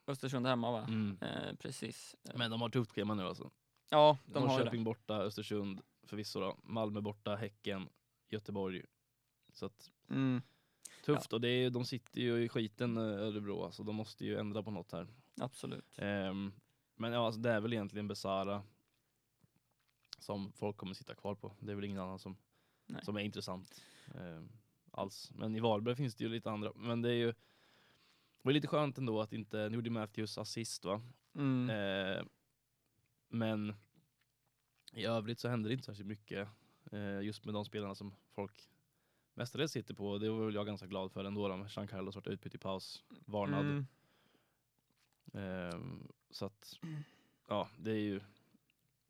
Östersund 0.07 0.47
hemma 0.47 0.71
va? 0.71 0.85
Mm. 0.89 1.19
Eh, 1.21 1.55
precis. 1.57 2.17
Eh, 2.25 2.39
Men 2.39 2.51
de 2.51 2.61
har 2.61 2.69
tufft 2.69 2.91
schema 2.93 3.15
nu 3.15 3.23
alltså. 3.23 3.51
ja, 3.89 4.19
de 4.27 4.33
har 4.35 4.41
ju 4.43 4.49
det. 4.49 4.55
Norrköping 4.59 4.85
borta, 4.85 5.15
Östersund 5.17 5.81
förvisso 6.03 6.41
då. 6.41 6.57
Malmö 6.63 7.01
borta, 7.01 7.37
Häcken, 7.37 7.89
Göteborg. 8.29 8.83
Så 9.53 9.67
att, 9.67 9.91
Mm, 10.09 10.43
tufft 11.05 11.33
och 11.33 11.41
det 11.41 11.49
är, 11.49 11.71
de 11.71 11.85
sitter 11.85 12.21
ju 12.21 12.45
i 12.45 12.49
skiten 12.49 12.97
eh, 12.97 13.03
Örebro 13.03 13.65
alltså. 13.65 13.83
De 13.83 13.97
måste 13.97 14.25
ju 14.25 14.39
ändra 14.39 14.63
på 14.63 14.71
något 14.71 14.93
här. 14.93 15.09
absolut. 15.41 15.99
Ehm, 15.99 16.53
men 16.95 17.13
ja, 17.13 17.27
alltså, 17.27 17.41
det 17.41 17.51
är 17.51 17.61
väl 17.61 17.73
egentligen 17.73 18.09
Besara 18.09 18.63
som 20.19 20.53
folk 20.53 20.77
kommer 20.77 20.95
sitta 20.95 21.15
kvar 21.15 21.35
på. 21.35 21.53
Det 21.61 21.73
är 21.73 21.77
väl 21.77 21.85
ingen 21.85 21.99
annan 21.99 22.19
som, 22.19 22.37
Nej. 22.87 23.05
som 23.05 23.17
är 23.17 23.21
intressant 23.21 23.83
ehm, 24.15 24.49
alls. 24.91 25.31
Men 25.35 25.57
i 25.57 25.61
Varberg 25.61 25.97
finns 25.97 26.15
det 26.15 26.25
ju 26.25 26.31
lite 26.31 26.51
andra. 26.51 26.73
Men 26.75 27.03
det 27.03 27.09
är 27.09 27.15
ju 27.15 27.35
det 28.43 28.49
var 28.49 28.53
lite 28.53 28.69
skönt 28.69 28.99
ändå 28.99 29.21
att 29.21 29.33
inte, 29.33 29.69
nu 29.69 29.75
gjorde 29.75 29.91
Matthews 29.91 30.39
assist 30.39 30.85
va? 30.85 31.03
Mm. 31.35 31.71
Eh, 31.71 32.25
men 33.29 33.75
i 34.93 35.05
övrigt 35.05 35.41
så 35.41 35.49
händer 35.49 35.69
det 35.69 35.73
inte 35.73 35.85
särskilt 35.85 36.09
mycket 36.09 36.49
eh, 36.93 37.21
just 37.21 37.45
med 37.45 37.55
de 37.55 37.65
spelarna 37.65 37.95
som 37.95 38.15
folk 38.31 38.69
mestadels 39.35 39.73
sitter 39.73 39.95
på. 39.95 40.19
Det 40.19 40.31
var 40.31 40.45
väl 40.47 40.55
jag 40.55 40.67
ganska 40.67 40.87
glad 40.87 41.13
för 41.13 41.25
ändå. 41.25 41.49
då. 41.49 41.67
Jean 41.69 41.89
Carlos 41.89 42.15
varit 42.15 42.27
utbytt 42.27 42.55
i 42.55 42.59
paus, 42.59 43.05
varnad. 43.25 43.61
Mm. 43.61 43.87
Ehm, 45.35 46.09
så 46.31 46.47
att, 46.47 46.79
ja, 47.49 47.69
det 47.79 47.91
är 47.91 48.01
ju 48.01 48.21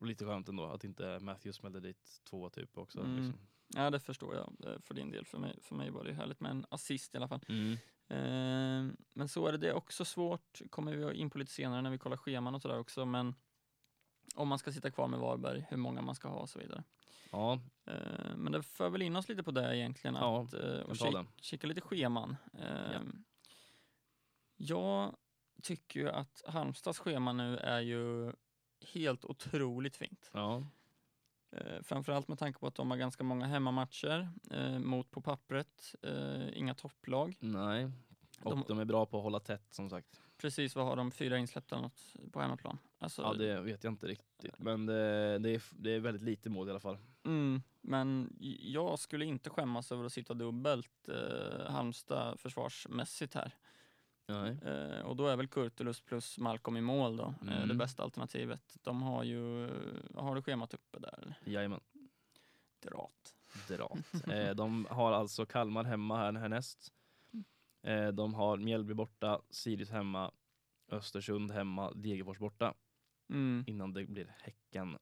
lite 0.01 0.25
skönt 0.25 0.49
ändå 0.49 0.65
att 0.65 0.83
inte 0.83 1.19
Matthews 1.19 1.55
smällde 1.55 1.79
dit 1.79 2.21
två 2.23 2.49
typ 2.49 2.77
också. 2.77 2.99
Mm. 2.99 3.15
Liksom. 3.15 3.39
Ja, 3.75 3.89
det 3.89 3.99
förstår 3.99 4.35
jag 4.35 4.73
eh, 4.73 4.79
för 4.79 4.93
din 4.93 5.11
del. 5.11 5.25
För 5.25 5.37
mig, 5.37 5.59
för 5.61 5.75
mig 5.75 5.89
var 5.89 6.03
det 6.03 6.13
härligt 6.13 6.39
med 6.39 6.51
en 6.51 6.65
assist 6.69 7.13
i 7.13 7.17
alla 7.17 7.27
fall. 7.27 7.45
Mm. 7.49 7.77
Eh, 8.07 8.85
men 9.13 9.27
så 9.27 9.47
är 9.47 9.51
det, 9.51 9.57
det 9.57 9.69
är 9.69 9.73
också 9.73 10.05
svårt, 10.05 10.61
kommer 10.69 10.95
vi 10.95 11.13
in 11.15 11.29
på 11.29 11.37
lite 11.37 11.51
senare 11.51 11.81
när 11.81 11.89
vi 11.89 11.97
kollar 11.97 12.17
scheman 12.17 12.55
och 12.55 12.61
sådär 12.61 12.79
också, 12.79 13.05
men 13.05 13.35
om 14.35 14.47
man 14.47 14.59
ska 14.59 14.71
sitta 14.71 14.91
kvar 14.91 15.07
med 15.07 15.19
Varberg, 15.19 15.65
hur 15.69 15.77
många 15.77 16.01
man 16.01 16.15
ska 16.15 16.27
ha 16.27 16.39
och 16.39 16.49
så 16.49 16.59
vidare. 16.59 16.83
Ja, 17.31 17.59
Eh, 17.85 18.35
men 18.35 18.51
det 18.51 18.63
för 18.63 18.89
väl 18.89 19.01
in 19.01 19.15
oss 19.15 19.29
lite 19.29 19.43
på 19.43 19.51
det 19.51 19.77
egentligen, 19.77 20.15
Ja, 20.15 20.41
att, 20.43 20.53
eh, 20.53 20.79
och 20.79 20.97
ta 20.97 21.05
kik- 21.05 21.13
det. 21.13 21.25
kika 21.37 21.67
lite 21.67 21.81
scheman. 21.81 22.35
Eh, 22.59 23.01
Jag 24.55 25.15
tycker 25.61 25.99
ju 25.99 26.09
att 26.09 26.41
Halmstads 26.47 26.99
schema 26.99 27.33
nu 27.33 27.57
är 27.57 27.79
ju 27.79 28.33
helt 28.93 29.25
otroligt 29.25 29.95
fint. 29.95 30.29
ja, 30.33 30.67
Eh, 31.57 31.81
framförallt 31.83 32.27
med 32.27 32.39
tanke 32.39 32.59
på 32.59 32.67
att 32.67 32.75
de 32.75 32.91
har 32.91 32.97
ganska 32.97 33.23
många 33.23 33.45
hemmamatcher 33.45 34.29
eh, 34.51 34.79
mot 34.79 35.11
på 35.11 35.21
pappret, 35.21 35.95
eh, 36.01 36.57
inga 36.57 36.73
topplag. 36.75 37.37
nej. 37.39 37.91
Och 38.41 38.51
De- 38.51 38.65
de, 38.67 38.79
är 38.79 38.85
bra 38.85 39.05
på 39.05 39.17
att 39.17 39.23
hålla 39.23 39.39
tätt 39.39 39.73
som 39.73 39.89
sagt. 39.89 40.21
Precis, 40.37 40.75
vad 40.75 40.85
har 40.85 40.95
de? 40.95 41.11
Fyra 41.11 41.37
insläppta 41.37 41.81
något 41.81 42.15
på 42.31 42.41
hemmaplan? 42.41 42.77
Alltså, 42.99 43.21
Ja, 43.21 43.33
det 43.33 43.61
vet 43.61 43.83
jag 43.83 43.93
inte 43.93 44.07
riktigt. 44.07 44.59
Men 44.59 44.85
det, 44.85 45.37
det, 45.39 45.49
är, 45.49 45.61
det 45.71 45.91
är 45.95 45.99
väldigt 45.99 46.23
lite 46.23 46.49
mål 46.49 46.67
i 46.67 46.71
alla 46.71 46.79
fall. 46.79 46.97
mm, 47.25 47.61
men 47.81 48.35
jag 48.59 48.99
skulle 48.99 49.25
inte 49.25 49.49
skämmas 49.49 49.91
över 49.91 50.05
att 50.05 50.13
sitta 50.13 50.33
dubbelt 50.33 51.09
eh, 51.09 51.71
Halmstad 51.71 52.39
försvarsmässigt 52.39 53.33
här. 53.33 53.51
Nej. 54.25 54.57
Eh, 54.65 54.99
och 55.05 55.15
då 55.15 55.27
är 55.27 55.35
väl 55.35 55.47
Kurtulus 55.47 56.01
plus 56.01 56.37
Malcolm 56.37 56.77
i 56.77 56.81
mål 56.81 57.17
då, 57.17 57.23
eh, 57.41 57.45
det 57.47 57.63
Mm. 57.63 57.77
bästa 57.77 58.03
alternativet. 58.03 58.77
De 58.81 59.01
har 59.01 59.23
ju, 59.23 59.69
har 60.15 60.35
du 60.35 60.41
schemat 60.41 60.73
uppe 60.73 60.99
där? 60.99 61.19
eller? 61.21 61.35
Jajamän. 61.45 61.79
Drat. 62.79 63.35
Drat. 63.67 64.13
eh, 64.27 64.55
de 64.55 64.87
har 64.89 65.11
alltså 65.11 65.45
Kalmar 65.45 65.83
hemma 65.83 66.17
här 66.17 66.33
härnäst. 66.33 66.93
Eh, 67.81 68.07
de 68.07 68.33
har 68.33 68.57
Mjällby 68.57 68.93
borta, 68.93 69.41
Sirius 69.49 69.89
hemma, 69.89 70.31
Östersund 70.91 71.51
hemma, 71.51 71.91
Degerfors 71.91 72.37
borta. 72.39 72.73
Mm, 73.29 73.63
Innan 73.67 73.93
det 73.93 74.05
blir 74.05 74.35
Häcken 74.39 74.97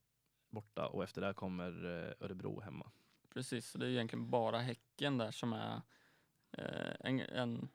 borta 0.50 0.88
och 0.88 1.04
efter 1.04 1.22
det 1.22 1.34
kommer 1.34 1.86
eh, 1.86 2.26
Örebro 2.26 2.60
hemma. 2.62 2.92
precis, 3.30 3.68
så 3.70 3.78
det 3.78 3.86
är 3.86 3.90
egentligen 3.90 4.30
bara 4.30 4.60
Häcken 4.60 5.18
där 5.18 5.32
som 5.32 5.54
är 5.54 5.82
eh, 6.58 6.96
en, 7.00 7.20
en, 7.20 7.70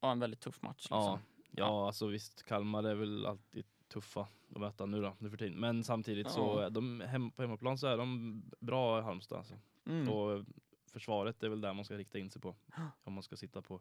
ja, 0.00 0.12
en 0.12 0.18
väldigt 0.20 0.40
tuff 0.40 0.62
match. 0.62 0.82
Liksom. 0.84 0.98
Ja, 0.98 1.18
ja, 1.50 1.86
alltså 1.86 2.06
visst, 2.06 2.42
Kalmar 2.42 2.82
är 2.84 2.94
väl 2.94 3.26
alltid 3.26 3.64
tuffa 3.88 4.20
att 4.54 4.60
möta 4.60 4.86
nu 4.86 5.02
då, 5.02 5.16
nu 5.18 5.30
för 5.30 5.36
tiden. 5.36 5.60
Men 5.60 5.84
samtidigt 5.84 6.30
så, 6.30 6.40
Ja. 6.40 6.62
är 6.66 6.70
de, 6.70 7.00
hem, 7.00 7.30
på 7.30 7.42
hemmaplan 7.42 7.78
så 7.78 7.86
är 7.86 7.96
de 7.96 8.42
bra 8.60 8.98
i 8.98 9.02
Halmstad. 9.02 9.38
Alltså. 9.38 9.54
Mm. 9.86 10.08
Och 10.08 10.44
försvaret 10.86 11.42
är 11.42 11.48
väl 11.48 11.60
där 11.60 11.72
man 11.74 11.84
ska 11.84 11.94
rikta 11.98 12.18
in 12.18 12.30
sig 12.30 12.42
på. 12.42 12.54
Om 13.04 13.12
man 13.12 13.22
ska 13.22 13.36
sitta 13.36 13.62
på 13.62 13.80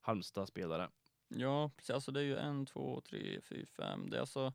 Halmstad-spelare. 0.00 0.88
Ja, 1.28 1.70
precis. 1.76 1.90
Alltså 1.90 2.12
det 2.12 2.20
är 2.20 2.24
ju 2.24 2.36
en, 2.36 2.66
två, 2.66 3.00
tre, 3.00 3.40
fyra, 3.40 3.66
fem. 3.66 4.10
Det 4.10 4.16
är 4.16 4.20
alltså 4.20 4.52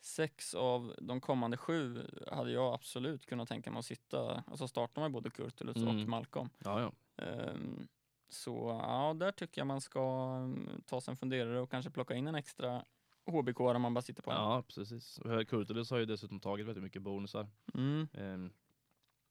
sex 0.00 0.54
av 0.54 0.94
de 1.00 1.20
kommande 1.20 1.56
sju 1.56 2.06
hade 2.32 2.50
jag 2.50 2.74
absolut 2.74 3.26
kunnat 3.26 3.48
tänka 3.48 3.70
mig 3.70 3.78
att 3.78 3.84
sitta, 3.84 4.44
alltså 4.46 4.68
starta 4.68 5.00
med 5.00 5.12
både 5.12 5.30
Kurtulus 5.30 5.76
och 5.76 5.82
Mm. 5.82 6.10
Malcolm. 6.10 6.48
Ja, 6.58 6.80
ja. 6.80 6.92
Ehm, 7.24 7.88
så 8.32 8.80
ja, 8.82 9.14
där 9.18 9.32
tycker 9.32 9.60
jag 9.60 9.66
man 9.66 9.80
ska 9.80 10.00
mm, 10.44 10.82
ta 10.86 11.00
sig 11.00 11.12
en 11.12 11.16
funderare 11.16 11.60
och 11.60 11.70
kanske 11.70 11.90
plocka 11.90 12.14
in 12.14 12.26
en 12.26 12.34
extra 12.34 12.84
HBK 13.26 13.60
om 13.60 13.82
man 13.82 13.94
bara 13.94 14.02
sitter 14.02 14.22
på 14.22 14.30
en. 14.30 14.36
Ja, 14.36 14.62
precis. 14.68 15.20
Kurtulus 15.48 15.90
har 15.90 15.98
ju 15.98 16.06
dessutom 16.06 16.40
tagit 16.40 16.66
väldigt 16.66 16.84
mycket 16.84 17.02
bonusar. 17.02 17.48
Mm, 17.74 18.08
Ehm, 18.12 18.52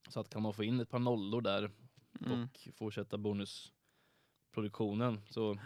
så 0.09 0.19
att 0.19 0.29
kan 0.29 0.41
man 0.41 0.53
få 0.53 0.63
in 0.63 0.79
ett 0.79 0.89
par 0.89 0.99
nollor 0.99 1.41
där 1.41 1.71
mm, 2.25 2.43
och 2.43 2.67
fortsätta 2.75 3.17
bonusproduktionen 3.17 5.21
så 5.29 5.57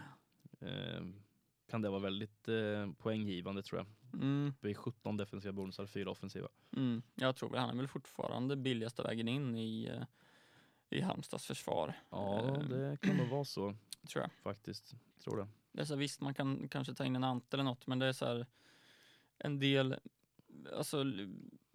ehm, 0.61 1.23
kan 1.69 1.81
det 1.81 1.89
vara 1.89 1.99
väldigt 1.99 2.47
eh, 2.47 2.91
poänggivande 2.97 3.63
tror 3.63 3.79
jag. 3.79 3.87
mm, 4.21 4.53
Det 4.61 4.69
är 4.69 4.73
17 4.73 5.17
defensiva 5.17 5.53
bonusar, 5.53 5.85
4 5.85 6.11
offensiva. 6.11 6.47
mm. 6.77 7.01
Jag 7.15 7.35
tror 7.35 7.49
väl 7.49 7.59
han 7.59 7.69
är 7.69 7.75
väl 7.75 7.87
fortfarande 7.87 8.55
billigaste 8.55 9.03
vägen 9.03 9.27
in 9.27 9.55
i, 9.55 9.85
eh, 9.85 10.03
i 10.89 11.01
Halmstads 11.01 11.45
försvar. 11.45 11.93
Ja, 12.09 12.39
Ehm. 12.55 12.69
det 12.69 12.97
kan 13.01 13.17
nog 13.17 13.27
vara 13.27 13.45
så 13.45 13.75
Tror 14.09 14.21
jag. 14.23 14.31
faktiskt. 14.43 14.95
Tror 15.23 15.37
det. 15.37 15.47
Det 15.71 15.81
är 15.81 15.85
så, 15.85 15.95
visst, 15.95 16.21
man 16.21 16.33
kan 16.33 16.67
kanske 16.69 16.93
ta 16.93 17.05
in 17.05 17.15
en 17.15 17.23
Ante 17.23 17.55
eller 17.55 17.63
något, 17.63 17.87
men 17.87 17.99
det 17.99 18.05
är 18.05 18.13
så 18.13 18.25
här 18.25 18.45
en 19.37 19.59
del, 19.59 19.95
alltså 20.73 21.03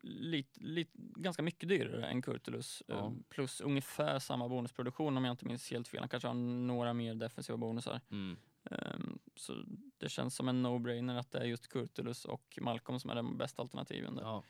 lite, 0.02 0.60
lite, 0.60 0.90
ganska 0.96 1.42
mycket 1.42 1.68
dyrare 1.68 2.06
än 2.06 2.22
Kurtulus. 2.22 2.82
Ja. 2.86 2.94
eh, 3.06 3.12
Plus 3.28 3.60
ungefär 3.60 4.18
samma 4.18 4.48
bonusproduktion 4.48 5.16
om 5.16 5.24
jag 5.24 5.32
inte 5.32 5.46
minns 5.46 5.70
helt 5.70 5.88
fel. 5.88 6.00
Han 6.00 6.08
kanske 6.08 6.26
har 6.28 6.34
några 6.34 6.92
mer 6.94 7.14
defensiva 7.14 7.56
bonusar. 7.56 8.00
Mm. 8.10 8.36
Ehm, 8.70 9.18
Så 9.36 9.64
det 9.98 10.08
känns 10.08 10.34
som 10.36 10.48
en 10.48 10.66
no-brainer 10.66 11.18
att 11.18 11.30
det 11.30 11.38
är 11.38 11.44
just 11.44 11.68
Kurtulus 11.68 12.24
och 12.24 12.58
Malcolm 12.60 13.00
som 13.00 13.10
är 13.10 13.14
de 13.14 13.38
bästa 13.38 13.62
alternativen 13.62 14.14
där, 14.14 14.22
Ja, 14.22 14.42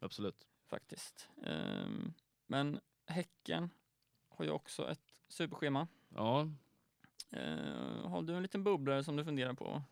absolut. 0.00 0.46
faktiskt. 0.66 1.28
Ehm, 1.46 2.12
Men 2.46 2.80
Häcken 3.06 3.70
har 4.36 4.44
ju 4.44 4.50
också 4.50 4.90
ett 4.90 5.00
superschema. 5.28 5.88
Ja, 6.08 6.48
Ehm, 7.30 8.04
Har 8.04 8.22
du 8.22 8.34
en 8.36 8.42
liten 8.42 8.64
bubblare 8.64 9.04
som 9.04 9.16
du 9.16 9.24
funderar 9.24 9.54
på? 9.54 9.82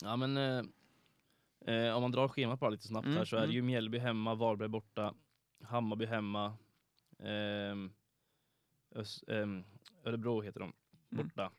ja 0.00 0.16
men 0.16 0.36
eh, 0.36 0.62
eh, 1.74 1.94
om 1.96 2.02
man 2.02 2.10
drar 2.12 2.28
schemat 2.28 2.60
bara 2.60 2.70
lite 2.70 2.86
snabbt 2.88 3.06
Mm, 3.06 3.16
här 3.18 3.24
så 3.24 3.36
är 3.36 3.40
det 3.40 3.44
mm. 3.44 3.54
ju 3.56 3.62
Mjällby 3.62 3.98
hemma, 3.98 4.34
Varberg 4.34 4.68
borta, 4.68 5.14
Hammarby 5.64 6.06
hemma, 6.06 6.56
ehm, 7.18 7.92
Ös, 8.94 9.22
ehm, 9.28 9.64
Örebro 10.04 10.40
heter 10.40 10.60
de, 10.60 10.72
Mm. 11.12 11.26
borta. 11.26 11.50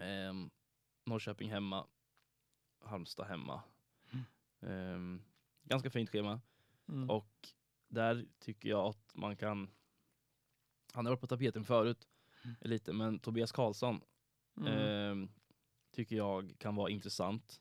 Ehm, 0.00 0.50
Norrköping 1.04 1.50
hemma, 1.50 1.86
Halmstad 2.84 3.26
hemma. 3.26 3.62
Mm. 4.60 5.22
Ganska 5.64 5.90
fint 5.90 6.10
schema. 6.10 6.40
Mm. 6.88 7.10
Och 7.10 7.48
där 7.88 8.26
tycker 8.38 8.68
jag 8.68 8.86
att 8.86 9.10
man 9.14 9.36
kan, 9.36 9.70
han 10.92 11.06
har 11.06 11.12
varit 11.12 11.20
på 11.20 11.26
tapeten 11.26 11.64
förut 11.64 12.08
Mm. 12.44 12.56
lite, 12.60 12.92
men 12.92 13.18
Tobias 13.18 13.52
Karlsson 13.52 14.00
Mm. 14.56 14.72
ehm, 14.72 15.28
tycker 15.92 16.16
jag 16.16 16.54
kan 16.58 16.74
vara 16.76 16.90
intressant. 16.90 17.60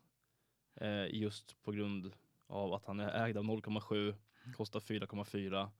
Eh, 0.75 1.05
just 1.15 1.63
på 1.63 1.71
grund 1.71 2.11
av 2.47 2.73
att 2.73 2.85
han 2.85 2.99
är 2.99 3.25
ägd 3.25 3.37
av 3.37 3.43
0,7, 3.43 4.15
kostar 4.55 4.79
4,4. 4.79 5.71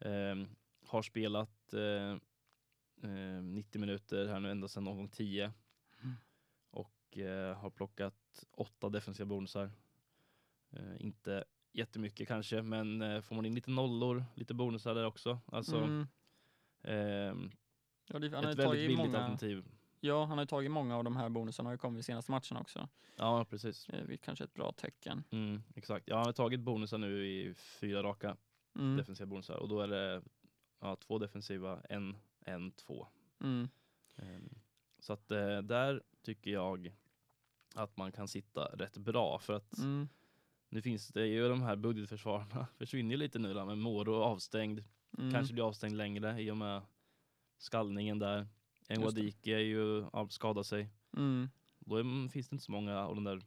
ehm, 0.00 0.48
har 0.86 1.02
spelat 1.02 1.74
eh, 1.74 2.12
eh, 3.10 3.42
90 3.42 3.78
minuter 3.80 4.26
här 4.26 4.40
nu 4.40 4.50
ända 4.50 4.68
sedan 4.68 4.88
omgång 4.88 5.08
10. 5.08 5.52
Mm. 6.02 6.14
Och 6.70 7.18
eh, 7.18 7.56
har 7.58 7.70
plockat 7.70 8.44
åtta 8.50 8.88
defensiva 8.88 9.26
bonusar. 9.26 9.70
Eh, 10.70 11.00
inte 11.04 11.44
jättemycket 11.72 12.28
kanske, 12.28 12.62
men 12.62 13.02
eh, 13.02 13.20
får 13.20 13.34
man 13.36 13.46
in 13.46 13.54
lite 13.54 13.70
nollor, 13.70 14.24
lite 14.34 14.54
bonusar 14.54 14.94
där 14.94 15.04
också. 15.06 15.38
Alltså 15.46 15.76
Mm. 15.76 16.06
Ehm, 16.88 17.50
Ja, 18.10 18.18
det, 18.18 18.28
han 18.34 18.44
har 18.44 18.50
ett 18.52 18.58
väldigt 18.58 18.64
tagit 18.66 18.80
billigt 18.88 18.96
många, 18.98 19.18
alternativ. 19.18 19.64
ja, 20.00 20.24
han 20.24 20.38
har 20.38 20.46
tagit 20.46 20.70
många 20.70 20.96
av 20.96 21.04
de 21.04 21.16
här 21.16 21.28
bonusarna 21.28 21.70
ju 21.72 21.78
kommit 21.78 22.00
i 22.00 22.02
senaste 22.02 22.30
matchen 22.30 22.56
också. 22.56 22.88
Ja, 23.16 23.44
precis. 23.44 23.88
Eh, 23.88 24.04
vilket 24.04 24.24
kanske 24.26 24.44
är 24.44 24.46
ett 24.46 24.54
bra 24.54 24.72
tecken. 24.72 25.24
Mm, 25.30 25.62
exakt. 25.74 26.08
Ja, 26.08 26.16
han 26.16 26.26
har 26.26 26.32
tagit 26.32 26.60
bonusar 26.60 26.98
nu 26.98 27.26
i 27.26 27.54
fyra 27.54 28.02
raka 28.02 28.36
Mm. 28.78 28.96
defensiva 28.96 29.26
bonusar 29.26 29.54
och 29.56 29.68
då 29.68 29.80
är 29.80 29.88
det 29.88 30.22
ja, 30.80 30.96
två 30.96 31.18
defensiva, 31.18 31.80
en, 31.90 32.16
en, 32.40 32.70
två. 32.70 33.06
Mm. 33.40 33.68
Ehm, 34.16 34.48
så 34.98 35.12
att 35.12 35.30
eh, 35.30 35.58
där 35.58 36.02
tycker 36.22 36.50
jag 36.50 36.94
att 37.74 37.96
man 37.96 38.12
kan 38.12 38.28
sitta 38.28 38.64
rätt 38.64 38.96
bra 38.96 39.38
för 39.38 39.52
att 39.52 39.78
Mm. 39.78 40.08
nu 40.68 40.82
finns 40.82 41.08
det 41.08 41.26
ju 41.26 41.48
de 41.48 41.62
här 41.62 41.76
budgetförsvararna 41.76 42.66
försvinner 42.78 43.10
ju 43.10 43.16
lite 43.16 43.38
nu 43.38 43.54
då, 43.54 43.64
med 43.64 43.78
Moro 43.78 44.14
avstängd, 44.14 44.84
Mm. 45.18 45.32
kanske 45.32 45.54
blir 45.54 45.68
avstängd 45.68 45.96
längre 45.96 46.42
i 46.42 46.50
och 46.50 46.56
med 46.56 46.82
skallningen 47.58 48.18
där. 48.18 48.38
Just 48.38 48.88
det. 48.88 48.98
Nwadike 48.98 49.50
är 49.54 49.58
ju 49.58 50.04
skadar 50.28 50.62
sig. 50.62 50.88
Mm. 51.16 51.48
Då 51.78 51.96
är, 51.96 52.28
finns 52.28 52.48
det 52.48 52.54
inte 52.54 52.64
så 52.64 52.72
många 52.72 52.98
av 52.98 53.14
de 53.14 53.24
där 53.24 53.42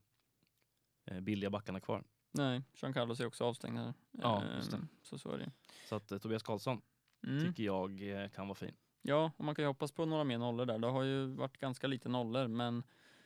eh, 1.06 1.20
billiga 1.20 1.50
backarna 1.50 1.80
kvar. 1.80 2.04
Nej, 2.32 2.62
Jean 2.74 2.94
Carlos 2.94 3.20
är 3.20 3.26
också 3.26 3.46
avstängd 3.46 3.78
här. 3.78 3.94
Ja, 4.12 4.44
just 4.56 4.72
det. 4.72 4.78
Ehm, 4.78 4.88
Så 5.02 5.18
så 5.18 5.32
är 5.32 5.38
det. 5.38 5.52
Så 5.90 5.96
att 5.96 6.12
eh, 6.12 6.18
Tobias 6.18 6.44
Karlsson 6.44 6.82
Mm. 7.28 7.46
tycker 7.46 7.64
jag 7.64 8.10
eh, 8.24 8.30
kan 8.30 8.48
vara 8.48 8.56
fin. 8.56 8.74
Ja, 9.02 9.32
och 9.38 9.46
man 9.46 9.56
kan 9.56 9.64
ju 9.64 9.68
hoppas 9.68 9.92
på 9.92 10.06
några 10.06 10.24
mer 10.24 10.38
nollor 10.38 10.66
där. 10.66 10.80
Det 10.80 10.88
har 10.88 11.04
ju 11.04 11.26
varit 11.26 11.58
ganska 11.58 11.88
lite 11.88 12.10
nollor, 12.10 12.48
men 12.48 12.84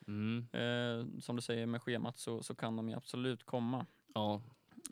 Mm. 0.07 0.47
eh, 0.51 1.19
som 1.21 1.35
du 1.35 1.41
säger 1.41 1.65
med 1.65 1.81
schemat 1.81 2.17
så, 2.17 2.43
så 2.43 2.55
kan 2.55 2.75
de 2.75 2.89
ju 2.89 2.95
absolut 2.95 3.43
komma. 3.43 3.85
Ja, 4.13 4.41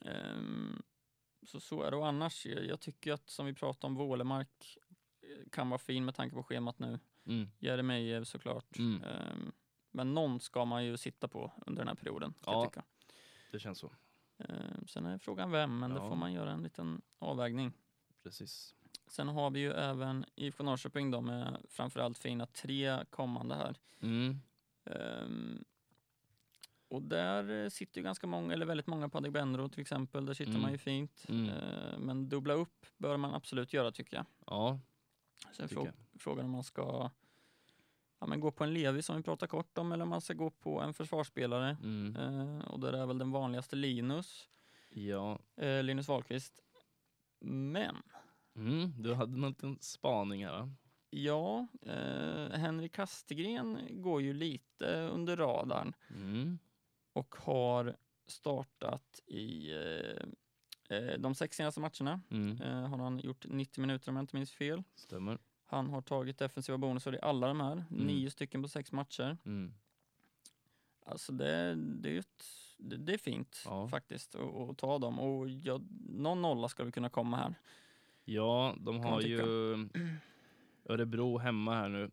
Ehm, 0.05 0.81
så 1.45 1.59
så 1.59 1.83
är 1.83 1.91
det. 1.91 1.97
Och 1.97 2.07
annars, 2.07 2.45
jag, 2.45 2.65
jag 2.65 2.79
tycker 2.79 3.13
att 3.13 3.29
som 3.29 3.45
vi 3.45 3.53
pratade 3.53 3.87
om, 3.91 3.95
Vålemark 3.95 4.77
eh, 5.21 5.49
kan 5.51 5.69
vara 5.69 5.77
fin 5.79 6.05
med 6.05 6.15
tanke 6.15 6.35
på 6.35 6.43
schemat 6.43 6.79
nu. 6.79 6.99
mm. 7.25 7.49
Jeremejeff 7.59 8.27
såklart. 8.27 8.77
Mm. 8.79 9.03
Ehm, 9.03 9.51
men 9.91 10.13
någon 10.13 10.39
ska 10.39 10.65
man 10.65 10.85
ju 10.85 10.97
sitta 10.97 11.27
på 11.27 11.51
under 11.65 11.81
den 11.81 11.87
här 11.87 11.95
perioden, 11.95 12.33
Ja. 12.45 12.71
det 13.51 13.59
känns 13.59 13.79
så. 13.79 13.93
Ehm, 14.37 14.87
sen 14.87 15.05
är 15.05 15.17
frågan 15.17 15.51
vem, 15.51 15.79
men 15.79 15.89
det 15.89 15.97
Ja. 15.99 16.09
får 16.09 16.15
man 16.15 16.33
göra 16.33 16.51
en 16.51 16.63
liten 16.63 17.01
avvägning. 17.19 17.73
Precis. 18.23 18.75
Sen 19.07 19.27
har 19.27 19.49
vi 19.51 19.59
ju 19.59 19.71
även 19.71 20.25
IFK 20.35 20.63
Norrköping 20.63 21.11
då 21.11 21.21
med 21.21 21.65
framförallt 21.69 22.17
fina 22.17 22.45
tre 22.45 23.05
kommande 23.09 23.55
här. 23.55 23.75
Mm. 24.01 24.39
Ehm, 24.85 25.63
och 26.93 27.01
där 27.01 27.63
eh, 27.63 27.69
sitter 27.69 27.97
ju 28.01 28.03
ganska 28.03 28.27
många, 28.27 28.53
eller 28.53 28.65
väldigt 28.65 28.87
många 28.87 29.09
på 29.09 29.17
Adegbenro 29.17 29.69
till 29.69 29.81
exempel. 29.81 30.25
Där 30.25 30.33
sitter 30.33 30.49
Mm. 30.51 30.61
man 30.61 30.71
ju 30.71 30.77
fint. 30.77 31.25
Mm. 31.29 31.49
Eh, 31.49 31.99
men 31.99 32.29
dubbla 32.29 32.53
upp 32.53 32.85
bör 32.97 33.17
man 33.17 33.33
absolut 33.33 33.73
göra 33.73 33.91
tycker 33.91 34.17
jag. 34.17 34.25
Ja, 34.45 34.79
Sen 35.51 35.67
frå- 35.67 35.85
jag. 35.85 36.21
frågan 36.21 36.45
om 36.45 36.51
man 36.51 36.63
ska 36.63 37.09
ja, 38.19 38.27
men 38.27 38.39
gå 38.39 38.51
på 38.51 38.63
en 38.63 38.73
Levi 38.73 39.01
som 39.01 39.17
vi 39.17 39.23
pratade 39.23 39.49
kort 39.49 39.77
om 39.77 39.91
eller 39.91 40.03
om 40.03 40.09
man 40.09 40.21
ska 40.21 40.33
gå 40.33 40.49
på 40.49 40.81
en 40.81 40.93
försvarsspelare. 40.93 41.77
Mm. 41.83 42.15
Eh, 42.15 42.65
och 42.65 42.79
där 42.79 42.93
är 42.93 43.05
väl 43.05 43.17
den 43.17 43.31
vanligaste 43.31 43.75
Linus, 43.75 44.49
Ja. 44.89 45.39
eh, 45.55 45.83
Linus 45.83 46.07
Wahlqvist. 46.07 46.63
Men 47.39 47.95
Mm. 48.55 48.93
Du 49.03 49.13
hade 49.13 49.37
någon 49.37 49.49
liten 49.49 49.77
spaning 49.81 50.45
här 50.45 50.51
va? 50.53 50.69
ja, 51.09 51.67
eh, 51.81 52.49
Henrik 52.59 52.93
Kastegren 52.93 53.77
går 54.01 54.21
ju 54.21 54.33
lite 54.33 54.85
under 55.01 55.37
radarn 55.37 55.93
Mm. 56.09 56.59
Och 57.13 57.35
har 57.35 57.95
startat 58.27 59.19
i 59.25 59.71
eh, 59.71 60.97
eh, 60.97 61.19
de 61.19 61.35
sex 61.35 61.57
senaste 61.57 61.79
matcherna. 61.79 62.21
Mm. 62.29 62.61
Eh, 62.61 62.89
har 62.89 62.97
han 62.97 63.19
gjort 63.19 63.45
90 63.49 63.81
minuter 63.81 64.09
om 64.09 64.15
jag 64.15 64.23
inte 64.23 64.35
minns 64.35 64.51
fel. 64.51 64.83
Stämmer. 64.95 65.37
Han 65.65 65.89
har 65.89 66.01
tagit 66.01 66.37
defensiva 66.37 66.77
bonusar 66.77 67.15
i 67.15 67.19
alla 67.21 67.47
de 67.47 67.61
här, 67.61 67.85
nio 67.89 68.29
stycken 68.31 68.61
på 68.61 68.67
sex 68.67 68.91
matcher. 68.91 69.37
Mm. 69.45 69.73
Alltså 71.05 71.31
det, 71.31 71.75
det, 71.75 72.09
är, 72.09 72.19
ett, 72.19 72.43
det, 72.77 72.97
det 72.97 73.13
är 73.13 73.17
fint 73.17 73.63
Ja. 73.65 73.87
faktiskt 73.87 74.35
att, 74.35 74.77
ta 74.77 74.99
dem 74.99 75.19
och 75.19 75.49
ja, 75.49 75.81
någon 76.09 76.41
nolla 76.41 76.69
ska 76.69 76.83
vi 76.83 76.91
kunna 76.91 77.09
komma 77.09 77.37
här. 77.37 77.55
Ja, 78.25 78.75
de 78.79 78.99
har 78.99 79.21
ju 79.21 79.39
Örebro 80.85 81.37
hemma 81.37 81.75
här 81.75 81.89
nu. 81.89 82.11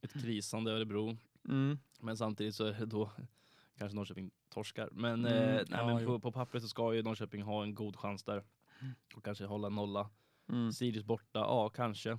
Ett 0.00 0.12
krisande 0.12 0.72
Örebro. 0.72 1.16
Mm. 1.48 1.78
Men 2.00 2.16
samtidigt 2.16 2.54
så 2.54 2.64
är 2.64 2.72
det 2.72 2.86
då 2.86 3.10
kanske 3.78 3.96
Norrköping 3.96 4.30
torskar. 4.48 4.88
Men, 4.92 5.26
Mm, 5.26 5.56
eh, 5.56 5.64
nej, 5.68 5.86
men 5.86 6.06
på, 6.06 6.20
på 6.20 6.32
pappret 6.32 6.62
så 6.62 6.68
ska 6.68 6.94
ju 6.94 7.02
Norrköping 7.02 7.42
ha 7.42 7.62
en 7.62 7.74
god 7.74 7.96
chans 7.96 8.24
där. 8.24 8.44
Och 9.16 9.24
kanske 9.24 9.44
hålla 9.44 9.68
nolla. 9.68 10.10
Mm. 10.48 10.72
Sirius 10.72 11.04
borta, 11.04 11.38
ja 11.38 11.68
kanske. 11.68 12.18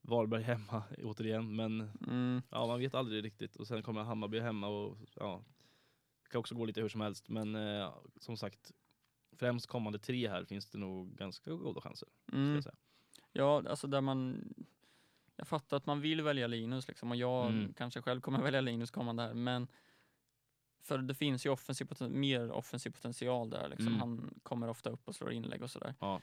Varberg 0.00 0.42
hemma 0.42 0.82
återigen, 1.02 1.56
men 1.56 1.80
Mm. 2.06 2.42
ja, 2.50 2.66
man 2.66 2.78
vet 2.78 2.94
aldrig 2.94 3.24
riktigt. 3.24 3.56
Och 3.56 3.66
sen 3.66 3.82
kommer 3.82 4.02
Hammarby 4.02 4.40
hemma 4.40 4.68
och 4.68 4.98
ja, 5.14 5.44
kan 6.30 6.38
också 6.38 6.54
gå 6.54 6.64
lite 6.64 6.80
hur 6.80 6.88
som 6.88 7.00
helst. 7.00 7.28
Men 7.28 7.54
eh, 7.54 7.94
som 8.20 8.36
sagt, 8.36 8.72
främst 9.36 9.66
kommande 9.66 9.98
tre 9.98 10.28
här 10.28 10.44
finns 10.44 10.70
det 10.70 10.78
nog 10.78 11.16
ganska 11.16 11.50
goda 11.50 11.80
chanser. 11.80 12.08
Mm. 12.32 12.62
Ja, 13.32 13.62
alltså 13.68 13.86
där 13.86 14.00
man... 14.00 14.48
Jag 15.38 15.48
fattar 15.48 15.76
att 15.76 15.86
man 15.86 16.00
vill 16.00 16.22
välja 16.22 16.46
Linus 16.46 16.88
liksom, 16.88 17.10
och 17.10 17.16
jag 17.16 17.46
Mm. 17.50 17.74
kanske 17.74 18.02
själv 18.02 18.20
kommer 18.20 18.42
välja 18.50 18.60
Linus 18.60 18.90
kommande 18.90 19.22
här, 19.22 19.34
men 19.34 19.68
för 20.86 20.98
det 20.98 21.14
finns 21.14 21.46
ju 21.46 21.50
offensiv 21.50 21.88
mer 22.00 22.50
offensiv 22.50 22.90
potential 22.90 23.50
där. 23.50 23.68
Liksom. 23.68 23.86
Mm. 23.86 24.00
Han 24.00 24.34
kommer 24.42 24.68
ofta 24.68 24.90
upp 24.90 25.08
och 25.08 25.14
slår 25.14 25.32
inlägg 25.32 25.62
och 25.62 25.70
sådär. 25.70 25.94
Ja. 26.00 26.20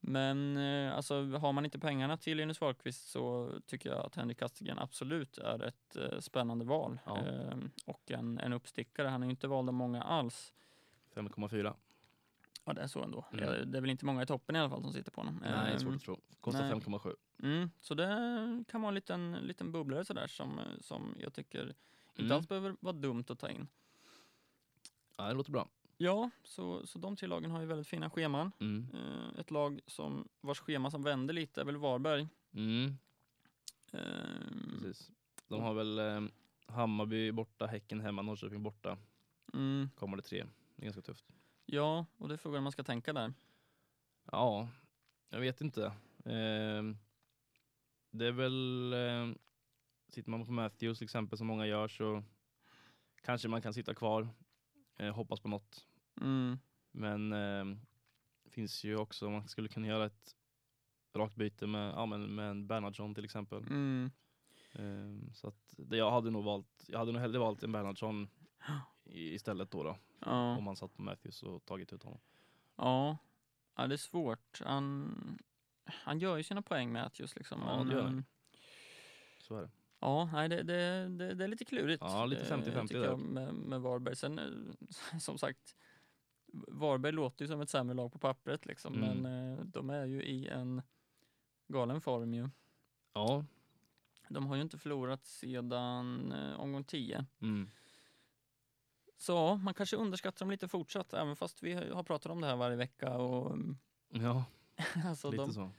Men 0.00 0.56
eh, 0.56 0.96
alltså, 0.96 1.14
har 1.30 1.52
man 1.52 1.64
inte 1.64 1.78
pengarna 1.78 2.16
till 2.16 2.36
Linus 2.36 2.60
Wahlqvist 2.60 3.08
så 3.10 3.50
tycker 3.66 3.90
jag 3.90 4.06
att 4.06 4.14
Henrik 4.16 4.38
Kastegren 4.38 4.78
absolut 4.78 5.38
är 5.38 5.62
ett 5.62 5.96
eh, 5.96 6.20
spännande 6.20 6.64
val. 6.64 6.98
Ja. 7.06 7.18
Eh, 7.26 7.56
och 7.86 8.10
en, 8.10 8.38
en 8.38 8.52
uppstickare. 8.52 9.08
Han 9.08 9.22
är 9.22 9.26
ju 9.26 9.30
inte 9.30 9.48
vald 9.48 9.68
av 9.68 9.74
många 9.74 10.02
alls. 10.02 10.54
5,4. 11.14 11.74
Ja, 12.64 12.72
det 12.72 12.80
är 12.80 12.86
så 12.86 13.02
ändå. 13.02 13.24
Mm. 13.32 13.44
Ja, 13.44 13.64
det 13.64 13.78
är 13.78 13.80
väl 13.80 13.90
inte 13.90 14.04
många 14.04 14.22
i 14.22 14.26
toppen 14.26 14.56
i 14.56 14.58
alla 14.58 14.70
fall 14.70 14.82
som 14.82 14.92
sitter 14.92 15.10
på 15.10 15.20
honom. 15.20 15.38
Nej, 15.42 15.50
det 15.50 15.56
är 15.56 15.78
svårt 15.78 15.88
Ehm, 15.88 15.96
att 15.96 16.02
tro. 16.02 16.20
Kostar 16.40 16.62
nej. 16.62 16.72
5,7. 16.72 17.14
Mm, 17.42 17.70
så 17.80 17.94
det 17.94 18.64
kan 18.68 18.80
vara 18.82 18.88
en 18.88 18.94
liten, 18.94 19.32
liten 19.32 19.72
bubblare 19.72 20.04
sådär 20.04 20.26
som, 20.26 20.58
eh, 20.58 20.64
som 20.80 21.14
jag 21.20 21.32
tycker 21.34 21.62
inte 21.66 22.22
Mm. 22.22 22.32
alls 22.36 22.48
behöver 22.48 22.76
vara 22.80 22.92
dumt 22.92 23.24
att 23.28 23.38
ta 23.38 23.50
in. 23.50 23.68
Ja, 25.16 25.24
det 25.28 25.34
låter 25.34 25.52
bra. 25.52 25.68
Ja, 25.96 26.30
så, 26.44 26.86
så 26.86 26.98
de 26.98 27.16
tre 27.16 27.28
lagen 27.28 27.50
har 27.50 27.60
ju 27.60 27.66
väldigt 27.66 27.86
fina 27.88 28.10
scheman. 28.10 28.52
Mm. 28.60 28.86
Eh, 28.94 29.40
ett 29.40 29.50
lag 29.50 29.80
som, 29.86 30.28
vars 30.40 30.58
schema 30.60 30.90
som 30.90 31.02
vänder 31.02 31.34
lite 31.34 31.60
är 31.60 31.64
väl 31.64 31.76
Varberg. 31.76 32.28
Mm. 32.52 32.96
Ehm, 33.92 34.78
Precis. 34.82 35.10
De 35.48 35.60
har 35.62 35.74
väl 35.74 35.98
eh, 35.98 36.20
Hammarby 36.66 37.32
borta, 37.32 37.66
Häcken 37.66 38.00
hemma, 38.00 38.22
Norrköping 38.22 38.62
borta. 38.62 38.98
mm, 39.52 39.90
Kommer 39.96 40.16
det 40.16 40.22
tre. 40.22 40.44
Det 40.76 40.82
är 40.82 40.84
ganska 40.84 41.02
tufft. 41.02 41.24
ja, 41.66 42.06
och 42.18 42.28
det 42.28 42.34
är 42.34 42.38
frågan 42.38 42.62
man 42.62 42.72
ska 42.72 42.82
tänka 42.84 43.12
där. 43.12 43.32
Ja, 44.32 44.68
jag 45.28 45.40
vet 45.40 45.60
inte. 45.60 45.84
Eh, 46.24 46.82
det 48.10 48.26
är 48.26 48.32
väl, 48.32 48.92
eh, 48.92 49.34
sitter 50.08 50.30
man 50.30 50.46
på 50.46 50.52
Matthews 50.52 50.98
till 50.98 51.04
exempel 51.04 51.38
som 51.38 51.46
många 51.46 51.66
gör 51.66 51.88
så 51.88 52.22
kanske 53.22 53.48
man 53.48 53.62
kan 53.62 53.74
sitta 53.74 53.94
kvar, 53.94 54.28
eh, 54.96 55.14
hoppas 55.14 55.40
på 55.40 55.48
något. 55.48 55.86
Mm, 56.20 56.58
Men 56.92 57.32
eh, 57.32 57.76
finns 58.50 58.84
ju 58.84 58.96
också, 58.96 59.30
man 59.30 59.48
skulle 59.48 59.68
kunna 59.68 59.86
göra 59.86 60.06
ett 60.06 60.36
rakt 61.14 61.36
byte 61.36 61.66
med, 61.66 61.90
ja, 61.94 62.06
men 62.06 62.34
med 62.34 62.50
en 62.50 62.66
Bernhardsson 62.66 63.14
till 63.14 63.24
exempel. 63.24 63.58
mm, 63.62 64.10
Eh, 64.72 65.32
så 65.32 65.48
att 65.48 65.74
det, 65.78 65.96
jag 65.96 66.10
hade 66.10 66.30
nog 66.30 66.44
valt, 66.44 66.84
jag 66.88 66.98
hade 66.98 67.12
nog 67.12 67.20
hellre 67.20 67.38
valt 67.38 67.62
en 67.62 67.72
Bernhardsson 67.72 68.28
i- 69.04 69.34
istället 69.34 69.70
då, 69.70 69.82
då 69.82 69.96
ja, 70.20 70.56
om 70.56 70.64
man 70.64 70.76
satt 70.76 70.94
på 70.96 71.02
Matthews 71.02 71.42
och 71.42 71.64
tagit 71.64 71.92
ut 71.92 72.02
honom. 72.02 72.20
ja, 72.76 73.18
ja, 73.76 73.86
det 73.86 73.94
är 73.94 73.96
svårt. 73.96 74.60
Han, 74.64 75.38
han 75.84 76.18
gör 76.18 76.36
ju 76.36 76.42
sina 76.42 76.62
poäng 76.62 76.92
Matthews 76.92 77.36
liksom. 77.36 77.60
Ja, 77.60 77.76
men, 77.76 77.86
det 77.86 77.92
gör 77.94 78.02
han. 78.02 78.12
ehm, 78.12 78.24
Så 79.38 79.56
är 79.56 79.62
det. 79.62 79.70
Ja, 80.04 80.28
nej, 80.32 80.48
det, 80.48 80.62
det, 80.62 81.08
det, 81.08 81.34
det 81.34 81.44
är 81.44 81.48
lite 81.48 81.64
klurigt. 81.64 82.02
Ja, 82.02 82.26
lite 82.26 82.42
eh, 82.54 82.58
50-50 82.58 82.80
tycker 82.86 83.00
där. 83.00 83.16
med, 83.16 83.54
med 83.54 83.80
Varberg. 83.80 84.16
Sen 84.16 84.38
eh, 84.38 85.18
som 85.20 85.38
sagt, 85.38 85.76
Varberg 86.68 87.12
låter 87.12 87.44
ju 87.44 87.48
som 87.48 87.60
ett 87.60 87.70
sämre 87.70 87.94
lag 87.94 88.12
på 88.12 88.18
pappret 88.18 88.66
liksom, 88.66 88.94
Mm. 88.94 89.18
men 89.18 89.52
eh, 89.58 89.64
de 89.64 89.90
är 89.90 90.04
ju 90.06 90.22
i 90.22 90.48
en 90.48 90.82
galen 91.68 92.00
form 92.00 92.34
ju. 92.34 92.48
Ja, 93.12 93.44
De 94.28 94.46
har 94.46 94.56
ju 94.56 94.62
inte 94.62 94.78
förlorat 94.78 95.26
sedan 95.26 96.32
eh, 96.32 96.60
omgång 96.60 96.84
10. 96.84 97.26
mm. 97.40 97.68
Så 99.16 99.56
man 99.56 99.74
kanske 99.74 99.96
underskattar 99.96 100.38
dem 100.46 100.50
lite 100.50 100.68
fortsatt, 100.68 101.12
även 101.12 101.36
fast 101.36 101.62
vi 101.62 101.72
har 101.72 102.02
pratat 102.02 102.32
om 102.32 102.40
det 102.40 102.46
här 102.46 102.56
varje 102.56 102.76
vecka. 102.76 103.16
Och, 103.18 103.52
mm, 103.52 103.76
ja 104.08 104.44
alltså 105.04 105.30
lite 105.30 105.42
de, 105.44 105.52
så. 105.52 105.70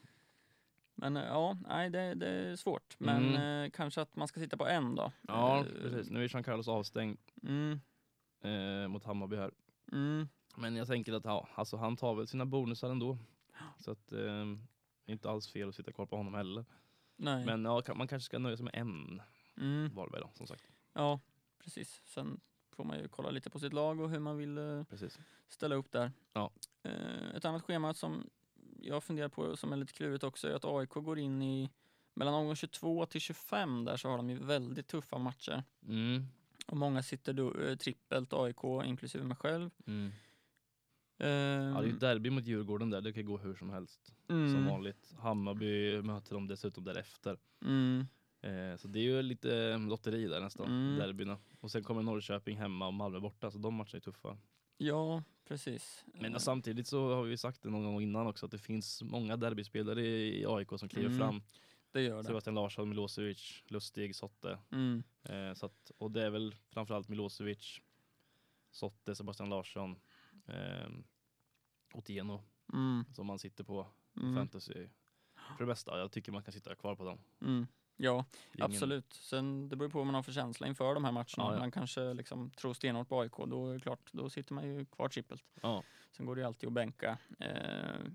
Men 0.96 1.18
eh, 1.18 1.24
ja, 1.26 1.58
nej, 1.68 1.90
det, 1.90 2.14
det 2.14 2.28
är 2.28 2.56
svårt. 2.56 2.96
Men 3.00 3.36
Mm. 3.36 3.64
eh, 3.66 3.72
kanske 3.72 4.02
att 4.02 4.16
man 4.16 4.28
ska 4.28 4.40
sitta 4.40 4.58
på 4.58 4.68
en 4.68 4.96
då. 4.96 5.12
Ja, 5.22 5.60
Eh, 5.60 5.66
precis. 5.82 6.10
Nu 6.10 6.24
är 6.24 6.30
Jean 6.34 6.44
Carlos 6.44 6.68
avstängd 6.68 7.18
Mm, 7.44 7.80
eh, 8.42 8.88
mot 8.88 9.04
Hammarby 9.04 9.36
här. 9.36 9.52
mm, 9.92 10.28
Men 10.58 10.76
jag 10.76 10.88
tänker 10.88 11.14
att 11.14 11.26
ja, 11.26 11.48
alltså 11.56 11.78
han 11.78 11.98
tar 11.98 12.16
väl 12.16 12.28
sina 12.28 12.46
bonusar 12.46 12.90
ändå. 12.90 13.18
Så 13.80 13.92
att 13.92 14.12
eh, 14.12 14.46
inte 15.06 15.30
alls 15.30 15.48
fel 15.52 15.70
att 15.70 15.76
sitta 15.76 15.92
kvar 15.92 16.06
på 16.06 16.18
honom 16.18 16.34
heller. 16.34 16.66
nej. 17.18 17.46
Men 17.46 17.66
ja, 17.66 17.84
man 17.96 18.08
kanske 18.08 18.26
ska 18.26 18.40
nöja 18.40 18.58
sig 18.58 18.64
med 18.64 18.76
en 18.76 19.22
mm. 19.58 19.96
Varberg 19.96 20.22
då, 20.22 20.30
som 20.34 20.48
sagt. 20.48 20.64
Ja, 20.94 21.20
precis. 21.64 22.02
Sen 22.06 22.40
får 22.72 22.84
man 22.84 23.00
ju 23.00 23.08
kolla 23.08 23.30
lite 23.30 23.50
på 23.50 23.60
sitt 23.60 23.74
lag 23.74 24.00
och 24.00 24.10
hur 24.10 24.20
man 24.20 24.38
vill 24.38 24.58
eh, 24.58 24.84
Precis. 24.84 25.20
ställa 25.50 25.76
upp 25.76 25.92
där. 25.92 26.12
Ja. 26.34 26.52
Ett 27.36 27.46
annat 27.46 27.64
schema 27.64 27.94
som 27.94 28.30
jag 28.86 29.04
funderar 29.04 29.30
på 29.30 29.58
som 29.58 29.74
är 29.74 29.78
lite 29.78 29.94
klurigt 29.94 30.24
också 30.24 30.48
är 30.50 30.54
att 30.54 30.66
AIK 30.66 30.90
går 30.94 31.20
in 31.20 31.42
i 31.42 31.70
mellan 32.14 32.34
omgång 32.34 32.56
22 32.56 33.06
till 33.06 33.22
25 33.22 33.86
där 33.86 33.98
så 33.98 34.10
har 34.10 34.18
de 34.18 34.30
ju 34.30 34.38
väldigt 34.40 34.88
tuffa 34.88 35.18
matcher. 35.18 35.64
Mm. 35.88 36.24
Och 36.68 36.78
många 36.78 37.04
sitter 37.04 37.34
då 37.34 37.54
eh, 37.62 37.76
trippelt 37.76 38.34
AIK 38.34 38.64
inklusive 38.86 39.24
mig 39.24 39.38
själv. 39.38 39.70
Mm. 39.86 40.12
Eh, 41.18 41.28
Ja, 41.28 41.82
det 41.82 41.90
är 41.90 41.92
derby 42.00 42.30
mot 42.30 42.46
Djurgården 42.46 42.90
där, 42.90 43.02
det 43.02 43.14
kan 43.14 43.26
gå 43.26 43.38
hur 43.38 43.56
som 43.56 43.70
helst. 43.70 44.14
mm, 44.30 44.52
Som 44.54 44.66
vanligt. 44.66 45.14
Hammarby 45.20 46.02
möter 46.02 46.34
de 46.34 46.48
dessutom 46.48 46.84
därefter. 46.84 47.38
mm, 47.66 48.08
Eh, 48.42 48.76
så 48.78 48.88
det 48.88 49.00
är 49.00 49.04
ju 49.04 49.22
lite 49.22 49.58
eh, 49.58 49.80
lotteri 49.88 50.28
där 50.28 50.42
nästan, 50.42 50.66
Mm. 50.68 51.00
derbyna. 51.00 51.38
Och 51.60 51.72
sen 51.72 51.84
kommer 51.84 52.02
Norrköping 52.04 52.58
hemma 52.58 52.88
och 52.88 52.94
Malmö 52.94 53.20
borta, 53.20 53.52
så 53.52 53.58
de 53.58 53.74
matcherna 53.74 53.90
är 53.94 54.00
tuffa. 54.00 54.38
ja, 54.78 55.24
precis. 55.48 56.04
Men 56.14 56.40
samtidigt 56.40 56.88
så 56.88 57.16
har 57.16 57.24
vi 57.24 57.38
sagt 57.38 57.62
det 57.64 57.70
någon 57.70 57.84
gång 57.84 58.02
innan 58.02 58.28
också 58.28 58.46
att 58.46 58.52
det 58.52 58.58
finns 58.58 59.04
många 59.04 59.38
derbyspelare 59.38 60.02
i 60.08 60.46
AIK 60.48 60.70
som 60.80 60.90
kliver 60.90 61.08
Mm, 61.08 61.18
fram. 61.20 61.42
det 61.92 62.02
gör 62.02 62.18
det. 62.18 62.24
Sebastian 62.24 62.56
Larsson, 62.56 62.90
Milosevic, 62.90 63.64
Lustig, 63.68 64.16
Sotte. 64.16 64.60
Mm, 64.72 65.04
Eh, 65.24 65.54
så 65.54 65.66
att, 65.66 65.92
och 65.98 66.12
det 66.12 66.24
är 66.26 66.30
väl 66.30 66.56
framförallt 66.70 67.10
Milosevic, 67.10 67.82
Sotte, 68.72 69.16
Sebastian 69.16 69.50
Larsson, 69.50 69.96
eh, 70.48 70.90
Otieno 71.94 72.44
mm, 72.74 73.04
som 73.14 73.28
man 73.28 73.40
sitter 73.40 73.64
på 73.64 73.88
mm, 74.18 74.36
fantasy 74.36 74.74
för 75.58 75.58
det 75.60 75.66
bästa. 75.66 76.00
Jag 76.00 76.12
tycker 76.12 76.32
man 76.32 76.44
kan 76.44 76.52
sitta 76.54 76.76
kvar 76.76 76.96
på 76.96 77.04
dem. 77.04 77.20
Ja, 77.98 78.26
ingen- 78.54 78.66
absolut. 78.72 79.14
Sen 79.14 79.70
det 79.70 79.76
beror 79.76 79.90
på 79.90 79.98
vad 79.98 80.06
man 80.06 80.16
har 80.16 80.24
för 80.24 80.32
känsla 80.32 80.68
inför 80.68 80.94
de 80.94 81.06
här 81.06 81.12
matcherna. 81.12 81.26
Ja, 81.38 81.54
ja. 81.54 81.60
Man 81.60 81.72
kanske 81.72 82.14
liksom 82.14 82.50
tror 82.50 82.74
stenhårt 82.74 83.10
på 83.10 83.20
AIK, 83.22 83.32
då 83.48 83.70
är 83.70 83.74
det 83.74 83.80
klart, 83.80 84.10
då 84.12 84.30
sitter 84.30 84.54
man 84.54 84.68
ju 84.68 84.86
kvar 84.86 85.10
trippelt. 85.10 85.44
Ja, 85.62 85.84
Sen 86.12 86.26
går 86.26 86.36
det 86.36 86.42
ju 86.42 86.48
alltid 86.48 86.68
att 86.68 86.74
bänka 86.74 87.18
eh, 87.40 87.50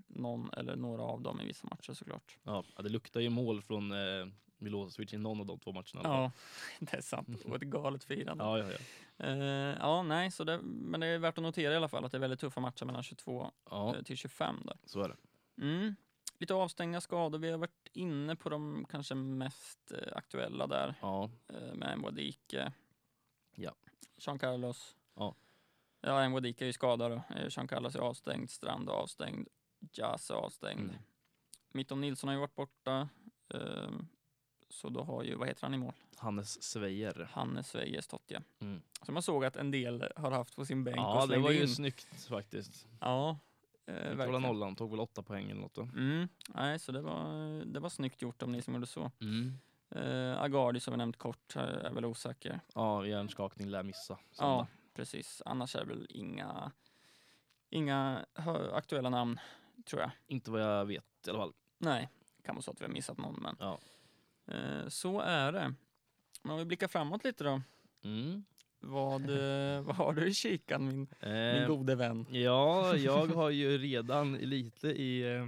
någon 0.07 0.49
eller 0.53 0.75
några 0.75 1.01
av 1.03 1.21
dem 1.21 1.41
i 1.41 1.45
vissa 1.45 1.67
matcher 1.67 1.93
såklart. 1.93 2.37
ja, 2.43 2.63
det 2.77 2.89
luktar 2.89 3.19
ju 3.19 3.29
mål 3.29 3.61
från 3.61 3.91
eh, 3.91 4.27
Milosevic 4.57 5.13
i 5.13 5.17
någon 5.17 5.39
av 5.39 5.45
de 5.45 5.59
två 5.59 5.71
matcherna. 5.71 6.01
Ja, 6.03 6.31
det 6.79 6.93
är 6.97 7.01
sant. 7.01 7.43
Och 7.45 7.55
ett 7.55 7.61
galet 7.61 8.03
firande. 8.03 8.43
ja, 8.43 8.57
ja, 8.57 8.65
ja. 8.71 8.77
Eh, 9.25 9.77
ja, 9.79 10.03
nej, 10.03 10.31
så 10.31 10.43
det, 10.43 10.59
men 10.63 10.99
det 10.99 11.07
är 11.07 11.17
värt 11.19 11.37
att 11.37 11.43
notera 11.43 11.73
i 11.73 11.75
alla 11.75 11.87
fall 11.87 12.05
att 12.05 12.11
det 12.11 12.17
är 12.17 12.19
väldigt 12.19 12.39
tuffa 12.39 12.59
matcher 12.61 12.85
mellan 12.85 13.03
22 13.03 13.51
ja 13.69 13.95
eh, 13.95 14.03
till 14.03 14.17
25 14.17 14.55
där. 14.65 14.77
så 14.85 15.01
är 15.01 15.07
det. 15.09 15.17
Mm. 15.63 15.95
Lite 16.41 16.53
avstängda 16.53 17.01
skador. 17.01 17.39
Vi 17.39 17.51
har 17.51 17.57
varit 17.57 17.87
inne 17.93 18.35
på 18.35 18.49
de 18.49 18.85
kanske 18.89 19.15
mest 19.15 19.91
eh, 19.91 20.17
aktuella 20.17 20.67
där 20.67 20.95
Ja, 21.01 21.29
eh, 21.47 21.73
med 21.73 21.97
Mbwadike. 21.99 22.71
Ja. 23.55 23.75
Jean 24.17 24.39
Carlos. 24.39 24.95
Ja. 25.15 25.35
Ja, 26.01 26.29
Mbwadike 26.29 26.63
är 26.63 26.67
ju 26.67 26.73
skadad. 26.73 27.11
Eh, 27.11 27.47
Jean 27.49 27.67
Carlos 27.67 27.95
är 27.95 27.99
avstängd. 27.99 28.49
Strand 28.49 28.89
är 28.89 28.93
avstängd. 28.93 29.47
Jas 29.93 30.29
är 30.31 30.35
avstängd. 30.35 30.79
Mm. 30.89 30.95
Mitton 31.71 32.01
Nilsson 32.01 32.27
har 32.27 32.33
ju 32.35 32.39
varit 32.39 32.55
borta. 32.55 33.09
Eh, 33.53 33.89
så 34.69 34.89
då 34.89 35.03
har 35.03 35.23
ju, 35.23 35.35
vad 35.35 35.47
heter 35.47 35.61
han 35.63 35.73
i 35.73 35.77
mål? 35.77 35.93
Hannes 36.17 36.63
Svejer. 36.63 37.29
Hannes 37.31 37.69
Sveje 37.69 38.01
stått 38.01 38.23
ja. 38.27 38.39
Mm. 38.59 38.81
Som 39.01 39.15
jag 39.15 39.23
såg 39.23 39.45
att 39.45 39.55
en 39.55 39.71
del 39.71 40.11
har 40.15 40.31
haft 40.31 40.55
på 40.55 40.65
sin 40.65 40.83
bänk 40.83 40.97
och 40.97 41.03
Ja, 41.03 41.21
det 41.21 41.27
slängde 41.27 41.43
var 41.43 41.51
ju 41.51 41.61
in. 41.61 41.69
snyggt 41.69 42.25
faktiskt. 42.29 42.87
Ja, 43.01 43.39
eh, 43.97 44.11
Inte 44.11 44.39
nollan, 44.39 44.75
tog 44.75 44.91
väl 44.91 44.99
åtta 44.99 45.23
poäng 45.23 45.49
eller 45.49 45.61
något 45.61 45.73
då. 45.73 45.81
Mm, 45.81 46.27
nej, 46.49 46.79
så 46.79 46.91
det 46.91 47.01
var, 47.01 47.25
det 47.65 47.79
var 47.79 47.89
snyggt 47.89 48.21
gjort 48.21 48.43
av 48.43 48.49
ni 48.49 48.61
som 48.61 48.73
gjorde 48.73 48.87
så. 48.87 49.11
Mm. 49.21 49.53
Eh, 49.95 50.41
Agardi 50.41 50.79
som 50.79 50.91
vi 50.93 50.97
nämnt 50.97 51.17
kort 51.17 51.55
eh, 51.55 51.61
är 51.61 51.91
väl 51.93 52.05
osäker. 52.05 52.59
Ja, 52.75 53.05
hjärnskakning 53.05 53.69
lär 53.69 53.83
missa. 53.83 54.17
Ja, 54.29 54.35
söndag. 54.35 54.67
precis. 54.93 55.41
Annars 55.45 55.75
är 55.75 55.79
det 55.79 55.85
väl 55.85 56.07
inga, 56.09 56.71
inga 57.69 58.25
aktuella 58.73 59.09
namn, 59.09 59.39
tror 59.85 60.01
jag. 60.01 60.11
Inte 60.27 60.51
vad 60.51 60.61
jag 60.61 60.85
vet 60.85 61.05
i 61.27 61.29
alla 61.29 61.39
fall. 61.39 61.53
Nej, 61.77 62.09
kan 62.43 62.55
vara 62.55 62.61
så 62.63 62.71
att 62.71 62.81
vi 62.81 62.85
har 62.85 62.91
missat 62.91 63.17
någon, 63.17 63.35
men 63.41 63.55
Ja. 63.59 63.79
eh, 64.53 64.87
så 64.87 65.19
är 65.19 65.51
det. 65.51 65.73
Men 66.43 66.51
om 66.51 66.57
vi 66.57 66.65
blickar 66.65 66.87
framåt 66.87 67.23
lite 67.23 67.43
då. 67.43 67.61
Mm. 68.03 68.45
Vad, 68.81 69.29
eh, 69.29 69.81
vad 69.85 69.95
har 69.95 70.13
du 70.13 70.27
i 70.27 70.33
kikan, 70.33 70.85
min, 70.87 71.07
min 71.21 71.31
Eh, 71.33 71.67
gode 71.67 71.95
vän? 71.95 72.25
ja, 72.29 72.95
jag 72.97 73.27
har 73.27 73.49
ju 73.49 73.77
redan 73.77 74.33
lite 74.33 74.87
i, 74.87 75.35
eh, 75.35 75.45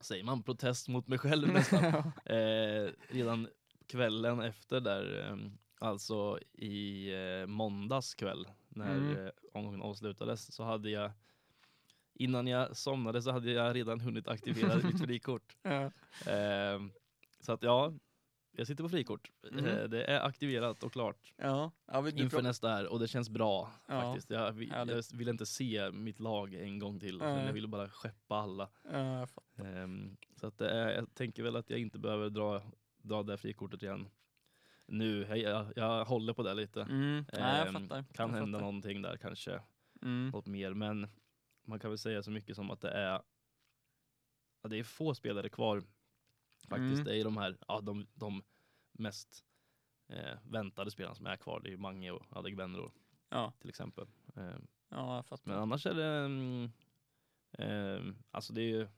säger 0.00 0.24
man, 0.24 0.42
protest 0.42 0.88
mot 0.88 1.08
mig 1.08 1.18
själv 1.18 1.48
nästan. 1.52 1.84
eh, 2.24 2.90
redan 3.08 3.48
kvällen 3.86 4.40
efter 4.40 4.80
där, 4.80 5.28
eh, 5.30 5.36
alltså 5.78 6.38
i 6.52 7.10
eh, 7.12 7.46
måndags 7.46 8.14
kväll 8.14 8.48
när 8.68 8.96
Mm. 8.96 9.26
eh, 9.26 9.32
omgången 9.52 9.82
avslutades 9.82 10.54
så 10.54 10.64
hade 10.64 10.90
jag 10.90 11.10
Innan 12.14 12.46
jag 12.46 12.76
somnade 12.76 13.22
så 13.22 13.30
hade 13.30 13.50
jag 13.52 13.76
redan 13.76 14.00
hunnit 14.00 14.28
aktivera 14.28 14.76
mitt 14.84 15.00
frikort. 15.04 15.56
Ja. 15.62 15.90
Så 17.40 17.52
att 17.52 17.62
ja, 17.62 17.92
jag 18.52 18.66
sitter 18.66 18.84
på 18.84 18.88
frikort. 18.88 19.30
Eh, 19.52 19.82
det 19.84 20.04
är 20.04 20.20
aktiverat 20.20 20.82
och 20.82 20.92
klart 20.92 21.32
Ja, 21.36 21.70
ja 21.86 22.00
vi, 22.00 22.20
inför 22.20 22.42
nästa 22.42 22.68
här 22.68 22.86
och 22.86 22.98
det 22.98 23.08
känns 23.08 23.30
bra 23.30 23.72
Ja, 23.86 24.00
faktiskt. 24.00 24.30
Jag 24.30 24.52
vill, 24.52 24.68
jag 24.68 25.04
vill 25.14 25.28
inte 25.28 25.46
se 25.46 25.90
mitt 25.90 26.20
lag 26.20 26.54
en 26.54 26.78
gång 26.78 27.00
till. 27.00 27.18
Nej. 27.18 27.46
Jag 27.46 27.52
vill 27.52 27.68
bara 27.68 27.88
skeppa 27.88 28.36
alla. 28.36 28.68
Ja, 28.92 29.18
jag 29.18 29.30
fattar. 29.30 29.64
Ehm, 29.64 30.16
så 30.36 30.46
att 30.46 30.60
är, 30.60 30.90
jag 30.90 31.14
tänker 31.14 31.42
väl 31.42 31.56
att 31.56 31.70
jag 31.70 31.78
inte 31.78 31.98
behöver 31.98 32.30
dra, 32.30 32.62
dra 33.02 33.22
det 33.22 33.36
frikortet 33.36 33.82
igen 33.82 34.08
nu. 34.90 35.26
Jag, 35.36 35.72
jag, 35.76 36.04
håller 36.04 36.32
på 36.32 36.42
det 36.42 36.54
lite. 36.54 36.82
Mm. 36.82 37.24
Fattar. 37.24 38.04
Kan 38.12 38.30
jag 38.30 38.36
hända 38.38 38.58
fattar. 38.58 38.60
någonting 38.60 39.02
där 39.02 39.16
kanske, 39.16 39.60
Mm. 40.02 40.30
något 40.30 40.46
mer. 40.46 40.74
Men 40.74 41.08
man 41.66 41.78
kan 41.78 41.90
väl 41.90 41.98
säga 41.98 42.22
så 42.22 42.30
mycket 42.30 42.56
som 42.56 42.70
att 42.70 42.80
det 42.80 42.90
är, 42.90 43.22
ja, 44.62 44.68
det 44.68 44.78
är 44.78 44.84
få 44.84 45.14
spelare 45.14 45.48
kvar. 45.48 45.82
Faktiskt. 46.70 46.92
Mm. 47.00 47.04
Det 47.04 47.20
är 47.20 47.24
de 47.24 47.36
här, 47.36 47.58
ja, 47.68 47.80
de, 47.80 48.06
de 48.14 48.42
mest 48.92 49.44
eh, 50.08 50.38
väntade 50.44 50.90
spelarna 50.90 51.14
som 51.14 51.26
är 51.26 51.36
kvar. 51.36 51.60
Det 51.60 51.68
är 51.68 51.70
ju 51.70 51.76
Mange 51.76 52.10
och 52.10 52.26
Adegbenro 52.36 52.92
Ja, 53.28 53.52
till 53.60 53.68
exempel. 53.68 54.06
Ehm, 54.36 54.66
ja, 54.88 55.16
jag 55.16 55.26
fattar. 55.26 55.50
men 55.52 55.58
annars 55.62 55.86
är 55.86 55.94
det, 55.94 56.06
mm, 56.24 56.70
ehm, 57.52 58.16
alltså 58.30 58.52
det 58.52 58.60
är 58.62 58.68
ju, 58.68 58.88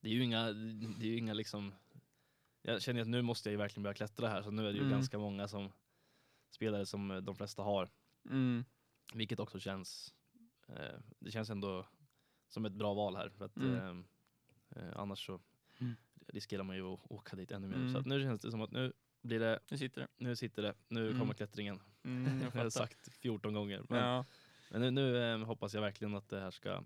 det 0.00 0.08
är 0.08 0.12
ju 0.12 0.22
inga, 0.24 0.52
det 0.52 1.04
är 1.06 1.10
ju 1.10 1.16
inga 1.18 1.32
liksom, 1.34 1.74
jag 2.62 2.82
känner 2.82 3.00
att 3.00 3.08
nu 3.08 3.22
måste 3.22 3.48
jag 3.48 3.52
ju 3.52 3.58
verkligen 3.58 3.82
börja 3.82 3.94
klättra 3.94 4.28
här, 4.28 4.42
så 4.42 4.50
nu 4.50 4.62
är 4.62 4.72
det 4.72 4.78
ju 4.78 4.84
Mm. 4.84 4.90
ganska 4.90 5.18
många 5.18 5.48
som 5.48 5.72
spelare 6.50 6.86
som 6.86 7.10
eh, 7.10 7.16
de 7.16 7.34
flesta 7.34 7.62
har, 7.62 7.90
Mm. 8.30 8.64
vilket 9.14 9.40
också 9.40 9.58
känns, 9.60 10.14
eh, 10.68 10.98
det 11.18 11.30
känns 11.30 11.50
ändå 11.50 11.86
som 12.48 12.64
ett 12.64 12.72
bra 12.72 12.94
val 12.94 13.16
här, 13.16 13.28
för 13.28 13.44
att 13.44 13.56
Mm. 13.56 13.74
ehm, 13.74 14.06
eh, 14.70 14.92
annars 14.96 15.26
så 15.26 15.40
Mm. 15.80 15.94
Riskerar 16.28 16.62
man 16.62 16.76
ju 16.76 16.82
att 16.94 17.00
åka 17.10 17.36
dit 17.36 17.50
ännu 17.50 17.68
mer. 17.68 17.76
Mm. 17.76 17.92
Så 17.92 17.98
att 17.98 18.06
nu 18.06 18.22
känns 18.22 18.40
det 18.40 18.50
som 18.50 18.60
att 18.62 18.70
nu 18.70 18.92
blir 19.22 19.40
det, 19.40 19.60
Nu 19.70 19.78
sitter 19.78 20.00
det. 20.00 20.08
nu 20.16 20.36
sitter 20.36 20.62
det, 20.62 20.74
nu 20.88 21.06
Mm. 21.06 21.20
kommer 21.20 21.34
klättringen. 21.34 21.80
Mm, 22.04 22.40
jag 22.42 22.50
jag 22.56 22.62
har 22.62 22.70
sagt 22.70 23.12
14 23.14 23.54
gånger. 23.54 23.82
Men, 23.88 23.98
Ja. 23.98 24.24
men 24.70 24.80
nu, 24.80 24.90
nu 24.90 25.32
eh, 25.32 25.38
hoppas 25.38 25.74
jag 25.74 25.80
verkligen 25.80 26.14
att 26.14 26.28
det 26.28 26.40
här 26.40 26.50
ska 26.50 26.82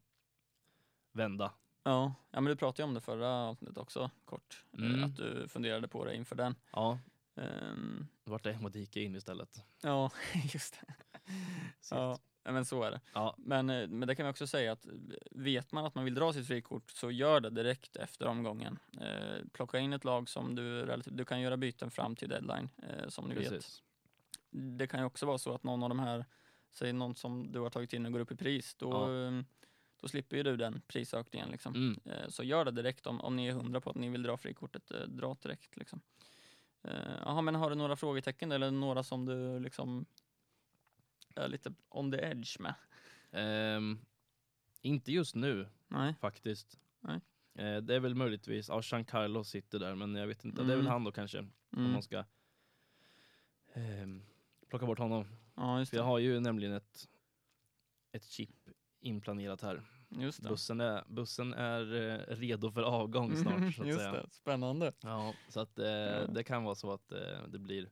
vända. 1.13 1.53
Ja. 1.83 2.15
ja, 2.31 2.41
men 2.41 2.51
du 2.51 2.57
pratade 2.57 2.83
ju 2.83 2.89
om 2.89 2.95
det 2.95 3.01
förra 3.01 3.29
avsnittet 3.29 3.79
också, 3.79 4.11
kort. 4.25 4.65
eh, 4.73 4.79
Mm. 4.79 5.05
Att 5.05 5.17
du 5.17 5.49
funderade 5.49 5.89
på 5.89 6.05
det 6.05 6.15
inför 6.17 6.37
den. 6.37 6.55
Ja, 6.73 6.99
Ehm, 7.37 8.07
då 8.25 8.31
vart 8.33 8.43
det 8.45 8.59
Modike 8.61 9.01
in 9.01 9.17
istället. 9.17 9.65
ja, 9.83 10.11
just 10.53 10.81
det. 10.87 10.95
Ja, 11.91 12.19
men 12.45 12.65
så 12.65 12.83
är 12.83 12.91
det. 12.91 13.01
Ja. 13.13 13.35
Men, 13.39 13.71
eh, 13.71 13.89
men 13.89 14.09
det 14.09 14.15
kan 14.15 14.27
vi 14.27 14.33
också 14.33 14.47
säga 14.47 14.73
att 14.73 14.87
eh, 14.87 14.93
vet 15.31 15.73
man 15.73 15.85
att 15.87 15.95
man 15.95 16.05
vill 16.05 16.15
dra 16.15 16.33
sitt 16.33 16.47
frikort 16.47 16.91
så 16.91 17.11
gör 17.11 17.41
det 17.41 17.51
direkt 17.51 17.97
efter 17.97 18.27
omgången. 18.27 18.79
Eh, 19.01 19.45
plocka 19.53 19.79
in 19.79 19.93
ett 19.93 20.05
lag 20.05 20.29
som 20.29 20.55
du 20.55 20.87
relativt, 20.87 21.17
du 21.17 21.25
kan 21.25 21.41
göra 21.41 21.57
byten 21.57 21.91
fram 21.91 22.17
till 22.17 22.29
deadline 22.29 22.69
eh, 22.83 23.09
som 23.09 23.29
ni 23.29 23.35
vet. 23.35 23.49
Precis. 23.49 23.83
Det 24.51 24.87
kan 24.87 25.01
ju 25.01 25.07
också 25.07 25.27
vara 25.27 25.39
så 25.39 25.55
att 25.55 25.63
någon 25.65 25.83
av 25.83 25.89
de 25.89 25.99
här, 25.99 26.25
säg 26.71 26.93
någon 26.93 27.15
som 27.15 27.53
du 27.53 27.61
har 27.61 27.71
tagit 27.71 27.93
in 27.93 28.07
och 28.07 28.13
går 28.13 28.21
upp 28.21 28.33
i 28.33 28.37
pris, 28.37 28.75
då, 28.75 28.91
Ja. 28.91 29.27
eh, 29.27 29.43
då 30.01 30.09
slipper 30.09 30.37
ju 30.37 30.43
du 30.43 30.57
den 30.57 30.81
prisökningen 30.87 31.49
liksom. 31.51 31.75
Mm. 31.75 32.01
Eh, 32.05 32.29
Så 32.29 32.45
gör 32.45 32.65
det 32.65 32.71
direkt 32.71 33.07
om, 33.07 33.21
om 33.21 33.37
ni 33.37 33.47
är 33.47 33.53
hundra 33.53 33.81
på 33.81 33.91
att 33.91 33.97
ni 33.97 34.09
vill 34.09 34.23
dra 34.23 34.37
frikortet. 34.37 34.93
Dra 35.07 35.37
direkt 35.43 35.77
liksom. 35.77 36.01
Jaha, 37.25 37.41
men 37.43 37.55
har 37.55 37.71
du 37.71 37.77
några 37.77 37.97
frågetecken 37.97 38.53
eller 38.53 38.71
några 38.71 39.03
som 39.03 39.27
du 39.27 39.61
liksom 39.61 40.07
är 41.39 41.49
lite 41.49 41.75
on 41.89 42.11
the 42.13 42.19
edge 42.19 42.61
med? 42.61 42.75
Ehm, 43.33 43.99
inte 44.83 45.13
just 45.13 45.35
nu 45.35 45.69
Nej. 45.89 46.15
faktiskt. 46.21 46.79
Nej. 47.01 47.21
Eh, 47.55 47.77
det 47.83 47.95
är 47.95 48.01
väl 48.01 48.15
möjligtvis, 48.15 48.69
ja 48.69 48.81
Jean 48.85 49.05
Carlos 49.05 49.49
sitter 49.49 49.79
där 49.79 49.95
men 49.95 50.15
jag 50.15 50.27
vet 50.27 50.45
inte, 50.45 50.63
det 50.63 50.73
är 50.73 50.77
väl 50.77 50.81
Mm. 50.87 50.93
han 50.93 51.05
då 51.05 51.13
kanske. 51.13 51.39
Om 51.39 51.51
Mm. 51.77 51.93
man 51.93 52.03
ska 52.03 52.25
ehm, 53.75 54.23
plocka 54.69 54.87
bort 54.87 54.99
honom. 54.99 55.27
Ja, 55.55 55.85
För 55.87 55.97
jag 55.97 56.05
har 56.05 56.19
ju 56.19 56.41
nämligen 56.41 56.73
ett, 56.73 57.09
ett 58.13 58.25
chip 58.25 58.51
inplanerat 59.01 59.63
här. 59.63 59.83
Bussen 60.49 60.81
är, 60.81 61.05
bussen 61.09 61.55
är 61.55 61.95
eh, 61.95 62.37
redo 62.37 62.71
för 62.71 62.83
avgång 62.83 63.37
snart 63.37 63.75
så 63.75 63.83
att 63.83 63.89
just 63.89 63.99
säga. 64.01 64.13
det. 64.13 64.31
Spännande. 64.31 64.93
Ja, 65.01 65.35
så 65.49 65.61
att 65.61 65.79
eh, 65.79 66.33
det 66.33 66.45
kan 66.47 66.65
vara 66.65 66.75
så 66.75 66.93
att 66.93 67.13
eh, 67.13 67.43
det 67.49 67.59
blir 67.59 67.91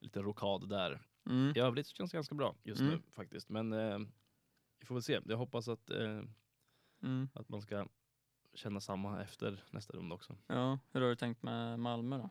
lite 0.00 0.20
rokad 0.22 0.68
där. 0.68 1.02
Mm. 1.26 1.52
I 1.56 1.60
övrigt 1.60 1.86
känns 1.86 2.10
det 2.10 2.16
ganska 2.16 2.34
bra 2.34 2.54
just 2.62 2.80
Mm. 2.80 2.92
nu 2.94 3.02
faktiskt. 3.12 3.48
Men 3.48 3.72
eh, 3.72 3.98
vi 4.80 4.86
får 4.86 4.94
väl 4.94 5.02
se. 5.02 5.20
Jag 5.24 5.36
hoppas 5.36 5.68
att, 5.68 5.90
eh, 5.90 6.20
Mm. 7.02 7.28
att 7.34 7.48
man 7.48 7.62
ska 7.62 7.86
känna 8.54 8.80
samma 8.80 9.22
efter 9.22 9.64
nästa 9.70 9.96
runda 9.96 10.14
också. 10.14 10.36
Ja, 10.46 10.78
hur 10.92 11.00
har 11.00 11.08
du 11.08 11.16
tänkt 11.16 11.42
med 11.42 11.78
Malmö 11.80 12.18
då? 12.18 12.30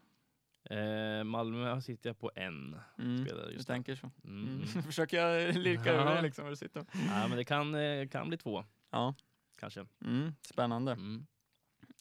Eh, 0.75 1.23
Malmö 1.23 1.81
sitter 1.81 2.09
jag 2.09 2.19
på 2.19 2.31
en 2.35 2.79
Mm. 2.97 3.25
spelare 3.25 3.47
Du 3.47 3.53
just 3.53 3.69
nu. 3.69 3.73
tänker 3.73 3.95
så? 3.95 4.11
Mm. 4.23 4.45
Mm. 4.47 4.61
Försöker 4.83 5.17
jag 5.17 5.55
lirka 5.55 5.85
Ja. 5.85 5.93
över 5.93 6.15
det 6.15 6.21
liksom, 6.21 6.49
du 6.49 6.55
sitter. 6.55 6.85
ja, 6.93 7.27
men 7.27 7.37
det 7.37 7.43
kan, 7.45 7.75
eh, 7.75 8.07
kan 8.07 8.27
bli 8.27 8.37
två 8.37 8.65
Ja, 8.91 9.15
kanske. 9.57 9.85
mm. 10.05 10.31
spännande. 10.41 10.91
Mm. 10.91 11.25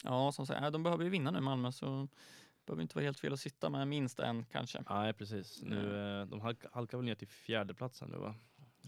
Ja, 0.04 0.32
som 0.32 0.46
sagt, 0.46 0.72
de 0.72 0.82
behöver 0.82 1.04
ju 1.04 1.10
vinna 1.10 1.30
nu 1.30 1.40
Malmö 1.40 1.72
så 1.72 2.08
behöver 2.76 2.82
inte 2.82 2.94
vara 2.94 3.04
helt 3.04 3.20
fel 3.20 3.32
att 3.32 3.40
sitta 3.40 3.70
med 3.70 3.88
minst 3.88 4.20
en 4.20 4.44
kanske. 4.44 4.84
Nej 4.90 5.12
precis. 5.12 5.62
Nu, 5.62 5.96
eh, 6.20 6.26
de 6.26 6.40
halk, 6.40 6.64
halkar 6.72 6.98
väl 6.98 7.04
ner 7.04 7.14
till 7.14 7.28
fjärde 7.28 7.74
platsen 7.74 8.08
nu 8.10 8.16
va? 8.16 8.34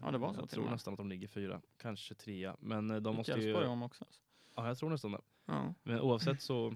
Ja, 0.00 0.10
det 0.10 0.18
var 0.18 0.34
så 0.34 0.40
Jag 0.40 0.48
tror 0.50 0.70
nästan 0.70 0.94
att 0.94 0.98
de 0.98 1.08
ligger 1.08 1.28
fyra, 1.28 1.60
kanske 1.78 2.14
trea. 2.14 2.56
Men 2.60 2.90
eh, 2.90 2.96
de 2.96 3.10
Gick 3.10 3.16
måste 3.18 3.32
ju... 3.40 3.54
Om 3.66 3.82
också. 3.82 4.04
alltså. 4.04 4.20
Ja, 4.56 4.66
jag 4.66 4.78
tror 4.78 4.90
nästan 4.90 5.12
det. 5.12 5.20
Ja. 5.46 5.74
Men 5.82 6.00
oavsett 6.00 6.42
så, 6.42 6.74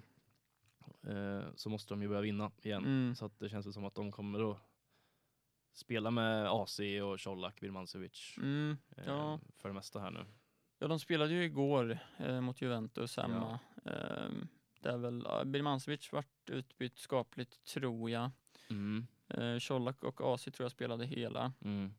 eh, 1.06 1.42
så 1.54 1.68
måste 1.70 1.94
de 1.94 2.02
ju 2.02 2.08
börja 2.08 2.20
vinna 2.20 2.50
igen. 2.62 2.84
Mm. 2.84 3.14
Så 3.14 3.24
att 3.26 3.38
det 3.38 3.48
känns 3.48 3.74
som 3.74 3.84
att 3.84 3.94
de 3.94 4.12
kommer 4.12 4.50
att 4.50 4.58
spela 5.72 6.10
med 6.10 6.46
AC 6.48 6.80
och 7.02 7.20
Colak, 7.20 7.60
Birmancevic 7.60 8.34
Mm. 8.38 8.76
eh, 8.96 9.04
Ja. 9.06 9.40
för 9.56 9.68
det 9.68 9.74
mesta 9.74 10.00
här 10.00 10.10
nu. 10.10 10.24
ja, 10.78 10.88
de 10.88 10.98
spelade 11.00 11.32
ju 11.34 11.44
igår 11.44 11.98
eh, 12.18 12.40
mot 12.40 12.60
Juventus 12.62 13.16
hemma. 13.16 13.58
Ehm, 13.84 14.48
det 14.80 14.90
är 14.90 14.96
väl, 14.96 15.26
Birmancevic 15.46 16.12
vart 16.12 16.50
utbytt 16.50 16.98
skapligt 16.98 17.64
tror 17.64 18.10
jag. 18.10 18.30
Mm. 18.70 19.06
Eh, 19.28 19.58
Colak 19.68 20.04
och 20.04 20.20
Asi 20.34 20.50
tror 20.50 20.64
jag 20.64 20.72
spelade 20.72 21.06
hela, 21.06 21.52
Mm. 21.60 21.94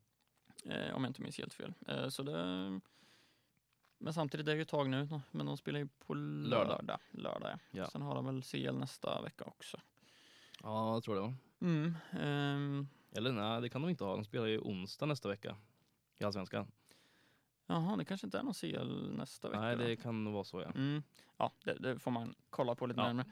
eh, 0.66 0.96
om 0.96 1.04
jag 1.04 1.10
inte 1.10 1.22
minns 1.22 1.38
helt 1.38 1.54
fel. 1.54 1.74
Eh, 1.88 2.10
så 2.10 2.24
det, 2.24 2.80
men 3.98 4.14
samtidigt, 4.14 4.46
det 4.46 4.52
är 4.52 4.56
ju 4.56 4.62
ett 4.62 4.68
tag 4.68 4.90
nu, 4.90 5.08
men 5.32 5.46
de 5.46 5.58
spelar 5.58 5.80
ju 5.80 5.88
på 5.88 6.14
lördag. 6.14 6.68
Lördag. 6.68 7.00
lördag, 7.12 7.60
ja. 7.72 7.88
Sen 7.90 8.02
har 8.02 8.16
de 8.16 8.26
väl 8.26 8.42
CL 8.44 8.78
nästa 8.78 9.22
vecka 9.22 9.44
också. 9.46 9.78
Ja, 10.64 10.94
jag 10.94 11.04
tror 11.04 11.16
det. 11.16 11.34
Mm, 11.66 11.96
ehm, 12.12 12.88
Eller 13.12 13.32
nej, 13.32 13.62
det 13.62 13.70
kan 13.70 13.82
de 13.82 13.90
inte 13.90 14.04
ha. 14.04 14.16
De 14.16 14.24
spelar 14.26 14.46
ju 14.48 14.60
onsdag 14.60 15.06
nästa 15.06 15.30
vecka 15.30 15.58
i 16.18 16.24
Allsvenskan. 16.24 16.72
Jaha, 17.70 17.96
det 17.98 18.06
kanske 18.06 18.28
inte 18.28 18.40
är 18.40 18.44
någon 18.44 18.54
CL 18.54 19.12
nästa 19.18 19.50
vecka 19.50 19.62
Nej, 19.62 19.76
då? 19.76 19.84
det 19.84 19.96
kan 19.96 20.24
nog 20.24 20.34
vara 20.34 20.44
så 20.44 20.62
ja. 20.62 20.72
Mm. 20.76 21.04
Ja, 21.38 21.52
det, 21.64 21.74
det 21.74 22.00
får 22.00 22.12
man 22.12 22.36
kolla 22.50 22.76
på 22.76 22.88
lite 22.88 23.00
Ja. 23.02 23.14
närmare. 23.14 23.26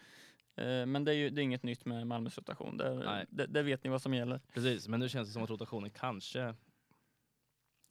Eh, 0.55 0.85
Men 0.85 1.03
det 1.03 1.11
är 1.11 1.15
ju 1.15 1.29
det 1.29 1.41
är 1.41 1.43
inget 1.43 1.63
nytt 1.63 1.85
med 1.85 2.07
Malmös 2.07 2.37
rotation. 2.37 2.77
Det, 2.77 2.93
Nej. 2.93 3.25
det, 3.29 3.45
det 3.47 3.63
vet 3.63 3.83
ni 3.83 3.89
vad 3.89 4.01
som 4.01 4.13
gäller. 4.13 4.41
Precis, 4.53 4.87
men 4.87 4.99
nu 4.99 5.09
känns 5.09 5.27
det 5.29 5.33
som 5.33 5.43
att 5.43 5.49
rotationen 5.49 5.89
kanske 5.89 6.55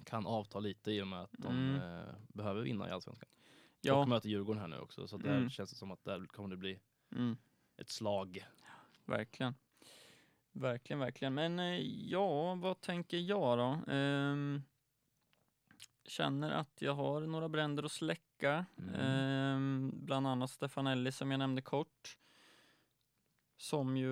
kan 0.04 0.26
avta 0.26 0.60
lite 0.60 0.90
i 0.92 1.02
och 1.02 1.06
med 1.06 1.22
att 1.22 1.32
de 1.38 1.46
Mm. 1.52 1.74
eh, 1.98 2.14
behöver 2.28 2.62
vinna 2.62 2.88
i 2.88 2.90
Allsvenskan. 2.92 3.28
Ja, 3.80 3.94
Och 4.02 4.08
möter 4.08 4.28
Djurgården 4.28 4.60
här 4.60 4.68
nu 4.68 4.78
också, 4.78 5.06
så 5.08 5.16
där 5.16 5.36
Mm. 5.36 5.50
känns 5.50 5.70
det 5.70 5.76
som 5.76 5.90
att 5.90 6.04
där 6.04 6.26
kommer 6.26 6.48
det 6.48 6.56
bli 6.56 6.80
mm, 7.12 7.36
ett 7.76 7.88
slag. 7.90 8.46
verkligen. 9.04 9.54
Verkligen, 10.52 11.00
verkligen. 11.00 11.34
Men 11.34 11.58
eh, 11.58 11.80
ja, 12.10 12.54
vad 12.54 12.80
tänker 12.80 13.18
jag 13.18 13.58
då? 13.58 13.92
Ehm, 13.92 14.62
känner 16.08 16.50
att 16.50 16.82
jag 16.82 16.94
har 16.94 17.20
några 17.20 17.48
bränder 17.48 17.82
att 17.82 17.92
släcka. 17.92 18.66
Mm. 18.78 18.94
Ehm, 18.94 19.92
bland 19.94 20.26
annat 20.26 20.50
Stefanelli 20.50 21.12
som 21.12 21.30
jag 21.30 21.38
nämnde 21.38 21.62
kort. 21.62 22.16
Som 23.56 23.96
ju, 23.96 24.08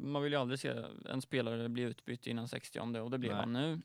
man 0.00 0.22
vill 0.22 0.32
ju 0.32 0.38
aldrig 0.38 0.60
se 0.60 0.84
en 1.08 1.22
spelare 1.22 1.68
bli 1.68 1.82
utbytt 1.82 2.26
innan 2.26 2.48
60 2.48 2.80
och 2.80 3.10
det 3.10 3.18
blev 3.18 3.32
Nej. 3.32 3.40
han 3.40 3.52
nu. 3.52 3.80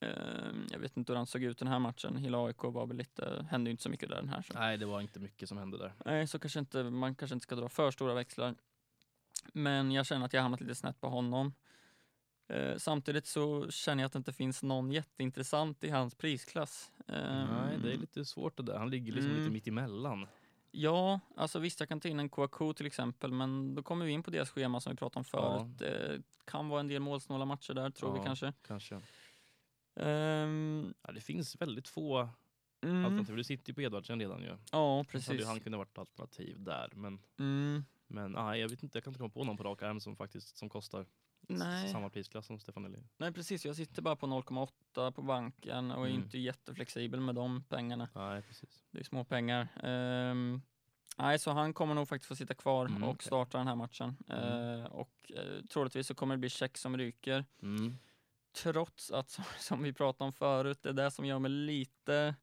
Ehm, 0.00 0.66
jag 0.70 0.78
vet 0.78 0.96
inte 0.96 1.12
hur 1.12 1.16
han 1.16 1.26
såg 1.26 1.42
ut 1.42 1.58
den 1.58 1.68
här 1.68 1.78
matchen. 1.78 2.16
Hela 2.16 2.44
AIK 2.44 2.62
var 2.62 2.86
väl 2.86 2.96
lite, 2.96 3.46
hände 3.50 3.70
inte 3.70 3.82
så 3.82 3.90
mycket 3.90 4.08
där 4.08 4.16
den 4.16 4.28
här. 4.28 4.42
Så. 4.42 4.54
Nej, 4.54 4.78
det 4.78 4.86
var 4.86 5.00
inte 5.00 5.20
mycket 5.20 5.48
som 5.48 5.58
hände 5.58 5.78
där. 5.78 5.92
Nej, 6.04 6.26
så 6.26 6.38
kanske 6.38 6.58
inte, 6.58 6.82
man 6.82 7.14
kanske 7.14 7.34
inte 7.34 7.44
ska 7.44 7.54
dra 7.54 7.68
för 7.68 7.90
stora 7.90 8.14
växlar. 8.14 8.54
Men 9.52 9.92
jag 9.92 10.06
känner 10.06 10.26
att 10.26 10.32
jag 10.32 10.42
hamnat 10.42 10.60
lite 10.60 10.74
snett 10.74 11.00
på 11.00 11.08
honom. 11.08 11.52
Eh, 12.48 12.76
samtidigt 12.76 13.26
så 13.26 13.70
känner 13.70 14.02
jag 14.02 14.06
att 14.06 14.12
det 14.12 14.16
inte 14.16 14.32
finns 14.32 14.62
någon 14.62 14.92
jätteintressant 14.92 15.84
i 15.84 15.90
hans 15.90 16.14
prisklass. 16.14 16.92
Nej, 17.06 17.16
det 17.82 17.88
är 17.90 17.94
Ehm, 17.94 18.00
lite 18.00 18.24
svårt 18.24 18.56
det 18.56 18.62
där. 18.62 18.78
Han 18.78 18.90
ligger 18.90 19.12
liksom 19.12 19.30
Mm. 19.30 19.40
lite 19.42 19.52
mitt 19.52 19.66
emellan. 19.66 20.26
Ja, 20.70 21.20
alltså 21.36 21.58
visst 21.58 21.80
jag 21.80 21.88
kan 21.88 22.00
ta 22.00 22.08
in 22.08 22.20
en 22.20 22.28
Kouakou 22.28 22.72
till 22.72 22.86
exempel, 22.86 23.32
men 23.32 23.74
då 23.74 23.82
kommer 23.82 24.04
vi 24.06 24.12
in 24.12 24.22
på 24.22 24.30
deras 24.30 24.50
schema 24.50 24.80
som 24.80 24.90
vi 24.92 24.96
pratade 24.96 25.18
om 25.18 25.24
förut. 25.24 25.78
Det 25.78 26.22
kan 26.44 26.68
vara 26.68 26.80
en 26.80 26.88
del 26.88 27.00
målsnåla 27.02 27.44
matcher 27.44 27.74
där, 27.74 27.90
tror 27.90 28.12
vi 28.12 28.18
Ja. 28.18 28.24
kanske. 28.24 28.52
Kanske. 28.66 29.00
Ehm, 29.96 30.94
Ja, 31.06 31.12
det 31.12 31.20
finns 31.20 31.56
väldigt 31.60 31.88
få 31.88 32.28
mm, 32.82 33.04
alternativ. 33.04 33.36
Du 33.36 33.44
sitter 33.44 33.70
ju 33.70 33.74
på 33.74 33.80
Edvardsen 33.82 34.20
redan 34.20 34.42
ju. 34.42 34.46
ja, 34.48 34.56
Så 34.70 34.96
hade 34.96 35.08
precis. 35.08 35.46
han 35.46 35.60
kunnat 35.60 35.78
varit 35.78 35.98
alternativ 35.98 36.56
där. 36.62 36.92
Men, 36.94 37.20
Mm, 37.38 37.84
men 38.06 38.32
nej, 38.32 38.60
jag 38.60 38.68
vet 38.68 38.82
inte, 38.82 38.96
jag 38.98 39.04
kan 39.04 39.10
inte 39.10 39.18
komma 39.18 39.30
på 39.30 39.44
någon 39.44 39.56
på 39.56 39.62
rak 39.64 39.82
arm 39.82 40.00
som 40.00 40.16
faktiskt 40.16 40.56
som 40.56 40.68
kostar 40.68 41.06
nej. 41.48 41.88
samma 41.88 42.10
prisklass 42.10 42.46
som 42.46 42.58
Stefanelli. 42.58 42.98
nej, 43.16 43.32
precis. 43.32 43.64
Jag 43.66 43.76
sitter 43.76 44.02
bara 44.02 44.16
på 44.16 44.26
0,8 44.26 45.10
på 45.12 45.22
banken 45.22 45.90
och 45.90 46.04
är 46.06 46.10
Mm. 46.10 46.22
inte 46.22 46.38
jätteflexibel 46.38 47.20
med 47.20 47.34
de 47.34 47.62
pengarna. 47.68 48.08
Nej, 48.14 48.42
precis. 48.42 48.82
Det 48.90 48.98
är 48.98 49.04
små 49.04 49.24
pengar. 49.24 49.68
Ehm, 49.82 50.62
nej, 51.18 51.38
så 51.38 51.50
han 51.50 51.74
kommer 51.74 51.94
nog 51.94 52.08
faktiskt 52.08 52.28
få 52.28 52.36
sitta 52.36 52.54
kvar 52.54 52.86
Mm, 52.86 53.04
och 53.04 53.10
okej. 53.10 53.26
starta 53.26 53.58
den 53.58 53.66
här 53.66 53.74
matchen. 53.74 54.16
Mm. 54.28 54.80
Eh, 54.80 54.86
och 54.86 55.32
eh, 55.34 55.64
troligtvis 55.70 56.06
så 56.06 56.14
kommer 56.14 56.34
det 56.34 56.38
bli 56.38 56.48
check 56.50 56.76
som 56.76 56.96
ryker. 56.96 57.44
Mm. 57.62 57.94
Trots 58.62 59.10
att, 59.10 59.30
som, 59.30 59.44
som 59.58 59.82
vi 59.82 59.92
pratade 59.92 60.26
om 60.26 60.32
förut, 60.32 60.78
det 60.82 60.88
är 60.88 60.92
det 60.92 61.10
som 61.10 61.24
gör 61.26 61.38
mig 61.38 61.50
lite 61.50 62.34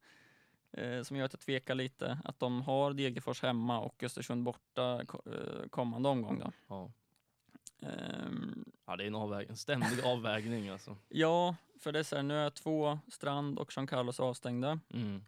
eh, 0.72 1.02
som 1.04 1.18
gör 1.18 1.26
att 1.26 1.34
jag 1.34 1.40
tvekar 1.40 1.76
lite, 1.76 2.20
att 2.26 2.40
de 2.40 2.62
har 2.62 2.94
Degerfors 2.94 3.42
hemma 3.42 3.80
och 3.80 4.04
Östersund 4.04 4.44
borta 4.44 5.06
ko- 5.06 5.22
eh, 5.32 5.68
kommande 5.70 6.10
omgång. 6.10 6.40
Då. 6.40 6.52
Ja. 6.68 6.92
Ehm, 7.82 8.66
ja, 8.86 8.96
det 8.96 9.04
är 9.04 9.08
en, 9.08 9.16
avväg- 9.16 9.50
en 9.50 9.58
ständig 9.58 10.02
avvägning 10.06 10.70
alltså. 10.70 10.98
ja, 11.10 11.56
för 11.80 11.92
det 11.92 12.00
är 12.00 12.04
så 12.04 12.16
här, 12.16 12.24
nu 12.24 12.36
är 12.38 12.50
två 12.50 13.00
Strand 13.08 13.60
och 13.60 13.74
Jean 13.76 13.88
Carlos 13.88 14.20
avstängda. 14.20 14.80
Mm. 14.94 15.24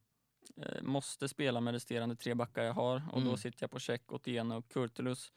Eh, 0.58 0.82
måste 0.82 1.28
spela 1.30 1.62
med 1.62 1.72
resterande 1.74 2.16
tre 2.16 2.34
backar 2.34 2.64
jag 2.64 2.74
har 2.74 2.95
och 3.12 3.22
då 3.22 3.28
Mm. 3.28 3.38
sitter 3.38 3.64
jag 3.64 3.72
på 3.72 3.80
check, 3.80 4.12
Otieno 4.12 4.56
och 4.58 4.70
Kurtulus. 4.70 5.32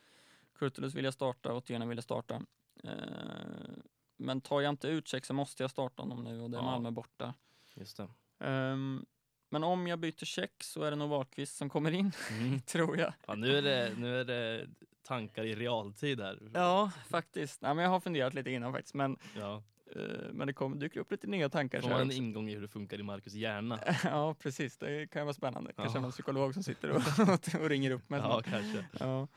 Kurtulus 0.59 0.95
vill 0.95 1.05
jag 1.05 1.15
starta, 1.15 1.53
Otieno 1.55 1.87
vill 1.87 1.97
jag 1.99 2.05
starta. 2.05 2.43
Eh, 2.85 2.91
men 4.17 4.41
tar 4.41 4.61
jag 4.61 4.71
inte 4.71 4.89
ut 4.89 5.09
check 5.09 5.25
så 5.25 5.35
måste 5.35 5.63
jag 5.63 5.71
starta 5.71 6.03
honom 6.03 6.25
nu 6.25 6.41
och 6.41 6.51
det 6.51 6.57
är 6.57 6.61
Ja. 6.61 6.65
Malmö 6.65 6.91
borta. 6.91 7.35
Just. 7.75 8.01
Ehm, 8.41 9.07
men 9.51 9.65
om 9.65 9.87
jag 9.87 9.99
byter 9.99 10.25
check 10.25 10.63
så 10.65 10.83
är 10.83 10.91
det 10.91 10.97
nog 10.97 11.11
Wahlqvist 11.11 11.57
som 11.57 11.69
kommer 11.71 11.91
in, 11.91 12.13
Mm. 12.31 12.61
tror 12.67 12.99
jag. 12.99 13.13
Ja, 13.27 13.35
nu, 13.35 13.57
är 13.59 13.63
det, 13.63 13.93
nu 13.99 14.21
är 14.21 14.25
det 14.25 14.67
tankar 15.07 15.45
i 15.45 15.55
realtid 15.55 16.21
här. 16.21 16.51
Ja, 16.55 16.91
faktiskt. 17.09 17.63
Nej, 17.63 17.75
men 17.75 17.85
jag 17.85 17.91
har 17.91 18.01
funderat 18.01 18.35
lite 18.35 18.51
innan 18.51 18.73
faktiskt, 18.73 18.95
men, 18.95 19.17
Ja. 19.37 19.63
eh, 19.97 20.03
men 20.33 20.47
det 20.47 20.53
kommer 20.53 20.77
dyker 20.77 21.01
upp 21.01 21.11
lite 21.11 21.27
nya 21.27 21.49
tankar. 21.49 21.81
Får 21.81 21.89
man 21.89 22.01
en 22.01 22.07
också. 22.07 22.19
ingång 22.19 22.49
i 22.49 22.55
hur 22.55 22.63
det 22.63 22.69
funkar 22.69 23.01
i 23.01 23.03
Marcus 23.03 23.33
hjärna? 23.35 23.81
ja, 24.05 24.35
precis. 24.35 24.77
Det 24.79 25.07
kan 25.11 25.27
vara 25.27 25.35
spännande. 25.35 25.73
Kanske 25.73 25.99
Ja. 25.99 26.03
någon 26.03 26.11
psykolog 26.11 26.55
som 26.55 26.63
sitter 26.63 26.91
och, 26.91 27.03
och 27.63 27.69
ringer 27.69 27.91
upp 27.91 28.11
mig. 28.11 28.21
Ja, 28.21 28.43
kanske. 28.45 28.87
Ja. 29.01 29.29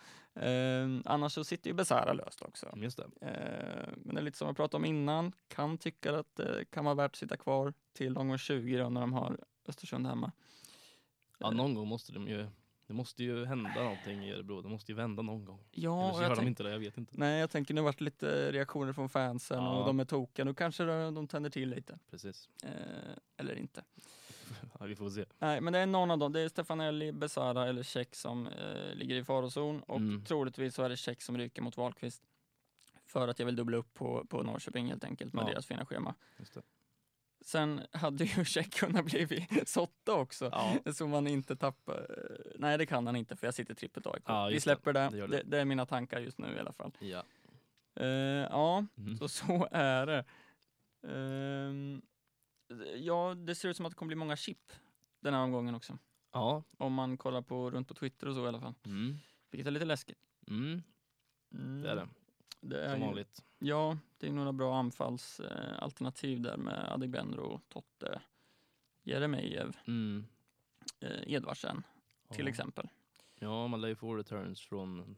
Ehm, 0.42 1.04
annars 1.06 1.34
så 1.34 1.44
sitter 1.44 1.70
ju 1.70 1.74
Besara 1.74 2.14
löst 2.14 2.42
också. 2.42 2.74
Just 2.76 2.98
det. 2.98 3.26
Ehm, 3.28 4.00
men 4.06 4.16
det 4.16 4.22
är 4.22 4.24
lite 4.24 4.38
som 4.38 4.48
jag 4.48 4.56
pratade 4.56 4.78
om 4.78 4.86
innan. 4.86 5.32
Kan 5.48 5.78
tycka 5.78 6.20
att 6.20 6.36
det 6.36 6.66
kan 6.72 6.86
vara 6.86 6.96
värt 6.96 7.12
att 7.12 7.16
sitta 7.16 7.38
kvar 7.38 7.74
till 7.94 8.18
omgång 8.18 8.38
20 8.38 8.78
då, 8.78 8.90
när 8.90 9.02
de 9.02 9.14
har 9.14 9.40
Östersund 9.68 10.08
hemma. 10.08 10.32
Ja, 11.38 11.52
någon 11.52 11.74
gång 11.76 11.88
måste 11.88 12.12
de 12.14 12.28
ju, 12.28 12.48
det 12.90 12.94
måste 12.96 13.24
ju 13.24 13.46
hända 13.46 13.70
någonting 13.84 14.26
i 14.26 14.32
Örebro. 14.32 14.62
Det 14.62 14.70
måste 14.70 14.92
ju 14.92 14.96
vända 14.96 15.22
någon 15.22 15.46
gång. 15.46 15.60
Ja, 15.72 16.04
Eller 16.04 16.14
så 16.14 16.22
jag 16.22 16.30
gör 16.30 16.36
de 16.36 16.48
inte 16.48 16.64
det, 16.64 16.72
jag 16.72 16.80
vet 16.80 16.98
inte. 16.98 17.14
Nej, 17.18 17.40
jag 17.40 17.50
tänker 17.50 17.74
nu 17.74 17.82
vart 17.82 18.02
lite 18.02 18.52
reaktioner 18.52 18.94
från 18.94 19.10
fansen 19.10 19.58
Ja. 19.64 19.80
och 19.80 19.86
de 19.86 20.00
är 20.00 20.06
tokiga. 20.06 20.46
Nu 20.46 20.54
kanske 20.54 20.84
de, 20.84 21.14
de 21.14 21.28
tänder 21.28 21.50
till 21.50 21.70
lite. 21.70 22.00
Precis. 22.10 22.50
Ehm, 22.64 23.20
eller 23.38 23.56
inte. 23.56 23.84
Ja, 24.80 24.86
vi 24.86 24.96
får 24.96 25.10
se. 25.10 25.26
Nej, 25.40 25.62
men 25.62 25.74
det 25.74 25.80
är 25.80 25.86
någon 25.86 26.12
av 26.12 26.18
dem. 26.18 26.32
Det 26.34 26.42
är 26.42 26.50
Stefanelli, 26.50 27.12
Besara 27.12 27.68
eller 27.68 27.84
Check 27.84 28.16
som 28.16 28.48
eh, 28.48 28.94
ligger 28.96 29.16
i 29.16 29.24
farozon 29.24 29.82
och 29.84 29.98
Mm. 29.98 30.24
troligtvis 30.26 30.76
så 30.76 30.84
är 30.84 30.90
det 30.90 30.98
Check 30.98 31.22
som 31.22 31.38
ryker 31.38 31.62
mot 31.62 31.78
Wahlqvist. 31.78 32.24
För 33.06 33.28
att 33.28 33.40
jag 33.40 33.46
vill 33.46 33.56
dubbla 33.56 33.78
upp 33.78 33.94
på, 33.94 34.26
på 34.30 34.44
Norrköping 34.44 34.88
helt 34.88 35.04
enkelt 35.04 35.34
med 35.34 35.42
Ja. 35.44 35.48
deras 35.50 35.66
fina 35.66 35.86
schema. 35.86 36.16
Just 36.40 36.54
det. 36.54 36.62
Sen 37.50 37.82
hade 37.92 38.24
ju 38.24 38.46
Check 38.46 38.74
kunnat 38.74 39.06
bli 39.06 39.48
Sotta 39.66 40.14
också. 40.14 40.50
Ja. 40.52 40.94
Så 40.94 41.08
man 41.08 41.28
inte 41.28 41.56
tappar... 41.56 42.08
Nej, 42.60 42.78
det 42.78 42.86
kan 42.86 43.06
han 43.06 43.16
inte 43.16 43.36
för 43.36 43.48
jag 43.48 43.54
sitter 43.54 43.74
trippelt 43.74 44.08
AIK. 44.08 44.24
Ja, 44.26 44.46
Vi 44.48 44.60
släpper 44.60 44.94
det. 44.94 45.10
det 45.12 45.28
Det, 45.28 45.44
det. 45.44 45.60
är 45.60 45.66
mina 45.66 45.86
tankar 45.86 46.20
just 46.20 46.38
nu 46.38 46.56
i 46.56 46.60
alla 46.60 46.74
fall. 46.74 46.92
Ja. 47.00 47.24
Eh, 47.96 48.08
ja, 48.08 48.86
Mm. 48.98 49.18
så 49.18 49.28
så 49.28 49.68
är 49.72 50.06
det. 50.06 50.26
Ehm, 51.08 52.02
ja, 52.96 53.34
det 53.38 53.56
ser 53.56 53.70
ut 53.70 53.78
som 53.78 53.86
att 53.86 53.92
det 53.92 53.96
kommer 53.96 54.08
bli 54.08 54.16
många 54.16 54.36
chip 54.36 54.74
den 55.20 55.34
här 55.34 55.42
omgången 55.42 55.76
också. 55.76 55.98
Ja. 56.34 56.64
Om 56.78 56.94
man 56.94 57.18
kollar 57.18 57.42
på 57.42 57.72
runt 57.72 57.88
på 57.88 57.94
Twitter 57.94 58.28
och 58.28 58.36
så 58.36 58.46
i 58.46 58.48
alla 58.48 58.60
fall. 58.60 58.74
Mm. 58.86 59.18
Vilket 59.52 59.68
är 59.68 59.72
lite 59.72 59.86
läskigt. 59.86 60.20
Mm. 60.48 60.82
Mm. 61.54 61.82
Det 61.82 61.92
är 61.92 61.96
det. 61.96 62.08
Det 62.62 62.86
är 62.86 62.90
Som 62.92 63.00
ju, 63.00 63.06
vanligt. 63.06 63.46
ja, 63.60 63.98
det 64.18 64.28
är 64.28 64.32
några 64.32 64.54
bra 64.54 64.78
anfallsalternativ 64.78 65.74
eh, 65.78 65.84
alternativ 65.84 66.42
där 66.42 66.58
med 66.58 66.92
Adegbenro, 66.94 67.60
Totte, 67.70 68.22
Jeremejeff, 69.04 69.76
Mm. 69.88 70.26
eh, 71.00 71.34
Edvardsen 71.34 71.84
till 72.30 72.46
Ja. 72.46 72.50
exempel. 72.50 72.90
Ja, 73.36 73.68
man 73.68 73.82
lär 73.82 73.88
ju 73.88 73.96
få 73.96 74.16
returns 74.16 74.62
från 74.62 75.16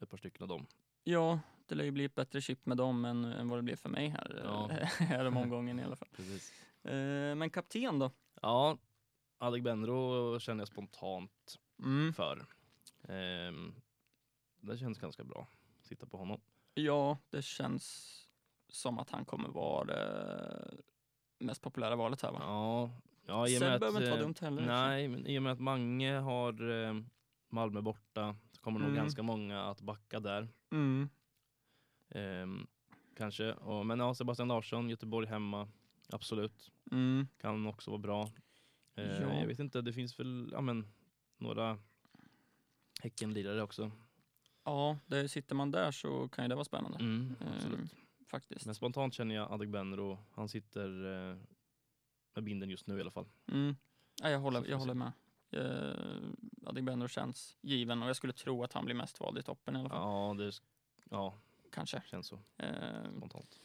ett 0.00 0.10
par 0.10 0.16
stycken 0.18 0.42
av 0.42 0.48
dem. 0.48 0.66
Ja, 1.04 1.40
det 1.66 1.74
lär 1.74 1.84
ju 1.84 1.90
bli 1.90 2.04
ett 2.04 2.14
bättre 2.14 2.40
chip 2.40 2.66
med 2.66 2.76
dem 2.76 3.04
än, 3.04 3.24
än 3.24 3.48
vad 3.48 3.58
det 3.58 3.62
blev 3.62 3.76
för 3.76 3.88
mig 3.88 4.08
här, 4.08 4.40
Ja. 4.44 4.68
här 4.98 5.24
om 5.24 5.36
omgången 5.36 5.80
i 5.80 5.84
alla 5.84 5.96
fall. 5.96 6.08
Precis. 6.16 6.52
Eh, 6.84 7.34
men 7.34 7.50
kapten 7.50 7.98
då? 7.98 8.10
Ja, 8.42 8.78
Adegbenro 9.38 10.38
känner 10.40 10.60
jag 10.60 10.68
spontant 10.68 11.58
Mm. 11.78 12.12
för. 12.12 12.46
Ehm, 13.08 13.74
det 14.60 14.78
känns 14.78 14.98
ganska 14.98 15.24
bra. 15.24 15.46
Sitta 15.82 16.06
på 16.06 16.16
honom. 16.16 16.40
Ja, 16.82 17.18
det 17.30 17.42
känns 17.42 18.14
som 18.68 18.98
att 18.98 19.10
han 19.10 19.24
kommer 19.24 19.48
vara 19.48 19.84
det 19.84 20.74
mest 21.38 21.62
populära 21.62 21.96
valet 21.96 22.22
här 22.22 22.32
va? 22.32 22.38
Ja, 22.42 22.90
ja 23.26 23.46
Sen 23.46 23.60
behöver 23.60 23.86
inte 23.88 24.10
vara 24.10 24.20
eh, 24.20 24.26
dumt 24.26 24.34
heller. 24.40 24.66
Nej, 24.66 25.08
men 25.08 25.26
i 25.26 25.38
och 25.38 25.42
med 25.42 25.52
att 25.52 25.60
Mange 25.60 26.12
har 26.18 26.70
eh, 26.70 26.94
Malmö 27.48 27.80
borta 27.80 28.36
så 28.52 28.62
kommer 28.62 28.80
nog 28.80 28.88
Mm. 28.88 28.96
ganska 29.02 29.22
många 29.22 29.62
att 29.62 29.80
backa 29.80 30.20
där. 30.20 30.48
Mm. 30.70 31.08
Ehm, 32.08 32.66
kanske. 33.16 33.52
Och, 33.52 33.86
men 33.86 33.98
ja, 33.98 34.14
Sebastian 34.14 34.48
Larsson, 34.48 34.88
Göteborg 34.90 35.26
hemma. 35.28 35.68
Absolut. 36.08 36.70
Mm. 36.90 37.28
Kan 37.40 37.66
också 37.66 37.90
vara 37.90 37.98
bra. 37.98 38.30
Eh, 38.94 39.22
Ja. 39.22 39.34
Jag 39.40 39.46
vet 39.46 39.58
inte, 39.58 39.80
det 39.80 39.92
finns 39.92 40.20
väl 40.20 40.50
ja, 40.52 40.60
men, 40.60 40.86
några 41.36 41.78
Häcken-lirare 43.02 43.62
också. 43.62 43.90
Ja, 44.68 44.98
det, 45.06 45.28
sitter 45.28 45.54
man 45.54 45.70
där 45.70 45.90
så 45.90 46.28
kan 46.28 46.44
ju 46.44 46.48
det 46.48 46.54
vara 46.54 46.64
spännande. 46.64 46.98
Mm, 46.98 47.34
Ehm, 47.40 47.88
faktiskt. 48.26 48.66
Men 48.66 48.74
spontant 48.74 49.14
känner 49.14 49.34
jag 49.34 49.52
Adegbenro, 49.52 50.18
han 50.34 50.48
sitter 50.48 50.88
eh, 51.30 51.36
med 52.34 52.44
binden 52.44 52.70
just 52.70 52.86
nu 52.86 52.98
i 52.98 53.00
alla 53.00 53.10
fall. 53.10 53.26
Mm. 53.52 53.76
Ja, 54.22 54.30
jag 54.30 54.38
håller, 54.38 54.66
jag 54.66 54.78
håller 54.78 54.94
med. 54.94 55.12
Uh, 55.56 56.30
Adegbenro 56.66 57.08
känns 57.08 57.56
given 57.60 58.02
och 58.02 58.08
jag 58.08 58.16
skulle 58.16 58.32
tro 58.32 58.64
att 58.64 58.72
han 58.72 58.84
blir 58.84 58.94
mest 58.94 59.20
vald 59.20 59.38
i 59.38 59.42
toppen 59.42 59.76
i 59.76 59.78
alla 59.80 59.88
fall. 59.88 59.98
Ja, 60.38 60.44
det 60.44 60.52
ja, 61.10 61.34
Kanske. 61.72 62.02
känns 62.06 62.26
så 62.26 62.38
Ehm, 62.56 63.16
spontant. 63.16 63.60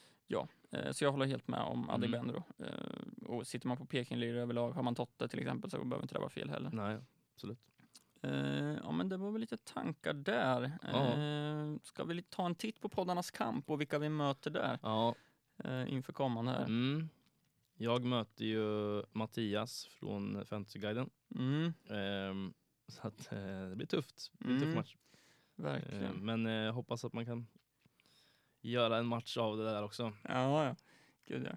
Eh, 0.72 0.91
Så 0.91 1.04
jag 1.04 1.12
håller 1.12 1.26
helt 1.26 1.47
med 1.47 1.60
om 1.62 1.80
Mm. 1.84 1.89
Adegbenro. 1.89 2.43
Eh, 2.60 3.26
Och 3.26 3.47
sitter 3.47 3.68
man 3.68 3.78
på 3.78 3.86
Peking-lirare 3.86 4.41
överlag, 4.41 4.72
har 4.72 4.84
man 4.84 4.95
Totte 4.95 5.28
till 5.28 5.39
exempel, 5.39 5.70
så 5.70 5.78
behöver 5.84 6.01
inte 6.04 6.16
det 6.16 6.20
vara 6.20 6.30
fel 6.30 6.49
heller. 6.49 6.70
Nej, 6.74 6.97
absolut. 7.36 7.60
Eh, 8.24 8.78
Ja, 8.84 8.91
men 8.91 9.09
det 9.09 9.17
var 9.17 9.32
väl 9.32 9.41
lite 9.41 9.57
tankar 9.57 10.13
där. 10.13 10.71
Ja. 10.82 11.13
Eh, 11.13 11.76
Ska 11.84 12.03
vi 12.03 12.21
ta 12.24 12.45
en 12.45 12.55
titt 12.55 12.82
på 12.82 12.89
poddarnas 12.89 13.32
kamp 13.32 13.69
och 13.69 13.82
vilka 13.82 13.99
vi 13.99 14.09
möter 14.09 14.51
där 14.51 14.80
Ja, 14.82 15.15
eh, 15.63 15.93
inför 15.93 16.13
kommande 16.13 16.51
här? 16.51 16.65
mm. 16.65 17.09
Jag 17.78 18.03
möter 18.03 18.45
ju 18.45 19.03
Mattias 19.11 19.86
från 19.86 20.45
Fantasyguiden. 20.45 21.09
Mm, 21.36 21.74
Ehm, 21.89 22.53
så 22.88 23.07
att, 23.07 23.30
det 23.69 23.74
blir 23.76 23.88
tufft. 23.88 24.32
Det 24.39 24.45
blir 24.45 24.53
en 24.55 24.59
tuff 24.59 24.67
Mm. 24.67 24.76
match. 24.78 24.95
verkligen. 25.55 26.26
Men 26.26 26.45
jag 26.45 26.74
hoppas 26.74 27.05
att 27.05 27.13
man 27.13 27.26
kan 27.26 27.47
göra 28.61 28.97
en 28.97 29.05
match 29.05 29.38
av 29.38 29.57
det 29.57 29.63
där 29.63 29.84
också. 29.84 30.13
Ja, 30.24 30.65
ja. 30.65 30.76
Gud 31.26 31.47
ja. 31.51 31.55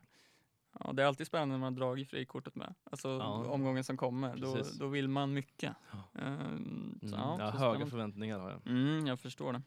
Ja. 0.84 0.92
Det 0.92 1.02
är 1.02 1.06
alltid 1.06 1.26
spännande 1.26 1.52
när 1.54 1.58
man 1.60 1.72
har 1.72 1.80
dragit 1.80 2.10
frikortet 2.10 2.54
med. 2.54 2.74
Alltså 2.90 3.08
Ja. 3.08 3.44
omgången 3.50 3.84
som 3.84 3.96
kommer. 3.96 4.36
Då, 4.36 4.54
Precis. 4.54 4.78
då 4.78 4.86
vill 4.88 5.08
man 5.08 5.32
mycket. 5.32 5.74
Ja. 5.90 6.20
Ehm, 6.22 6.98
så, 7.00 7.06
Mm. 7.06 7.18
ja, 7.20 7.36
jag 7.38 7.50
har 7.52 7.72
höga 7.72 7.86
förväntningar 7.86 8.38
har 8.38 8.50
jag. 8.50 8.66
Mm, 8.66 9.06
jag 9.06 9.20
förstår 9.20 9.52
det. 9.52 9.62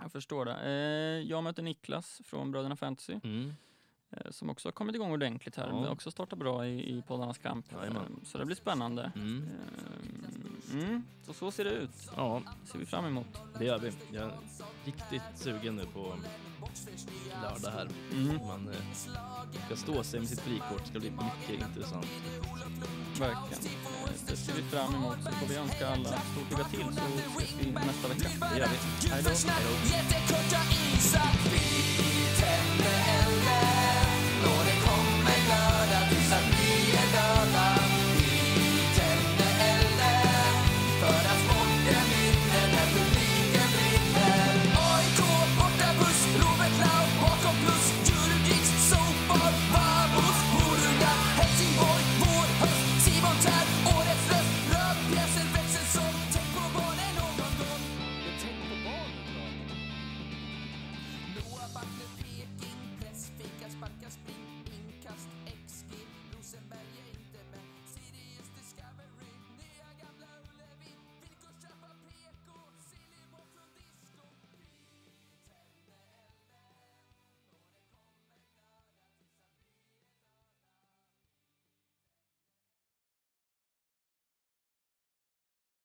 Jag 0.00 0.12
förstår 0.12 0.44
det. 0.44 0.54
Eh, 0.60 1.28
jag 1.30 1.44
möter 1.44 1.62
Niklas 1.62 2.20
från 2.24 2.50
Bröderna 2.50 2.76
Fantasy 2.76 3.20
Mm. 3.24 3.52
Eh, 4.16 4.30
som 4.30 4.50
också 4.50 4.68
har 4.68 4.72
kommit 4.72 4.94
igång 4.94 5.10
ordentligt 5.12 5.56
här. 5.56 5.68
Ja. 5.68 5.78
Vi 5.78 5.84
har 5.84 5.92
också 5.92 6.10
startat 6.10 6.38
bra 6.38 6.66
i, 6.66 6.98
i 6.98 7.02
poddarnas 7.02 7.38
kamp. 7.38 7.66
Jajamän. 7.72 8.02
Eh, 8.02 8.24
så 8.24 8.38
det 8.38 8.44
blir 8.46 8.56
spännande. 8.56 9.12
Mm. 9.16 9.48
Eh, 10.72 10.80
mm, 10.84 11.04
så 11.22 11.32
så 11.32 11.50
ser 11.50 11.64
det 11.64 11.70
ut. 11.70 12.10
Ja, 12.16 12.42
Det 12.62 12.68
ser 12.70 12.78
vi 12.78 12.86
fram 12.86 13.04
emot. 13.04 13.26
det 13.58 13.64
gör 13.64 13.78
vi. 13.78 13.92
Jag 14.12 14.24
är 14.24 14.32
riktigt 14.84 15.22
sugen 15.34 15.76
nu 15.76 15.86
på 15.86 16.14
lördag 17.42 17.70
här. 17.70 17.88
Mm, 18.12 18.36
Man 18.46 18.68
eh, 18.68 18.74
ska 19.66 19.76
stå 19.76 20.02
sig 20.02 20.20
med 20.20 20.28
sitt 20.28 20.40
frikort. 20.40 20.78
Det 20.82 20.86
ska 20.88 20.98
bli 21.00 21.10
mycket 21.10 21.68
intressant. 21.68 22.06
verkligen. 23.20 23.62
Det 24.28 24.36
ser 24.36 24.52
vi 24.54 24.62
fram 24.62 24.94
emot. 24.94 25.16
Så 25.24 25.30
får 25.30 25.46
vi 25.46 25.56
önska 25.56 25.88
alla 25.88 26.08
stort 26.08 26.50
lycka 26.50 26.64
till 26.64 26.96
så 26.96 27.02
ses 27.38 27.54
vi 27.60 27.70
nästa 27.72 28.08
vecka. 28.08 28.28
Det 28.52 28.58
gör 28.58 28.68
vi. 28.68 29.08
Hej 29.08 29.22
då. 29.22 29.30